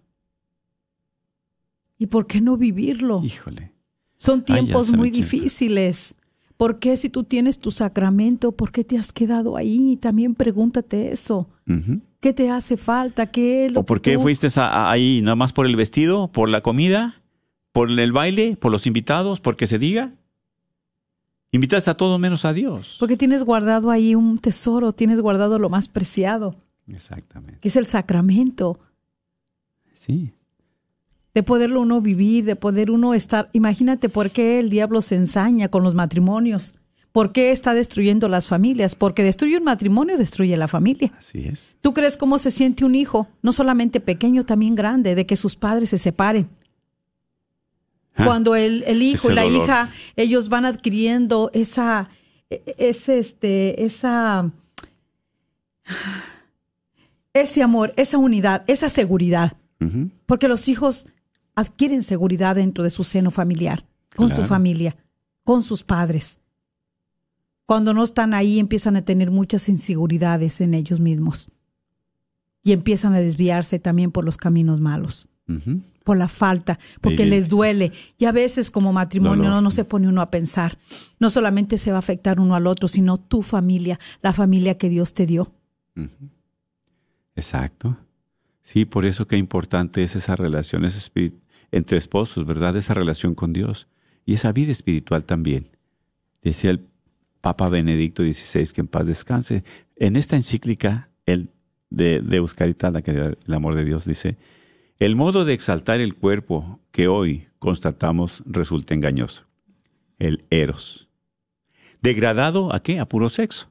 ¿Y 1.99 2.07
por 2.09 2.27
qué 2.27 2.41
no 2.41 2.57
vivirlo? 2.57 3.23
Híjole. 3.23 3.71
Son 4.17 4.43
tiempos 4.43 4.91
muy 4.91 5.13
difíciles. 5.13 6.17
¿Por 6.57 6.81
qué 6.81 6.97
si 6.97 7.09
tú 7.09 7.23
tienes 7.23 7.61
tu 7.61 7.71
sacramento, 7.71 8.51
por 8.51 8.73
qué 8.73 8.83
te 8.83 8.99
has 8.99 9.13
quedado 9.13 9.57
ahí? 9.57 9.97
También 9.99 10.35
pregúntate 10.35 11.13
eso. 11.13 11.49
¿Qué 12.19 12.33
te 12.33 12.51
hace 12.51 12.77
falta? 12.77 13.31
¿Qué 13.31 13.67
es 13.67 13.73
lo 13.73 13.81
¿O 13.81 13.87
por 13.87 14.01
qué 14.03 14.15
tú- 14.15 14.23
fuiste 14.23 14.49
ahí 14.57 15.21
nada 15.23 15.37
más 15.37 15.53
por 15.53 15.65
el 15.67 15.77
vestido, 15.77 16.27
por 16.33 16.49
la 16.49 16.61
comida, 16.61 17.23
por 17.71 17.89
el 17.89 18.11
baile, 18.11 18.57
por 18.57 18.73
los 18.73 18.89
invitados, 18.89 19.39
porque 19.39 19.69
se 19.69 19.79
diga? 19.79 20.15
Invitaste 21.53 21.91
a 21.91 21.95
todos 21.97 22.19
menos 22.19 22.45
a 22.45 22.53
Dios. 22.53 22.97
Porque 22.99 23.17
tienes 23.17 23.45
guardado 23.45 23.91
ahí 23.91 24.15
un 24.15 24.39
tesoro, 24.39 24.93
tienes 24.93 25.21
guardado 25.21 25.59
lo 25.59 25.69
más 25.69 25.87
preciado, 25.87 26.57
Exactamente. 26.89 27.61
que 27.61 27.69
es 27.69 27.77
el 27.77 27.87
sacramento. 27.87 28.81
Sí. 29.95 30.33
de 31.35 31.43
poderlo 31.43 31.81
uno 31.81 32.01
vivir, 32.03 32.45
de 32.45 32.57
poder 32.57 32.91
uno 32.91 33.15
estar. 33.15 33.49
Imagínate 33.53 34.09
por 34.11 34.31
qué 34.31 34.59
el 34.59 34.69
diablo 34.69 35.01
se 35.01 35.15
ensaña 35.15 35.69
con 35.69 35.83
los 35.83 35.95
matrimonios. 35.95 36.75
¿Por 37.13 37.33
qué 37.33 37.53
está 37.53 37.73
destruyendo 37.73 38.29
las 38.29 38.49
familias? 38.49 38.95
Porque 38.95 39.23
destruye 39.23 39.57
un 39.59 39.65
matrimonio, 39.65 40.19
destruye 40.19 40.57
la 40.57 40.67
familia. 40.69 41.13
Así 41.19 41.47
es. 41.47 41.77
¿Tú 41.81 41.95
crees 41.95 42.17
cómo 42.17 42.37
se 42.39 42.51
siente 42.51 42.85
un 42.85 42.95
hijo, 42.95 43.29
no 43.43 43.53
solamente 43.53 44.01
pequeño, 44.01 44.45
también 44.45 44.75
grande, 44.75 45.15
de 45.15 45.25
que 45.27 45.37
sus 45.37 45.55
padres 45.57 45.91
se 45.91 45.99
separen? 45.99 46.49
Ah, 48.15 48.25
Cuando 48.27 48.55
el, 48.57 48.83
el 48.87 49.03
hijo 49.03 49.31
y 49.31 49.35
la 49.35 49.43
dolor. 49.45 49.65
hija, 49.65 49.91
ellos 50.17 50.49
van 50.49 50.65
adquiriendo 50.67 51.51
esa, 51.55 52.11
e- 52.51 52.63
ese, 52.79 53.19
este, 53.19 53.85
esa, 53.85 54.51
ese 57.33 57.63
amor, 57.63 57.93
esa 57.97 58.19
unidad, 58.19 58.65
esa 58.67 58.89
seguridad. 58.89 59.57
Porque 60.27 60.47
los 60.47 60.69
hijos 60.69 61.09
adquieren 61.57 62.05
seguridad 62.05 62.55
dentro 62.55 62.85
de 62.85 62.91
su 62.91 63.03
seno 63.03 63.33
familiar, 63.33 63.85
con 64.15 64.31
su 64.31 64.45
familia, 64.45 64.97
con 65.43 65.65
sus 65.65 65.83
padres. 65.83 66.39
Cuando 67.67 67.93
no 67.93 68.05
están 68.05 68.33
ahí 68.33 68.61
empiezan 68.61 68.95
a 68.97 69.05
tener 69.05 69.33
muchas 69.33 69.69
inseguridades 69.69 70.61
en 70.61 70.75
ellos 70.75 71.01
mismos. 71.01 71.49
y 72.65 72.71
empiezan 72.71 73.13
a 73.15 73.19
desviarse 73.19 73.81
también 73.81 74.13
por 74.13 74.25
los 74.25 74.37
caminos 74.37 74.79
malos, 74.81 75.27
Ujú. 75.49 75.81
Por 76.05 76.17
la 76.17 76.29
falta, 76.29 76.79
porque 77.01 77.25
Sí. 77.25 77.31
les 77.31 77.49
duele. 77.49 77.93
Y 78.19 78.25
a 78.27 78.33
veces 78.33 78.71
como 78.71 78.93
matrimonio 78.93 79.51
no, 79.51 79.61
no 79.61 79.71
se 79.71 79.85
pone 79.85 80.09
uno 80.09 80.21
a 80.21 80.31
pensar. 80.31 80.79
No 81.19 81.31
solamente 81.31 81.79
se 81.79 81.91
va 81.91 81.99
a 81.99 82.01
afectar 82.01 82.41
uno 82.41 82.55
al 82.55 82.67
otro, 82.67 82.89
sino 82.89 83.19
tu 83.19 83.43
familia, 83.43 83.99
la 84.23 84.33
familia 84.33 84.77
que 84.79 84.89
Dios 84.89 85.15
te 85.15 85.27
dio. 85.27 85.53
Exacto. 87.37 87.97
Sí, 88.63 88.85
por 88.85 89.07
eso 89.07 89.27
qué 89.27 89.37
importante 89.37 90.05
es 90.05 90.15
esa 90.17 90.37
relación 90.37 90.85
ese 90.85 90.99
espíritu, 90.99 91.39
entre 91.71 91.99
esposos, 91.99 92.47
¿verdad? 92.47 92.77
Esa 92.77 92.95
relación 92.95 93.35
con 93.35 93.53
Dios 93.53 93.89
y 94.25 94.35
esa 94.35 94.53
vida 94.53 94.73
espiritual 94.73 95.25
también. 95.25 95.69
Decía 96.43 96.71
el 96.71 96.87
Papa 97.41 97.69
Benedicto 97.69 98.23
XVI, 98.23 98.73
que 98.73 98.81
en 98.83 98.87
paz 98.87 99.07
descanse, 99.07 99.65
en 99.97 100.17
esta 100.17 100.37
encíclica 100.37 101.11
el 101.27 101.51
de, 101.91 102.21
de 102.21 102.37
Euscaritas, 102.37 102.93
la 102.93 103.03
que 103.03 103.11
el 103.11 103.55
amor 103.55 103.75
de 103.75 103.85
Dios, 103.85 104.05
dice, 104.05 104.37
el 105.05 105.17
modo 105.17 105.45
de 105.45 105.53
exaltar 105.53 106.01
el 106.01 106.15
cuerpo 106.15 106.79
que 106.93 107.09
hoy 107.09 107.49
constatamos 107.59 108.41
resulta 108.47 108.95
engañoso. 108.95 109.49
El 110.21 110.45
eros. 110.51 111.09
Degradado 112.01 112.73
a 112.73 112.85
qué? 112.85 113.01
A 113.01 113.09
puro 113.09 113.29
sexo 113.29 113.69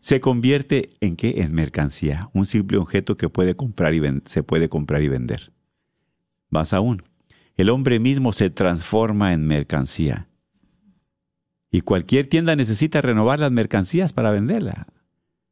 se 0.00 0.20
convierte 0.20 0.90
en 1.00 1.14
qué? 1.14 1.42
En 1.42 1.52
mercancía, 1.52 2.30
un 2.32 2.46
simple 2.46 2.78
objeto 2.78 3.18
que 3.18 3.28
puede 3.28 3.54
comprar 3.54 3.92
y 3.92 4.00
se 4.24 4.42
puede 4.42 4.70
comprar 4.70 5.02
y 5.02 5.08
vender. 5.08 5.52
Más 6.48 6.72
aún, 6.72 7.02
el 7.56 7.68
hombre 7.68 8.00
mismo 8.00 8.32
se 8.32 8.48
transforma 8.48 9.34
en 9.34 9.46
mercancía. 9.46 10.26
Y 11.70 11.82
cualquier 11.82 12.28
tienda 12.28 12.56
necesita 12.56 13.02
renovar 13.02 13.38
las 13.38 13.52
mercancías 13.52 14.14
para 14.14 14.30
venderla. 14.30 14.86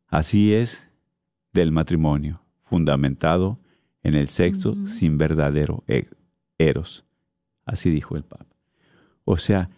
Así 0.09 0.55
es 0.55 0.89
del 1.53 1.73
matrimonio, 1.73 2.41
fundamentado 2.65 3.61
en 4.05 4.15
el 4.15 4.29
sexo 4.29 4.77
sin 4.87 5.19
verdadero 5.19 5.83
e- 5.89 6.09
eros. 6.59 7.05
Así 7.67 7.91
dijo 7.91 8.17
el 8.17 8.23
Papa. 8.23 8.47
O 9.25 9.37
sea, 9.39 9.71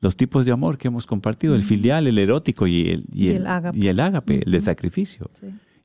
los 0.00 0.16
tipos 0.16 0.44
de 0.46 0.52
amor 0.52 0.78
que 0.78 0.88
hemos 0.88 1.06
compartido, 1.06 1.54
el 1.54 1.62
filial, 1.62 2.06
el 2.06 2.18
erótico 2.18 2.66
y 2.66 2.88
el, 2.90 3.04
y 3.12 3.26
Y 3.26 3.28
el, 3.30 3.36
el 3.36 3.46
ágape. 3.46 3.78
y 3.78 3.88
el 3.88 4.00
ágape, 4.00 4.42
el 4.44 4.50
de 4.52 4.60
sacrificio. 4.62 5.30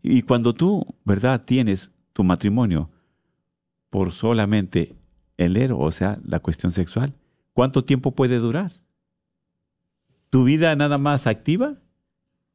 Y 0.02 0.24
cuando 0.24 0.54
tú, 0.54 0.86
¿verdad?, 1.06 1.44
tienes 1.46 1.92
tu 2.14 2.24
matrimonio 2.24 2.90
por 3.90 4.12
solamente 4.12 4.96
el 5.38 5.58
ero, 5.58 5.78
o 5.80 5.92
sea, 5.92 6.20
la 6.24 6.40
cuestión 6.40 6.72
sexual, 6.72 7.14
¿cuánto 7.54 7.84
tiempo 7.84 8.12
puede 8.16 8.38
durar? 8.38 8.72
¿Tu 10.30 10.44
vida 10.46 10.76
nada 10.76 10.98
más 10.98 11.28
activa 11.28 11.76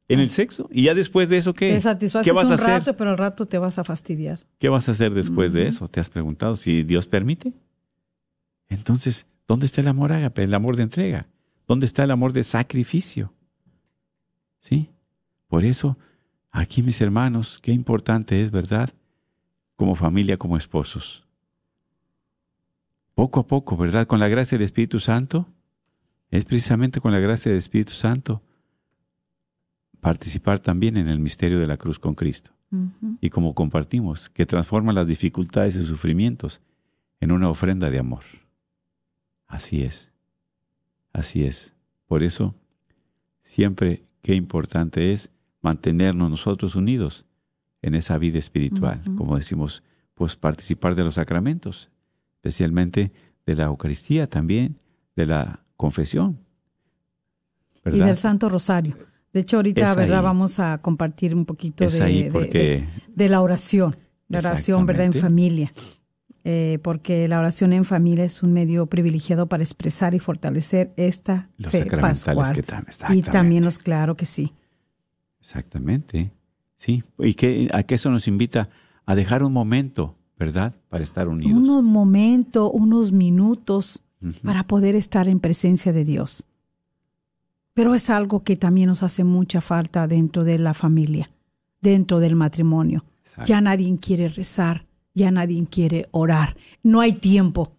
en 0.09 0.19
el 0.19 0.29
sexo? 0.29 0.67
¿Y 0.71 0.83
ya 0.83 0.93
después 0.93 1.29
de 1.29 1.37
eso 1.37 1.53
qué? 1.53 1.71
Te 1.73 1.79
satisfaces 1.79 2.25
¿Qué 2.25 2.31
vas 2.31 2.45
un 2.45 2.51
a 2.53 2.55
hacer? 2.55 2.67
rato, 2.67 2.95
pero 2.95 3.09
al 3.11 3.17
rato 3.17 3.45
te 3.45 3.57
vas 3.57 3.77
a 3.77 3.83
fastidiar. 3.83 4.39
¿Qué 4.59 4.69
vas 4.69 4.87
a 4.87 4.93
hacer 4.93 5.13
después 5.13 5.51
de 5.53 5.61
Ujú. 5.61 5.69
eso? 5.69 5.87
¿Te 5.87 5.99
has 5.99 6.09
preguntado 6.09 6.55
si 6.55 6.83
Dios 6.83 7.07
permite? 7.07 7.53
Entonces, 8.69 9.25
¿dónde 9.47 9.65
está 9.65 9.81
el 9.81 9.87
amor 9.87 10.11
ágape, 10.11 10.43
el 10.43 10.53
amor 10.53 10.75
de 10.77 10.83
entrega? 10.83 11.27
¿Dónde 11.67 11.85
está 11.85 12.03
el 12.03 12.11
amor 12.11 12.31
de 12.33 12.43
sacrificio? 12.43 13.33
¿Sí? 14.59 14.89
Por 15.47 15.63
eso, 15.65 15.97
aquí 16.51 16.81
mis 16.83 16.99
hermanos, 17.01 17.59
qué 17.61 17.71
importante 17.71 18.41
es, 18.41 18.51
¿verdad? 18.51 18.93
Como 19.75 19.95
familia, 19.95 20.37
como 20.37 20.57
esposos. 20.57 21.25
Poco 23.15 23.39
a 23.39 23.47
poco, 23.47 23.75
¿verdad? 23.77 24.07
Con 24.07 24.19
la 24.19 24.27
gracia 24.27 24.57
del 24.57 24.65
Espíritu 24.65 24.99
Santo, 24.99 25.47
es 26.29 26.45
precisamente 26.45 26.99
con 27.01 27.11
la 27.11 27.19
gracia 27.19 27.49
del 27.51 27.57
Espíritu 27.59 27.93
Santo 27.93 28.41
participar 29.99 30.59
también 30.59 30.97
en 30.97 31.07
el 31.07 31.19
misterio 31.19 31.59
de 31.59 31.67
la 31.67 31.77
cruz 31.77 31.99
con 31.99 32.15
Cristo 32.15 32.51
y 33.21 33.29
como 33.29 33.53
compartimos, 33.53 34.29
que 34.29 34.45
transforma 34.45 34.91
las 34.91 35.07
dificultades 35.07 35.77
y 35.77 35.85
sufrimientos 35.85 36.61
en 37.21 37.31
una 37.31 37.49
ofrenda 37.49 37.89
de 37.89 37.99
amor. 37.99 38.23
Así 39.47 39.83
es, 39.83 40.11
así 41.13 41.45
es. 41.45 41.73
Por 42.07 42.23
eso, 42.23 42.55
siempre 43.41 44.03
qué 44.21 44.35
importante 44.35 45.13
es 45.13 45.31
mantenernos 45.61 46.29
nosotros 46.29 46.75
unidos 46.75 47.25
en 47.81 47.95
esa 47.95 48.17
vida 48.17 48.37
espiritual, 48.37 49.01
como 49.17 49.37
decimos, 49.37 49.83
pues 50.13 50.35
participar 50.35 50.95
de 50.95 51.03
los 51.03 51.15
sacramentos, 51.15 51.89
especialmente 52.35 53.13
de 53.45 53.55
la 53.55 53.65
Eucaristía 53.65 54.27
también, 54.27 54.79
de 55.15 55.25
la 55.25 55.63
confesión. 55.77 56.39
Y 57.85 57.99
del 57.99 58.17
Santo 58.17 58.49
Rosario. 58.49 58.97
De 59.33 59.41
hecho, 59.41 59.57
ahorita, 59.57 59.81
¿verdad? 59.95 60.23
Vamos 60.23 60.59
a 60.59 60.77
compartir 60.81 61.35
un 61.35 61.45
poquito 61.45 61.83
de, 61.85 62.31
porque 62.31 62.59
de- 62.59 62.87
de 63.15 63.29
la 63.29 63.41
oración. 63.41 63.95
La 64.29 64.39
oración, 64.39 64.85
¿verdad? 64.85 65.05
En 65.05 65.11
familia. 65.21 65.73
Eh, 66.43 66.79
porque 66.81 67.27
la 67.27 67.39
oración 67.39 67.73
en 67.73 67.83
familia 67.83 68.23
es 68.23 68.41
un 68.41 68.53
medio 68.53 68.85
privilegiado 68.85 69.47
para 69.47 69.63
expresar 69.63 70.15
y 70.15 70.19
fortalecer 70.19 70.93
esta 70.95 71.49
los 71.57 71.71
fe 71.71 71.83
pascual. 72.01 72.53
que 72.53 72.63
tam- 72.65 72.85
y 73.13 73.21
también 73.21 73.65
los, 73.65 73.79
claro 73.79 74.15
que 74.15 74.25
sí. 74.25 74.53
Exactamente. 75.39 76.31
Sí. 76.77 77.03
¿Y 77.19 77.33
que, 77.33 77.69
a 77.73 77.83
qué 77.83 77.95
eso 77.95 78.09
nos 78.09 78.27
invita? 78.27 78.69
A 79.05 79.15
dejar 79.15 79.43
un 79.43 79.53
momento, 79.53 80.15
¿verdad? 80.37 80.75
Para 80.89 81.03
estar 81.03 81.27
unidos. 81.27 81.57
Unos 81.57 81.83
momentos, 81.83 82.69
unos 82.73 83.11
minutos 83.11 84.03
para 84.43 84.63
poder 84.65 84.95
estar 84.95 85.27
en 85.29 85.39
presencia 85.39 85.93
de 85.93 86.03
Dios. 86.05 86.43
Pero 87.77 87.93
es 87.93 88.09
algo 88.09 88.43
que 88.43 88.55
también 88.55 88.87
nos 88.87 89.03
hace 89.03 89.23
mucha 89.23 89.61
falta 89.61 90.07
dentro 90.07 90.43
de 90.43 90.57
la 90.57 90.73
familia, 90.73 91.29
dentro 91.79 92.17
del 92.17 92.35
matrimonio. 92.35 93.05
Exacto. 93.21 93.47
Ya 93.47 93.61
nadie 93.61 93.95
quiere 94.01 94.29
rezar, 94.29 94.87
ya 95.13 95.29
nadie 95.29 95.63
quiere 95.69 96.07
orar. 96.09 96.57
No 96.81 97.01
hay 97.01 97.13
tiempo. 97.13 97.71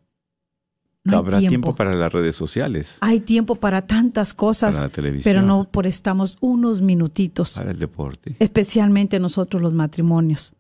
No 1.03 1.18
Habrá 1.18 1.38
tiempo. 1.40 1.51
tiempo. 1.51 1.74
para 1.74 1.96
las 1.96 2.12
redes 2.12 2.36
sociales, 2.36 2.99
Hay 3.01 3.18
tiempo 3.18 3.57
para 3.57 3.88
tantas 3.88 4.34
cosas, 4.34 4.76
para 4.76 4.86
la 4.86 4.92
televisión, 4.92 5.24
pero 5.24 5.42
no 5.44 5.64
por 5.64 5.84
estamos 5.88 6.36
unos 6.40 6.80
minutitos, 6.80 7.55
para 7.55 7.72
el 7.72 7.78
deporte. 7.80 8.36
especialmente 8.38 9.18
nosotros 9.18 9.61
los 9.61 9.74
matrimonios. 9.74 10.55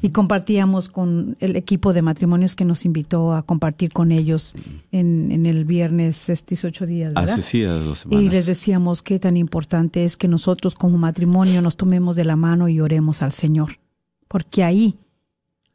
Y 0.00 0.10
compartíamos 0.10 0.88
con 0.88 1.36
el 1.40 1.56
equipo 1.56 1.92
de 1.92 2.02
matrimonios 2.02 2.54
que 2.54 2.64
nos 2.64 2.84
invitó 2.84 3.34
a 3.34 3.42
compartir 3.42 3.92
con 3.92 4.12
ellos 4.12 4.54
en, 4.92 5.32
en 5.32 5.44
el 5.44 5.64
viernes 5.64 6.28
estos 6.28 6.64
ocho 6.64 6.86
días, 6.86 7.12
¿verdad? 7.14 7.34
Hace 7.34 7.42
sí, 7.42 7.64
a 7.64 7.72
las 7.74 7.84
dos 7.84 7.98
semanas. 7.98 8.22
Y 8.24 8.28
les 8.28 8.46
decíamos 8.46 9.02
qué 9.02 9.18
tan 9.18 9.36
importante 9.36 10.04
es 10.04 10.16
que 10.16 10.28
nosotros 10.28 10.76
como 10.76 10.98
matrimonio 10.98 11.60
nos 11.62 11.76
tomemos 11.76 12.14
de 12.14 12.24
la 12.24 12.36
mano 12.36 12.68
y 12.68 12.80
oremos 12.80 13.22
al 13.22 13.32
Señor, 13.32 13.80
porque 14.28 14.62
ahí, 14.62 14.98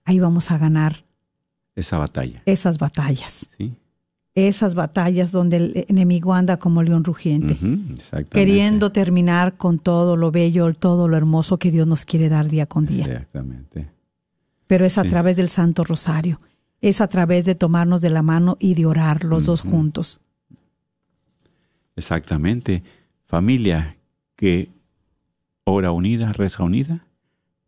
ahí 0.05 0.20
vamos 0.20 0.51
a 0.51 0.58
ganar 0.58 1.03
Esa 1.76 1.97
batalla. 1.97 2.41
esas 2.45 2.78
batallas, 2.78 3.47
¿sí? 3.58 3.74
esas 4.36 4.74
batallas 4.74 5.32
donde 5.34 5.58
el 5.58 5.86
enemigo 5.89 6.34
anda 6.34 6.58
como 6.58 6.82
león 6.82 7.03
rugiente, 7.03 7.58
queriendo 8.30 8.91
terminar 8.93 9.58
con 9.58 9.80
todo 9.80 10.16
lo 10.16 10.32
bello, 10.32 10.74
todo 10.74 11.08
lo 11.10 11.18
hermoso 11.18 11.58
que 11.58 11.72
Dios 11.72 11.88
nos 11.88 12.05
quiere 12.05 12.30
dar 12.30 12.47
día 12.47 12.68
con 12.68 12.86
día. 12.86 13.05
Exactamente. 13.05 13.97
Pero 14.68 14.86
es 14.86 14.97
a 14.97 15.03
Sí. 15.03 15.09
través 15.09 15.36
del 15.36 15.49
Santo 15.49 15.84
Rosario, 15.84 16.39
es 16.82 17.01
a 17.01 17.07
través 17.07 17.45
de 17.45 17.55
tomarnos 17.55 18.01
de 18.01 18.09
la 18.09 18.22
mano 18.22 18.57
y 18.59 18.76
de 18.76 18.86
orar 18.86 19.24
los 19.24 19.45
dos 19.45 19.61
juntos. 19.61 20.22
Exactamente. 21.95 22.84
Familia 23.26 23.97
que 24.36 24.70
ora 25.63 25.91
unida, 25.91 26.32
reza 26.34 26.63
unida, 26.63 27.05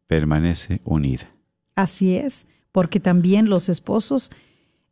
permanece 0.08 0.82
unida. 0.84 1.30
Así 1.76 2.16
es, 2.16 2.48
porque 2.72 3.00
también 3.00 3.50
los 3.50 3.70
esposos 3.70 4.32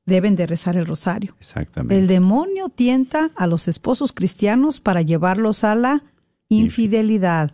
deben 0.06 0.36
de 0.36 0.48
rezar 0.48 0.78
el 0.78 0.86
rosario. 0.86 1.36
Exactamente. 1.40 1.98
El 2.00 2.08
demonio 2.08 2.70
tienta 2.70 3.32
a 3.36 3.46
los 3.48 3.68
esposos 3.68 4.14
cristianos 4.14 4.80
para 4.80 5.02
llevarlos 5.02 5.64
a 5.64 5.76
la 5.76 6.04
infidelidad. 6.50 7.52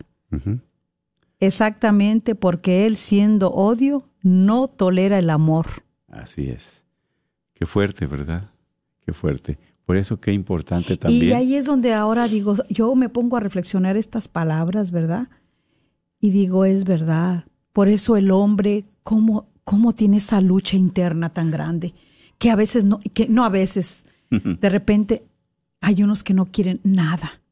Exactamente 1.40 2.34
porque 2.34 2.86
él 2.86 2.96
siendo 2.96 3.50
odio 3.50 4.08
no 4.22 4.68
tolera 4.68 5.18
el 5.18 5.30
amor. 5.30 5.66
Así 6.08 6.48
es. 6.48 6.84
Qué 7.54 7.66
fuerte, 7.66 8.06
¿verdad? 8.06 8.50
Qué 9.04 9.12
fuerte. 9.12 9.58
Por 9.84 9.96
eso 9.96 10.18
qué 10.18 10.32
importante 10.32 10.96
también. 10.96 11.24
Y 11.24 11.32
ahí 11.32 11.54
es 11.56 11.66
donde 11.66 11.92
ahora 11.92 12.26
digo, 12.26 12.54
yo 12.70 12.94
me 12.94 13.08
pongo 13.08 13.36
a 13.36 13.40
reflexionar 13.40 13.96
estas 13.96 14.28
palabras, 14.28 14.90
¿verdad? 14.90 15.28
Y 16.20 16.30
digo, 16.30 16.64
es 16.64 16.84
verdad. 16.84 17.44
Por 17.72 17.88
eso 17.88 18.16
el 18.16 18.30
hombre, 18.30 18.84
¿cómo, 19.02 19.48
cómo 19.64 19.94
tiene 19.94 20.18
esa 20.18 20.40
lucha 20.40 20.76
interna 20.76 21.30
tan 21.30 21.50
grande? 21.50 21.92
Que 22.38 22.50
a 22.50 22.56
veces 22.56 22.84
no, 22.84 23.00
que 23.12 23.28
no 23.28 23.44
a 23.44 23.50
veces, 23.50 24.06
de 24.30 24.70
repente 24.70 25.24
hay 25.80 26.02
unos 26.02 26.22
que 26.22 26.32
no 26.32 26.46
quieren 26.46 26.80
nada. 26.82 27.42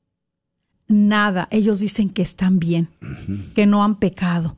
Nada. 0.93 1.49
Ellos 1.51 1.80
dicen 1.80 2.11
que 2.11 2.22
están 2.22 2.59
bien, 2.59 2.88
que 3.55 3.66
no 3.66 3.82
han 3.84 3.97
pecado, 3.97 4.57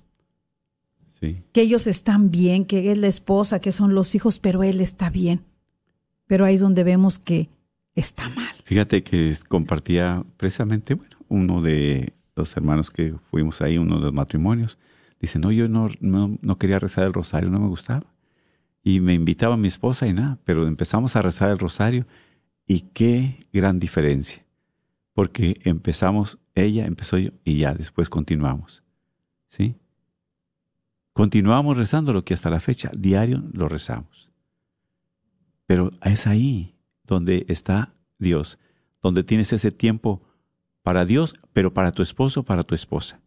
Sí. 1.21 1.39
que 1.53 1.63
ellos 1.63 1.87
están 1.87 2.31
bien, 2.31 2.65
que 2.65 2.91
es 2.93 2.99
la 2.99 3.07
esposa, 3.07 3.61
que 3.61 3.73
son 3.73 3.95
los 3.95 4.15
hijos, 4.15 4.39
pero 4.39 4.63
él 4.63 4.81
está 4.81 5.09
bien. 5.11 5.43
Pero 6.27 6.45
ahí 6.45 6.57
es 6.57 6.61
donde 6.61 6.85
vemos 6.85 7.19
que 7.19 7.49
está 7.95 8.29
mal. 8.29 8.55
Fíjate 8.65 9.03
que 9.03 9.35
compartía 9.49 10.25
precisamente, 10.37 10.95
bueno, 10.95 11.17
uno 11.29 11.63
de 11.63 12.13
los 12.37 12.57
hermanos 12.57 12.91
que 12.91 13.15
fuimos 13.31 13.63
ahí, 13.63 13.79
uno 13.79 13.97
de 13.99 14.03
los 14.07 14.13
matrimonios, 14.13 14.79
Dice, 15.21 15.39
no, 15.39 15.51
yo 15.53 15.69
no, 15.69 15.89
no, 16.01 16.37
no 16.43 16.59
quería 16.59 16.79
rezar 16.79 17.05
el 17.07 17.15
rosario, 17.15 17.49
no 17.49 17.59
me 17.59 17.69
gustaba. 17.69 18.05
Y 18.83 19.01
me 19.01 19.15
invitaba 19.15 19.57
mi 19.57 19.69
esposa 19.69 20.07
y 20.07 20.13
nada, 20.13 20.39
pero 20.45 20.67
empezamos 20.67 21.17
a 21.17 21.23
rezar 21.23 21.51
el 21.51 21.59
rosario 21.59 22.07
y 22.67 22.81
qué 22.93 23.39
gran 23.51 23.79
diferencia. 23.79 24.44
Porque 25.15 25.61
empezamos, 25.65 26.39
ella 26.55 26.87
empezó 26.87 27.17
yo 27.17 27.31
y 27.45 27.59
ya 27.59 27.75
después 27.75 28.11
continuamos. 28.11 28.83
¿Sí? 29.49 29.77
Continuamos 31.15 31.77
rezando 31.77 32.13
lo 32.13 32.25
que 32.25 32.35
hasta 32.35 32.51
la 32.51 32.61
fecha, 32.61 32.91
diario 32.93 33.45
lo 33.53 33.69
rezamos. 33.69 34.31
Pero 35.67 35.93
es 36.03 36.27
ahí 36.27 36.75
donde 37.05 37.47
está 37.49 37.95
Dios, 38.19 38.59
donde 39.01 39.23
tienes 39.23 39.53
ese 39.53 39.71
tiempo 39.71 40.23
para 40.83 41.05
Dios, 41.05 41.37
pero 41.53 41.73
para 41.73 41.93
tu 41.93 42.03
esposo, 42.03 42.43
para 42.43 42.65
tu 42.65 42.75
esposa. 42.75 43.21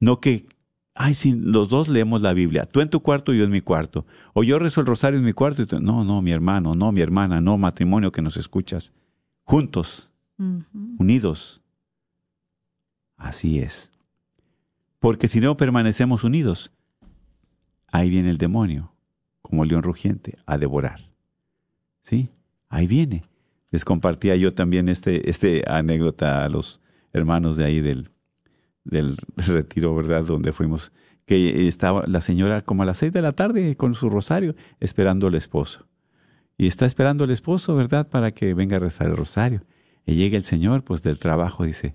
No 0.00 0.20
que, 0.20 0.46
ay, 0.94 1.14
si 1.14 1.32
los 1.32 1.68
dos 1.68 1.88
leemos 1.88 2.22
la 2.22 2.32
Biblia, 2.32 2.66
tú 2.66 2.80
en 2.80 2.90
tu 2.90 3.00
cuarto 3.00 3.32
y 3.32 3.38
yo 3.38 3.44
en 3.44 3.50
mi 3.50 3.60
cuarto, 3.60 4.04
o 4.34 4.42
yo 4.42 4.58
rezo 4.58 4.80
el 4.80 4.86
rosario 4.86 5.18
en 5.18 5.24
mi 5.24 5.32
cuarto 5.32 5.62
y 5.62 5.66
tú, 5.66 5.80
no, 5.80 6.04
no, 6.04 6.20
mi 6.22 6.32
hermano, 6.32 6.74
no, 6.74 6.90
mi 6.90 7.00
hermana, 7.00 7.40
no, 7.40 7.56
matrimonio 7.56 8.10
que 8.10 8.22
nos 8.22 8.36
escuchas, 8.36 8.92
juntos, 9.44 10.07
unidos. 10.98 11.60
Así 13.16 13.58
es. 13.58 13.90
Porque 14.98 15.28
si 15.28 15.40
no 15.40 15.56
permanecemos 15.56 16.24
unidos, 16.24 16.72
ahí 17.90 18.10
viene 18.10 18.30
el 18.30 18.38
demonio, 18.38 18.92
como 19.42 19.64
león 19.64 19.82
rugiente, 19.82 20.36
a 20.46 20.58
devorar. 20.58 21.10
¿Sí? 22.02 22.30
Ahí 22.68 22.86
viene. 22.86 23.24
Les 23.70 23.84
compartía 23.84 24.36
yo 24.36 24.54
también 24.54 24.88
este, 24.88 25.28
este 25.28 25.62
anécdota 25.68 26.44
a 26.44 26.48
los 26.48 26.80
hermanos 27.12 27.56
de 27.56 27.64
ahí 27.64 27.80
del, 27.80 28.10
del 28.84 29.16
retiro, 29.36 29.94
¿verdad? 29.94 30.24
Donde 30.24 30.52
fuimos, 30.52 30.92
que 31.26 31.68
estaba 31.68 32.04
la 32.06 32.20
señora 32.20 32.62
como 32.62 32.82
a 32.82 32.86
las 32.86 32.98
seis 32.98 33.12
de 33.12 33.22
la 33.22 33.32
tarde 33.32 33.76
con 33.76 33.94
su 33.94 34.08
rosario 34.08 34.54
esperando 34.80 35.26
al 35.26 35.34
esposo. 35.34 35.86
Y 36.56 36.66
está 36.66 36.86
esperando 36.86 37.24
al 37.24 37.30
esposo, 37.30 37.76
¿verdad? 37.76 38.08
Para 38.08 38.32
que 38.32 38.54
venga 38.54 38.76
a 38.76 38.80
rezar 38.80 39.08
el 39.08 39.16
rosario. 39.16 39.62
Y 40.08 40.14
llega 40.14 40.38
el 40.38 40.44
señor, 40.44 40.84
pues 40.84 41.02
del 41.02 41.18
trabajo, 41.18 41.64
dice, 41.64 41.92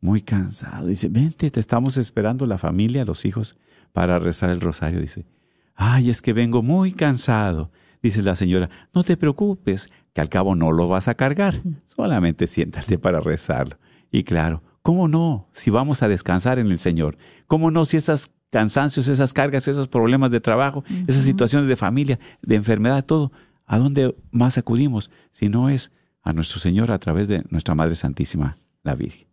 muy 0.00 0.22
cansado. 0.22 0.86
Dice, 0.86 1.08
vente, 1.08 1.50
te 1.50 1.58
estamos 1.58 1.96
esperando 1.96 2.46
la 2.46 2.56
familia, 2.56 3.04
los 3.04 3.24
hijos, 3.24 3.58
para 3.92 4.20
rezar 4.20 4.50
el 4.50 4.60
rosario. 4.60 5.00
Dice, 5.00 5.26
ay, 5.74 6.08
es 6.08 6.22
que 6.22 6.32
vengo 6.32 6.62
muy 6.62 6.92
cansado. 6.92 7.72
Dice 8.00 8.22
la 8.22 8.36
señora, 8.36 8.70
no 8.94 9.02
te 9.02 9.16
preocupes, 9.16 9.90
que 10.12 10.20
al 10.20 10.28
cabo 10.28 10.54
no 10.54 10.70
lo 10.70 10.86
vas 10.86 11.08
a 11.08 11.16
cargar, 11.16 11.60
solamente 11.84 12.46
siéntate 12.46 12.96
para 12.96 13.18
rezarlo. 13.18 13.76
Y 14.12 14.22
claro, 14.22 14.62
¿cómo 14.82 15.08
no? 15.08 15.48
Si 15.52 15.70
vamos 15.70 16.04
a 16.04 16.08
descansar 16.08 16.60
en 16.60 16.70
el 16.70 16.78
Señor, 16.78 17.18
¿cómo 17.48 17.72
no 17.72 17.86
si 17.86 17.96
esas 17.96 18.30
cansancios, 18.50 19.08
esas 19.08 19.32
cargas, 19.32 19.66
esos 19.66 19.88
problemas 19.88 20.30
de 20.30 20.40
trabajo, 20.40 20.84
esas 21.08 21.24
situaciones 21.24 21.68
de 21.68 21.74
familia, 21.74 22.20
de 22.40 22.54
enfermedad, 22.54 23.04
todo, 23.04 23.32
¿a 23.66 23.78
dónde 23.78 24.14
más 24.30 24.58
acudimos? 24.58 25.10
Si 25.32 25.48
no 25.48 25.68
es 25.70 25.90
a 26.22 26.32
nuestro 26.32 26.60
Señor 26.60 26.90
a 26.90 26.98
través 26.98 27.28
de 27.28 27.44
nuestra 27.50 27.74
Madre 27.74 27.94
Santísima, 27.94 28.56
la 28.82 28.94
Virgen. 28.94 29.28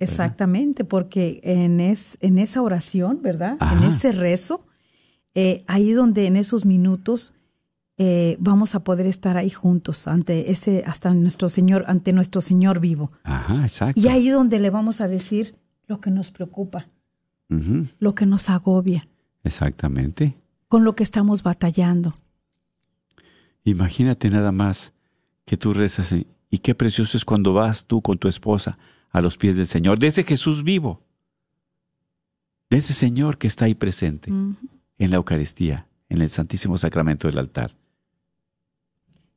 Exactamente, 0.00 0.84
porque 0.84 1.40
en, 1.42 1.80
es, 1.80 2.18
en 2.20 2.38
esa 2.38 2.62
oración, 2.62 3.20
¿verdad? 3.20 3.58
En 3.72 3.82
ese 3.82 4.12
rezo, 4.12 4.64
eh, 5.34 5.64
ahí 5.66 5.92
donde 5.92 6.26
en 6.26 6.36
esos 6.36 6.64
minutos 6.64 7.34
eh, 7.96 8.36
vamos 8.38 8.76
a 8.76 8.84
poder 8.84 9.06
estar 9.06 9.36
ahí 9.36 9.50
juntos 9.50 10.06
ante 10.06 10.52
ese, 10.52 10.84
hasta 10.86 11.12
nuestro 11.14 11.48
Señor, 11.48 11.84
ante 11.88 12.12
nuestro 12.12 12.40
Señor 12.40 12.78
vivo. 12.78 13.10
Ajá, 13.24 13.62
exacto. 13.62 14.00
Y 14.00 14.06
ahí 14.06 14.28
donde 14.28 14.60
le 14.60 14.70
vamos 14.70 15.00
a 15.00 15.08
decir 15.08 15.56
lo 15.88 16.00
que 16.00 16.10
nos 16.10 16.30
preocupa, 16.30 16.86
lo 17.98 18.14
que 18.14 18.26
nos 18.26 18.50
agobia. 18.50 19.08
Exactamente. 19.42 20.36
Con 20.68 20.84
lo 20.84 20.94
que 20.94 21.02
estamos 21.02 21.42
batallando. 21.42 22.14
Imagínate 23.64 24.30
nada 24.30 24.52
más 24.52 24.92
que 25.48 25.56
tú 25.56 25.72
rezas 25.72 26.14
y 26.50 26.58
qué 26.58 26.74
precioso 26.74 27.16
es 27.16 27.24
cuando 27.24 27.54
vas 27.54 27.86
tú 27.86 28.02
con 28.02 28.18
tu 28.18 28.28
esposa 28.28 28.78
a 29.10 29.22
los 29.22 29.38
pies 29.38 29.56
del 29.56 29.66
Señor, 29.66 29.98
de 29.98 30.08
ese 30.08 30.22
Jesús 30.22 30.62
vivo, 30.62 31.00
de 32.68 32.76
ese 32.76 32.92
Señor 32.92 33.38
que 33.38 33.46
está 33.46 33.64
ahí 33.64 33.74
presente 33.74 34.30
en 34.30 35.10
la 35.10 35.16
Eucaristía, 35.16 35.88
en 36.10 36.20
el 36.20 36.28
Santísimo 36.28 36.76
Sacramento 36.76 37.28
del 37.28 37.38
altar. 37.38 37.74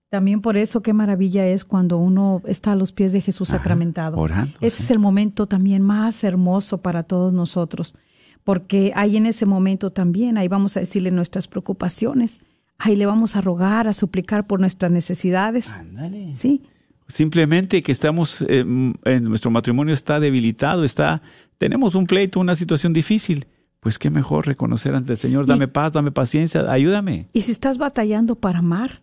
También 0.10 0.42
por 0.42 0.58
eso 0.58 0.82
qué 0.82 0.92
maravilla 0.92 1.48
es 1.48 1.64
cuando 1.64 1.98
uno 1.98 2.42
está 2.46 2.74
a 2.74 2.76
los 2.76 2.92
pies 2.92 3.14
de 3.14 3.22
Jesús 3.22 3.48
sacramentado. 3.48 4.18
Orando, 4.18 4.58
Ese 4.60 4.84
es 4.84 4.92
el 4.92 5.00
momento 5.00 5.48
también 5.48 5.82
más 5.82 6.26
hermoso 6.26 6.82
para 6.82 7.04
todos 7.04 7.32
nosotros, 7.32 7.96
porque 8.44 8.92
ahí 8.98 9.16
en 9.16 9.28
ese 9.28 9.46
momento 9.46 9.92
también, 9.92 10.38
ahí 10.38 10.50
vamos 10.50 10.76
a 10.76 10.82
decirle 10.82 11.10
nuestras 11.12 11.48
preocupaciones, 11.48 12.42
ahí 12.82 12.96
le 12.96 13.06
vamos 13.06 13.36
a 13.36 13.42
rogar, 13.42 13.88
a 13.88 13.94
suplicar 13.94 14.48
por 14.48 14.60
nuestras 14.60 14.92
necesidades. 14.92 15.76
Ándale. 15.76 16.34
Sí. 16.34 16.64
Simplemente 17.08 17.84
que 17.84 17.92
estamos, 17.92 18.42
eh, 18.48 18.60
en 18.60 19.24
nuestro 19.24 19.52
matrimonio 19.52 19.94
está 19.94 20.20
debilitado, 20.20 20.84
está, 20.84 21.22
tenemos 21.58 21.94
un 21.96 22.08
pleito, 22.08 22.40
una 22.40 22.56
situación 22.56 22.94
difícil. 22.94 23.48
Pues 23.80 23.98
qué 23.98 24.12
mejor 24.12 24.46
reconocer 24.46 24.94
ante 24.94 25.14
el 25.14 25.18
Señor, 25.18 25.48
dame 25.48 25.68
paz, 25.68 25.94
dame 25.94 26.12
paciencia, 26.12 26.72
ayúdame. 26.72 27.30
Y 27.34 27.42
si 27.42 27.52
estás 27.52 27.80
batallando 27.80 28.36
para 28.36 28.60
amar, 28.60 29.02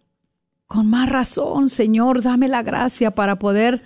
con 0.66 0.89
más 0.89 1.09
razón, 1.09 1.68
Señor, 1.68 2.22
dame 2.22 2.47
la 2.47 2.62
gracia 2.62 3.11
para 3.11 3.41
poder 3.41 3.83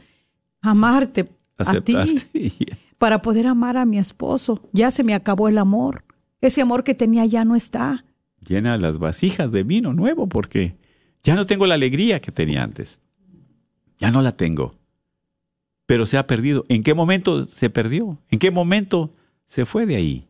amarte 0.61 1.31
a 1.57 1.81
ti, 1.81 1.97
para 2.99 3.23
poder 3.23 3.47
amar 3.47 3.79
a 3.79 3.87
mi 3.87 3.99
esposo. 3.99 4.61
Ya 4.73 4.91
se 4.91 5.03
me 5.03 5.15
acabó 5.15 5.49
el 5.49 5.57
amor. 5.57 6.05
Ese 6.43 6.61
amor 6.61 6.85
que 6.85 6.95
tenía 6.95 7.25
ya 7.25 7.47
no 7.47 7.57
está. 7.57 8.05
Llena 8.47 8.77
las 8.79 8.99
vasijas 8.99 9.53
de 9.53 9.63
vino 9.63 9.93
nuevo 9.93 10.29
porque 10.29 10.77
ya 11.23 11.35
no 11.35 11.47
tengo 11.47 11.67
la 11.67 11.75
alegría 11.75 12.21
que 12.21 12.33
tenía 12.33 12.63
antes. 12.63 12.99
Ya 13.99 14.11
no 14.11 14.21
la 14.23 14.33
tengo. 14.37 14.75
Pero 15.87 16.07
se 16.07 16.19
ha 16.19 16.27
perdido. 16.27 16.65
¿En 16.69 16.83
qué 16.83 16.95
momento 16.95 17.47
se 17.47 17.71
perdió? 17.71 18.19
¿En 18.31 18.39
qué 18.39 18.51
momento 18.51 19.13
se 19.47 19.65
fue 19.65 19.87
de 19.87 19.97
ahí? 19.97 20.29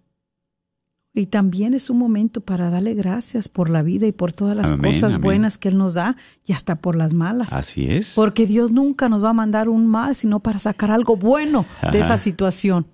Y 1.15 1.27
también 1.27 1.75
es 1.75 1.91
un 1.91 1.99
momento 1.99 2.41
para 2.41 2.71
darle 2.71 2.95
gracias 2.95 3.49
por 3.49 3.69
la 3.69 3.83
vida 3.83 4.07
y 4.07 4.13
por 4.13 4.33
todas 4.33 4.57
las 4.57 4.73
Amén, 4.73 4.93
cosas 4.93 5.15
amén. 5.15 5.25
buenas 5.25 5.59
que 5.59 5.69
Él 5.69 5.77
nos 5.77 5.93
da 5.95 6.17
y 6.47 6.55
hasta 6.55 6.77
por 6.77 6.97
las 6.97 7.13
malas. 7.13 7.53
Así 7.53 7.87
es. 7.87 8.15
Porque 8.15 8.47
Dios 8.47 8.71
nunca 8.73 9.11
nos 9.11 9.23
va 9.23 9.31
a 9.31 9.35
mandar 9.35 9.69
un 9.69 9.87
mal, 9.87 10.15
sino 10.15 10.41
para 10.41 10.59
sacar 10.59 10.91
algo 10.91 11.17
bueno 11.17 11.67
de 11.93 12.01
esa 12.01 12.17
situación. 12.17 12.87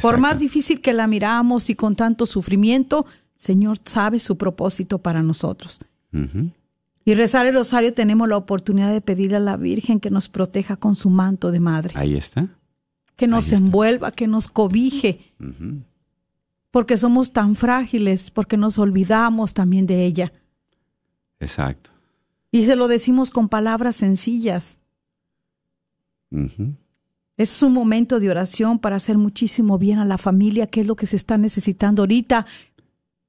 Por 0.00 0.18
más 0.18 0.38
difícil 0.38 0.80
que 0.80 0.94
la 0.94 1.06
miramos 1.06 1.68
y 1.68 1.74
con 1.74 1.94
tanto 1.94 2.24
sufrimiento, 2.24 3.04
Señor 3.38 3.78
sabe 3.84 4.20
su 4.20 4.36
propósito 4.36 4.98
para 4.98 5.22
nosotros. 5.22 5.80
Y 7.04 7.14
rezar 7.14 7.46
el 7.46 7.54
rosario 7.54 7.94
tenemos 7.94 8.28
la 8.28 8.36
oportunidad 8.36 8.92
de 8.92 9.00
pedirle 9.00 9.36
a 9.36 9.40
la 9.40 9.56
Virgen 9.56 10.00
que 10.00 10.10
nos 10.10 10.28
proteja 10.28 10.76
con 10.76 10.94
su 10.94 11.08
manto 11.08 11.50
de 11.50 11.60
madre, 11.60 11.94
Ahí 11.96 12.16
está. 12.16 12.48
que 13.16 13.26
nos 13.26 13.46
está. 13.46 13.56
envuelva, 13.56 14.10
que 14.10 14.26
nos 14.26 14.48
cobije, 14.48 15.32
porque 16.70 16.98
somos 16.98 17.32
tan 17.32 17.54
frágiles, 17.56 18.30
porque 18.30 18.56
nos 18.58 18.76
olvidamos 18.78 19.54
también 19.54 19.86
de 19.86 20.04
ella. 20.04 20.32
Exacto. 21.40 21.90
Y 22.50 22.64
se 22.66 22.76
lo 22.76 22.88
decimos 22.88 23.30
con 23.30 23.48
palabras 23.48 23.96
sencillas. 23.96 24.78
Es 27.36 27.62
un 27.62 27.72
momento 27.72 28.18
de 28.20 28.30
oración 28.30 28.78
para 28.80 28.96
hacer 28.96 29.16
muchísimo 29.16 29.78
bien 29.78 29.98
a 29.98 30.04
la 30.04 30.18
familia, 30.18 30.66
que 30.66 30.80
es 30.80 30.86
lo 30.86 30.96
que 30.96 31.06
se 31.06 31.16
está 31.16 31.38
necesitando 31.38 32.02
ahorita. 32.02 32.46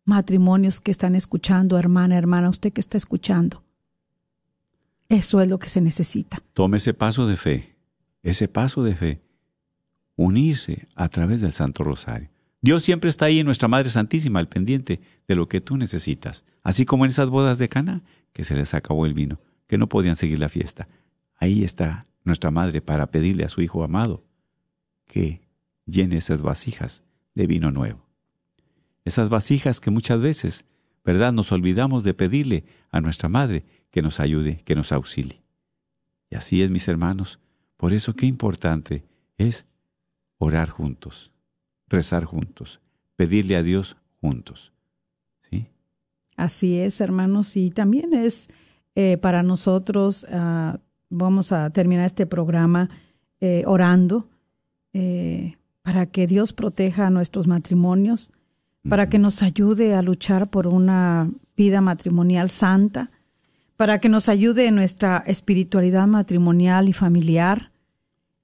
Matrimonios 0.09 0.81
que 0.81 0.89
están 0.89 1.15
escuchando, 1.15 1.77
hermana, 1.77 2.17
hermana, 2.17 2.49
usted 2.49 2.73
que 2.73 2.81
está 2.81 2.97
escuchando. 2.97 3.63
Eso 5.07 5.39
es 5.39 5.49
lo 5.49 5.59
que 5.59 5.69
se 5.69 5.81
necesita. 5.81 6.41
Tome 6.53 6.77
ese 6.77 6.95
paso 6.95 7.27
de 7.27 7.37
fe, 7.37 7.75
ese 8.23 8.47
paso 8.47 8.83
de 8.83 8.95
fe, 8.95 9.21
unirse 10.15 10.87
a 10.95 11.09
través 11.09 11.41
del 11.41 11.53
Santo 11.53 11.83
Rosario. 11.83 12.29
Dios 12.59 12.83
siempre 12.83 13.09
está 13.09 13.25
ahí 13.25 13.39
en 13.39 13.45
nuestra 13.45 13.67
Madre 13.67 13.91
Santísima, 13.91 14.39
al 14.39 14.49
pendiente 14.49 14.99
de 15.27 15.35
lo 15.35 15.47
que 15.47 15.61
tú 15.61 15.77
necesitas. 15.77 16.43
Así 16.63 16.85
como 16.85 17.05
en 17.05 17.11
esas 17.11 17.29
bodas 17.29 17.59
de 17.59 17.69
Cana, 17.69 18.01
que 18.33 18.43
se 18.43 18.55
les 18.55 18.73
acabó 18.73 19.05
el 19.05 19.13
vino, 19.13 19.39
que 19.67 19.77
no 19.77 19.87
podían 19.87 20.15
seguir 20.15 20.39
la 20.39 20.49
fiesta. 20.49 20.87
Ahí 21.37 21.63
está 21.63 22.07
nuestra 22.23 22.49
Madre 22.49 22.81
para 22.81 23.11
pedirle 23.11 23.45
a 23.45 23.49
su 23.49 23.61
Hijo 23.61 23.83
amado 23.83 24.25
que 25.05 25.41
llene 25.85 26.17
esas 26.17 26.41
vasijas 26.41 27.03
de 27.35 27.45
vino 27.45 27.71
nuevo. 27.71 28.08
Esas 29.05 29.29
vasijas 29.29 29.79
que 29.79 29.91
muchas 29.91 30.21
veces, 30.21 30.65
¿verdad?, 31.03 31.31
nos 31.31 31.51
olvidamos 31.51 32.03
de 32.03 32.13
pedirle 32.13 32.65
a 32.91 33.01
nuestra 33.01 33.29
Madre 33.29 33.65
que 33.91 34.01
nos 34.01 34.19
ayude, 34.19 34.61
que 34.65 34.75
nos 34.75 34.91
auxilie. 34.91 35.41
Y 36.29 36.35
así 36.35 36.61
es, 36.61 36.69
mis 36.69 36.87
hermanos. 36.87 37.39
Por 37.77 37.93
eso 37.93 38.13
qué 38.13 38.25
importante 38.25 39.05
es 39.37 39.65
orar 40.37 40.69
juntos, 40.69 41.31
rezar 41.87 42.25
juntos, 42.25 42.81
pedirle 43.15 43.55
a 43.55 43.63
Dios 43.63 43.97
juntos. 44.21 44.73
¿Sí? 45.49 45.67
Así 46.35 46.77
es, 46.77 47.01
hermanos, 47.01 47.55
y 47.55 47.71
también 47.71 48.13
es 48.13 48.49
eh, 48.95 49.17
para 49.17 49.43
nosotros, 49.43 50.25
ah, 50.31 50.79
vamos 51.09 51.51
a 51.51 51.69
terminar 51.69 52.05
este 52.05 52.25
programa 52.25 52.89
eh, 53.39 53.63
orando 53.65 54.29
eh, 54.93 55.55
para 55.55 55.59
para 55.81 56.05
que 56.05 56.27
Dios 56.27 56.53
proteja 56.53 57.07
a 57.07 57.09
nuestros 57.09 57.47
matrimonios, 57.47 58.31
para 58.87 59.09
que 59.09 59.19
nos 59.19 59.43
ayude 59.43 59.93
a 59.93 60.01
luchar 60.01 60.49
por 60.49 60.67
una 60.67 61.29
vida 61.57 61.81
matrimonial 61.81 62.49
santa, 62.49 63.11
para 63.75 63.99
que 63.99 64.09
nos 64.09 64.29
ayude 64.29 64.67
en 64.67 64.75
nuestra 64.75 65.23
espiritualidad 65.25 66.07
matrimonial 66.07 66.87
y 66.89 66.93
familiar 66.93 67.71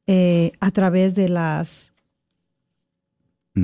eh, 0.07 0.51
a 0.59 0.71
través 0.71 1.15
de 1.15 1.29
las 1.29 1.93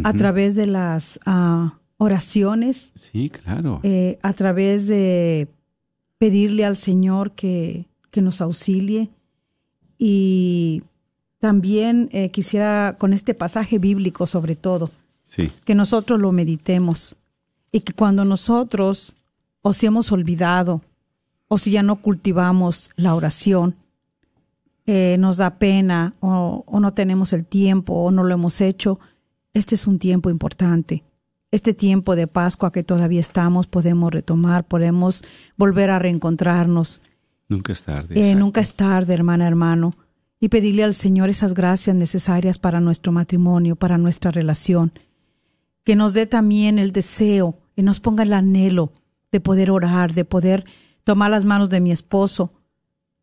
a 0.05 0.13
través 0.13 0.55
de 0.55 0.67
las 0.67 1.19
ah, 1.25 1.79
oraciones. 1.97 2.93
Sí, 2.95 3.29
claro. 3.29 3.81
Eh, 3.83 4.17
a 4.21 4.31
través 4.31 4.87
de 4.87 5.49
pedirle 6.17 6.63
al 6.63 6.77
Señor 6.77 7.33
que, 7.33 7.87
que 8.09 8.21
nos 8.21 8.39
auxilie. 8.39 9.09
Y 9.97 10.83
también 11.39 12.09
eh, 12.11 12.29
quisiera, 12.29 12.95
con 12.97 13.13
este 13.13 13.33
pasaje 13.33 13.79
bíblico 13.79 14.27
sobre 14.27 14.55
todo, 14.55 14.91
sí. 15.31 15.51
que 15.63 15.75
nosotros 15.75 16.19
lo 16.19 16.31
meditemos 16.33 17.15
y 17.71 17.81
que 17.81 17.93
cuando 17.93 18.25
nosotros 18.25 19.15
o 19.61 19.71
si 19.71 19.85
hemos 19.85 20.11
olvidado 20.11 20.81
o 21.47 21.57
si 21.57 21.71
ya 21.71 21.83
no 21.83 21.97
cultivamos 21.97 22.89
la 22.95 23.15
oración, 23.15 23.75
eh, 24.85 25.15
nos 25.19 25.37
da 25.37 25.57
pena 25.57 26.15
o, 26.19 26.63
o 26.65 26.79
no 26.79 26.93
tenemos 26.93 27.33
el 27.33 27.45
tiempo 27.45 27.93
o 27.93 28.11
no 28.11 28.23
lo 28.23 28.33
hemos 28.33 28.59
hecho, 28.61 28.99
este 29.53 29.75
es 29.75 29.87
un 29.87 29.99
tiempo 29.99 30.29
importante. 30.29 31.03
Este 31.51 31.73
tiempo 31.73 32.15
de 32.15 32.27
Pascua 32.27 32.71
que 32.71 32.83
todavía 32.83 33.19
estamos, 33.19 33.67
podemos 33.67 34.11
retomar, 34.11 34.63
podemos 34.63 35.23
volver 35.57 35.89
a 35.89 35.99
reencontrarnos. 35.99 37.01
Nunca 37.49 37.73
es 37.73 37.83
tarde. 37.83 38.31
Eh, 38.31 38.35
nunca 38.35 38.61
es 38.61 38.73
tarde, 38.73 39.13
hermana, 39.13 39.47
hermano. 39.47 39.95
Y 40.39 40.47
pedirle 40.49 40.83
al 40.83 40.95
Señor 40.95 41.29
esas 41.29 41.53
gracias 41.53 41.95
necesarias 41.95 42.57
para 42.57 42.79
nuestro 42.79 43.11
matrimonio, 43.11 43.75
para 43.75 43.97
nuestra 43.97 44.31
relación. 44.31 44.93
Que 45.83 45.95
nos 45.95 46.13
dé 46.13 46.25
también 46.25 46.79
el 46.79 46.91
deseo 46.91 47.57
y 47.75 47.81
nos 47.83 47.99
ponga 47.99 48.23
el 48.23 48.33
anhelo 48.33 48.93
de 49.31 49.39
poder 49.39 49.71
orar, 49.71 50.13
de 50.13 50.25
poder 50.25 50.65
tomar 51.03 51.31
las 51.31 51.45
manos 51.45 51.69
de 51.69 51.79
mi 51.79 51.91
esposo, 51.91 52.53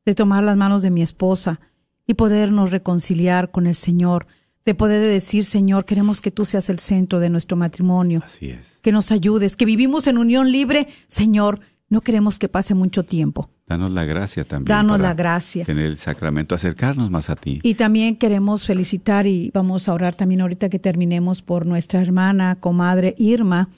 de 0.05 0.15
tomar 0.15 0.43
las 0.43 0.57
manos 0.57 0.83
de 0.83 0.91
mi 0.91 1.03
esposa 1.03 1.61
y 2.07 2.15
podernos 2.15 2.71
reconciliar 2.71 3.51
con 3.51 3.67
el 3.67 3.75
Señor, 3.75 4.27
de 4.65 4.75
poder 4.75 5.01
decir, 5.03 5.45
Señor, 5.45 5.85
queremos 5.85 6.21
que 6.21 6.31
tú 6.31 6.45
seas 6.45 6.69
el 6.71 6.79
centro 6.79 7.21
de 7.21 7.31
nuestro 7.31 7.57
matrimonio, 7.57 8.23
Así 8.25 8.51
es. 8.51 8.79
que 8.83 8.93
nos 8.93 9.13
ayudes, 9.13 9.57
que 9.57 9.65
vivimos 9.65 10.07
en 10.07 10.19
unión 10.19 10.51
libre, 10.51 10.89
Señor, 11.09 11.61
no 11.89 12.01
queremos 12.01 12.39
que 12.39 12.49
pase 12.49 12.75
mucho 12.75 13.05
tiempo. 13.05 13.51
Danos 13.69 13.91
la 13.91 14.05
gracia 14.05 14.45
también. 14.45 14.75
Danos 14.75 14.97
para 14.97 15.11
la 15.11 15.15
gracia. 15.15 15.65
Tener 15.65 15.85
el 15.85 15.99
sacramento, 15.99 16.55
acercarnos 16.55 17.11
más 17.11 17.29
a 17.29 17.37
ti. 17.37 17.61
Y 17.63 17.75
también 17.75 18.17
queremos 18.17 18.65
felicitar 18.65 19.27
y 19.27 19.51
vamos 19.53 19.89
a 19.89 19.93
orar 19.93 20.15
también 20.15 20.41
ahorita 20.41 20.71
que 20.71 20.79
terminemos 20.79 21.43
por 21.43 21.67
nuestra 21.67 22.01
hermana, 22.01 22.57
comadre 22.61 23.15
Irma, 23.19 23.69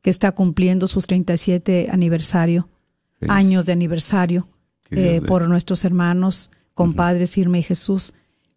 que 0.00 0.10
está 0.10 0.32
cumpliendo 0.32 0.86
sus 0.86 1.06
37 1.06 1.88
aniversario, 1.90 2.68
Feliz. 3.18 3.32
años 3.34 3.66
de 3.66 3.72
aniversario, 3.72 4.48
eh, 4.90 5.20
por 5.26 5.48
nuestros 5.48 5.84
hermanos, 5.84 6.50
compadres 6.74 7.36
Irma 7.36 7.58
y 7.58 7.62
Jesús, 7.62 8.12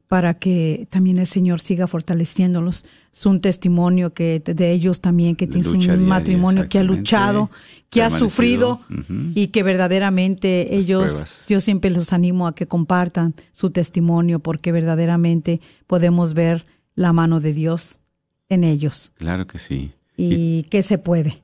para 0.08 0.36
que 0.36 0.88
también 0.92 1.18
el 1.18 1.28
Señor 1.28 1.60
siga 1.60 1.88
fortaleciéndolos. 1.88 2.86
Es 3.12 3.26
un 3.26 3.42
testimonio 3.42 4.14
que 4.14 4.40
de 4.46 4.72
ellos 4.72 5.02
también, 5.02 5.36
que 5.36 5.46
De 5.48 5.54
tienes 5.54 5.68
un 5.72 5.80
diaria, 5.80 5.98
matrimonio 6.06 6.70
que 6.70 6.80
ha 6.80 6.84
luchado, 6.84 7.50
que 7.90 8.04
ha 8.04 8.10
sufrido 8.10 8.82
y 9.34 9.48
que 9.48 9.64
verdaderamente 9.64 10.68
Las 10.70 10.80
ellos, 10.80 11.12
pruebas. 11.12 11.46
yo 11.48 11.60
siempre 11.60 11.90
los 11.90 12.14
animo 12.14 12.46
a 12.48 12.54
que 12.56 12.68
compartan 12.68 13.34
su 13.52 13.72
testimonio 13.72 14.40
porque 14.40 14.72
verdaderamente 14.72 15.60
podemos 15.88 16.34
ver 16.34 16.66
la 16.94 17.12
mano 17.14 17.40
de 17.42 17.54
Dios 17.54 18.00
en 18.48 18.64
ellos 18.64 19.12
Claro 19.16 19.48
que 19.48 19.58
sí. 19.58 19.92
y 20.18 20.64
que 20.70 20.84
se 20.84 20.98
puede. 20.98 21.42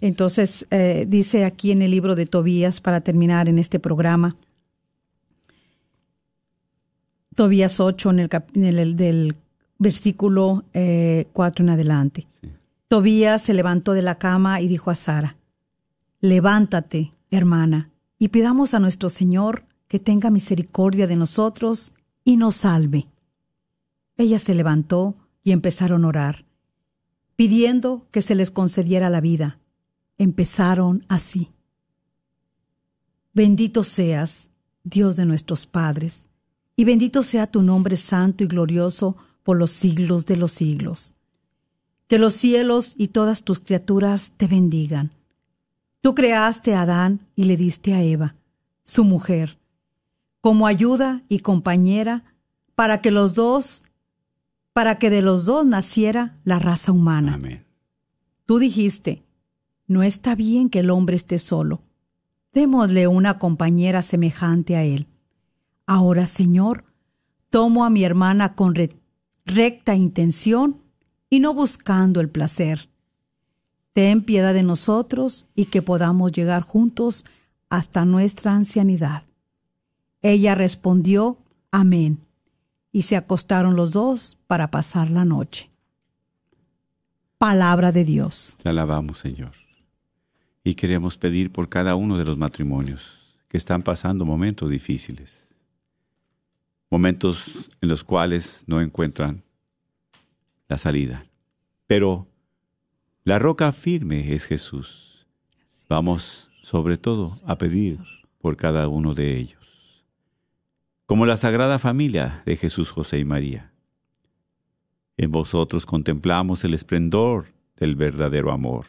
Entonces, 0.00 0.66
eh, 0.70 1.04
dice 1.08 1.44
aquí 1.44 1.70
en 1.70 1.82
el 1.82 1.90
libro 1.90 2.14
de 2.16 2.26
Tobías, 2.26 2.80
para 2.80 3.02
terminar 3.02 3.48
en 3.48 3.58
este 3.58 3.78
programa, 3.78 4.34
Tobías 7.34 7.80
8, 7.80 8.10
en 8.10 8.18
el, 8.20 8.28
cap- 8.28 8.48
en 8.54 8.64
el- 8.64 8.96
del 8.96 9.36
versículo 9.78 10.64
eh, 10.74 11.28
4 11.32 11.64
en 11.64 11.70
adelante. 11.70 12.26
Tobías 12.88 13.42
se 13.42 13.54
levantó 13.54 13.92
de 13.94 14.02
la 14.02 14.18
cama 14.18 14.60
y 14.60 14.68
dijo 14.68 14.90
a 14.90 14.94
Sara, 14.94 15.36
Levántate, 16.20 17.12
hermana, 17.30 17.90
y 18.18 18.28
pidamos 18.28 18.74
a 18.74 18.78
nuestro 18.80 19.08
Señor 19.08 19.64
que 19.88 19.98
tenga 19.98 20.30
misericordia 20.30 21.06
de 21.06 21.16
nosotros 21.16 21.92
y 22.24 22.36
nos 22.36 22.54
salve. 22.56 23.06
Ella 24.16 24.38
se 24.38 24.54
levantó 24.54 25.16
y 25.42 25.50
empezaron 25.52 26.04
a 26.04 26.08
orar, 26.08 26.44
pidiendo 27.34 28.06
que 28.12 28.22
se 28.22 28.34
les 28.34 28.50
concediera 28.50 29.10
la 29.10 29.20
vida. 29.20 29.58
Empezaron 30.18 31.04
así. 31.08 31.50
Bendito 33.32 33.82
seas, 33.82 34.50
Dios 34.84 35.16
de 35.16 35.24
nuestros 35.26 35.66
padres, 35.66 36.28
y 36.76 36.84
bendito 36.84 37.22
sea 37.22 37.46
tu 37.46 37.62
nombre 37.62 37.96
santo 37.96 38.44
y 38.44 38.46
glorioso 38.46 39.16
por 39.42 39.56
los 39.56 39.70
siglos 39.70 40.26
de 40.26 40.36
los 40.36 40.52
siglos. 40.52 41.14
Que 42.06 42.18
los 42.18 42.34
cielos 42.34 42.94
y 42.96 43.08
todas 43.08 43.42
tus 43.42 43.60
criaturas 43.60 44.32
te 44.36 44.46
bendigan. 44.46 45.12
Tú 46.00 46.14
creaste 46.14 46.74
a 46.74 46.82
Adán 46.82 47.20
y 47.36 47.44
le 47.44 47.56
diste 47.56 47.94
a 47.94 48.02
Eva, 48.02 48.34
su 48.84 49.04
mujer, 49.04 49.58
como 50.40 50.66
ayuda 50.66 51.22
y 51.28 51.38
compañera 51.38 52.24
para 52.74 53.00
que 53.00 53.10
los 53.10 53.34
dos, 53.34 53.84
para 54.72 54.98
que 54.98 55.10
de 55.10 55.22
los 55.22 55.44
dos 55.44 55.66
naciera 55.66 56.38
la 56.44 56.58
raza 56.58 56.92
humana. 56.92 57.34
Amén. 57.34 57.64
Tú 58.46 58.58
dijiste, 58.58 59.22
no 59.86 60.02
está 60.02 60.34
bien 60.34 60.68
que 60.68 60.80
el 60.80 60.90
hombre 60.90 61.16
esté 61.16 61.38
solo. 61.38 61.80
Démosle 62.52 63.06
una 63.06 63.38
compañera 63.38 64.02
semejante 64.02 64.76
a 64.76 64.84
él. 64.84 65.06
Ahora, 65.86 66.26
Señor, 66.26 66.84
tomo 67.50 67.84
a 67.84 67.90
mi 67.90 68.04
hermana 68.04 68.54
con 68.54 68.74
re- 68.74 68.96
recta 69.44 69.94
intención 69.94 70.80
y 71.28 71.40
no 71.40 71.54
buscando 71.54 72.20
el 72.20 72.28
placer. 72.28 72.88
Ten 73.92 74.22
piedad 74.22 74.54
de 74.54 74.62
nosotros 74.62 75.46
y 75.54 75.66
que 75.66 75.82
podamos 75.82 76.32
llegar 76.32 76.62
juntos 76.62 77.24
hasta 77.68 78.04
nuestra 78.04 78.54
ancianidad. 78.54 79.24
Ella 80.22 80.54
respondió, 80.54 81.36
Amén, 81.70 82.18
y 82.92 83.02
se 83.02 83.16
acostaron 83.16 83.76
los 83.76 83.90
dos 83.92 84.38
para 84.46 84.70
pasar 84.70 85.10
la 85.10 85.24
noche. 85.24 85.70
Palabra 87.38 87.92
de 87.92 88.04
Dios. 88.04 88.56
Te 88.62 88.68
alabamos, 88.68 89.18
Señor. 89.18 89.52
Y 90.64 90.74
queremos 90.74 91.18
pedir 91.18 91.50
por 91.50 91.68
cada 91.68 91.96
uno 91.96 92.16
de 92.16 92.24
los 92.24 92.38
matrimonios 92.38 93.34
que 93.48 93.56
están 93.56 93.82
pasando 93.82 94.24
momentos 94.24 94.70
difíciles. 94.70 95.51
Momentos 96.92 97.70
en 97.80 97.88
los 97.88 98.04
cuales 98.04 98.64
no 98.66 98.82
encuentran 98.82 99.44
la 100.68 100.76
salida. 100.76 101.24
Pero 101.86 102.28
la 103.24 103.38
roca 103.38 103.72
firme 103.72 104.34
es 104.34 104.44
Jesús. 104.44 105.26
Vamos 105.88 106.50
sobre 106.60 106.98
todo 106.98 107.32
a 107.46 107.56
pedir 107.56 107.98
por 108.42 108.58
cada 108.58 108.88
uno 108.88 109.14
de 109.14 109.38
ellos. 109.38 110.04
Como 111.06 111.24
la 111.24 111.38
Sagrada 111.38 111.78
Familia 111.78 112.42
de 112.44 112.58
Jesús, 112.58 112.90
José 112.90 113.20
y 113.20 113.24
María. 113.24 113.72
En 115.16 115.30
vosotros 115.30 115.86
contemplamos 115.86 116.62
el 116.62 116.74
esplendor 116.74 117.54
del 117.74 117.96
verdadero 117.96 118.52
amor. 118.52 118.84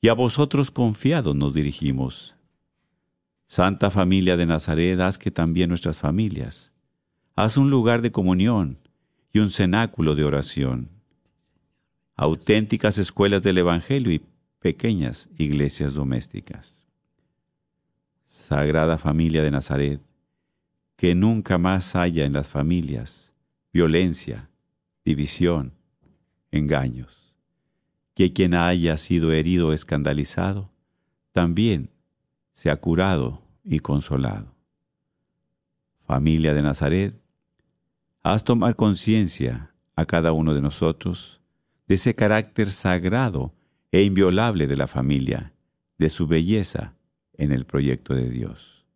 Y 0.00 0.08
a 0.08 0.14
vosotros 0.14 0.72
confiados 0.72 1.36
nos 1.36 1.54
dirigimos. 1.54 2.34
Santa 3.46 3.92
familia 3.92 4.36
de 4.36 4.46
Nazaret, 4.46 4.98
haz 4.98 5.16
que 5.16 5.30
también 5.30 5.68
nuestras 5.68 6.00
familias, 6.00 6.71
haz 7.34 7.56
un 7.56 7.70
lugar 7.70 8.02
de 8.02 8.12
comunión 8.12 8.78
y 9.32 9.38
un 9.38 9.50
cenáculo 9.50 10.14
de 10.14 10.24
oración. 10.24 10.90
Auténticas 12.14 12.98
escuelas 12.98 13.42
del 13.42 13.58
Evangelio 13.58 14.12
y 14.12 14.22
pequeñas 14.58 15.28
iglesias 15.38 15.94
domésticas. 15.94 16.82
Sagrada 18.26 18.98
familia 18.98 19.42
de 19.42 19.50
Nazaret, 19.50 20.00
que 20.96 21.14
nunca 21.14 21.58
más 21.58 21.96
haya 21.96 22.24
en 22.24 22.32
las 22.32 22.48
familias 22.48 23.32
violencia, 23.72 24.50
división, 25.04 25.72
engaños. 26.50 27.34
Que 28.14 28.34
quien 28.34 28.54
haya 28.54 28.98
sido 28.98 29.32
herido 29.32 29.68
o 29.68 29.72
escandalizado, 29.72 30.70
también 31.32 31.88
sea 32.52 32.76
curado 32.76 33.42
y 33.64 33.80
consolado. 33.80 34.54
Familia 36.04 36.52
de 36.52 36.62
Nazaret, 36.62 37.21
haz 38.22 38.44
tomar 38.44 38.76
conciencia 38.76 39.74
a 39.94 40.06
cada 40.06 40.32
uno 40.32 40.54
de 40.54 40.62
nosotros 40.62 41.40
de 41.86 41.96
ese 41.96 42.14
carácter 42.14 42.70
sagrado 42.70 43.54
e 43.90 44.02
inviolable 44.02 44.66
de 44.66 44.76
la 44.76 44.86
familia, 44.86 45.52
de 45.98 46.08
su 46.08 46.26
belleza 46.26 46.94
en 47.34 47.52
el 47.52 47.66
proyecto 47.66 48.14
de 48.14 48.30
Dios. 48.30 48.86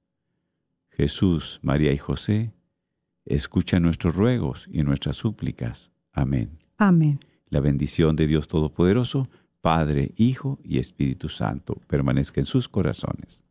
Jesús, 0.90 1.60
María 1.62 1.92
y 1.92 1.98
José, 1.98 2.52
escucha 3.26 3.80
nuestros 3.80 4.14
ruegos 4.14 4.68
y 4.72 4.82
nuestras 4.82 5.16
súplicas 5.16 5.90
Amén. 6.16 6.58
Amén. 6.78 7.20
La 7.50 7.60
bendición 7.60 8.16
de 8.16 8.26
Dios 8.26 8.48
Todopoderoso, 8.48 9.28
Padre, 9.60 10.12
Hijo 10.16 10.58
y 10.64 10.78
Espíritu 10.78 11.28
Santo, 11.28 11.82
permanezca 11.86 12.40
en 12.40 12.46
sus 12.46 12.68
corazones. 12.68 13.44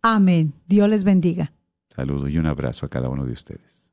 Amén. 0.00 0.54
Dios 0.66 0.88
les 0.88 1.04
bendiga. 1.04 1.52
Saludo 1.94 2.28
y 2.28 2.38
un 2.38 2.46
abrazo 2.46 2.86
a 2.86 2.88
cada 2.88 3.10
uno 3.10 3.26
de 3.26 3.32
ustedes. 3.32 3.92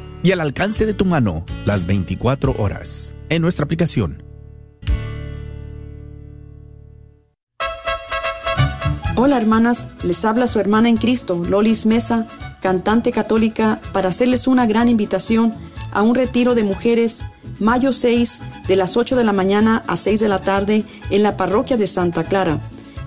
y 0.23 0.31
al 0.31 0.41
alcance 0.41 0.85
de 0.85 0.93
tu 0.93 1.05
mano 1.05 1.45
las 1.65 1.85
24 1.85 2.55
horas 2.57 3.15
en 3.29 3.41
nuestra 3.41 3.65
aplicación. 3.65 4.23
Hola 9.15 9.37
hermanas, 9.37 9.87
les 10.03 10.25
habla 10.25 10.47
su 10.47 10.59
hermana 10.59 10.89
en 10.89 10.97
Cristo, 10.97 11.43
Lolis 11.47 11.85
Mesa, 11.85 12.27
cantante 12.61 13.11
católica, 13.11 13.79
para 13.93 14.09
hacerles 14.09 14.47
una 14.47 14.65
gran 14.65 14.89
invitación 14.89 15.53
a 15.91 16.01
un 16.01 16.15
retiro 16.15 16.55
de 16.55 16.63
mujeres 16.63 17.23
mayo 17.59 17.91
6 17.91 18.41
de 18.67 18.75
las 18.75 18.97
8 18.97 19.15
de 19.15 19.23
la 19.23 19.33
mañana 19.33 19.83
a 19.87 19.97
6 19.97 20.19
de 20.21 20.29
la 20.29 20.41
tarde 20.41 20.83
en 21.09 21.23
la 21.23 21.37
parroquia 21.37 21.77
de 21.77 21.87
Santa 21.87 22.23
Clara, 22.23 22.59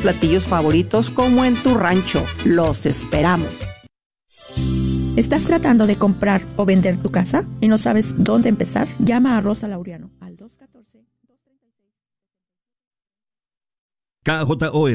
platillos 0.01 0.45
favoritos 0.45 1.09
como 1.09 1.45
en 1.45 1.55
tu 1.55 1.75
rancho. 1.75 2.25
Los 2.45 2.85
esperamos. 2.85 3.53
¿Estás 5.15 5.45
tratando 5.45 5.87
de 5.87 5.97
comprar 5.97 6.41
o 6.55 6.65
vender 6.65 6.97
tu 6.97 7.11
casa 7.11 7.45
y 7.59 7.67
no 7.67 7.77
sabes 7.77 8.15
dónde 8.17 8.49
empezar? 8.49 8.87
Llama 8.99 9.37
a 9.37 9.41
Rosa 9.41 9.67
Laureano 9.67 10.09
al 10.19 10.35
214 10.35 11.05
KJOR 14.23 14.89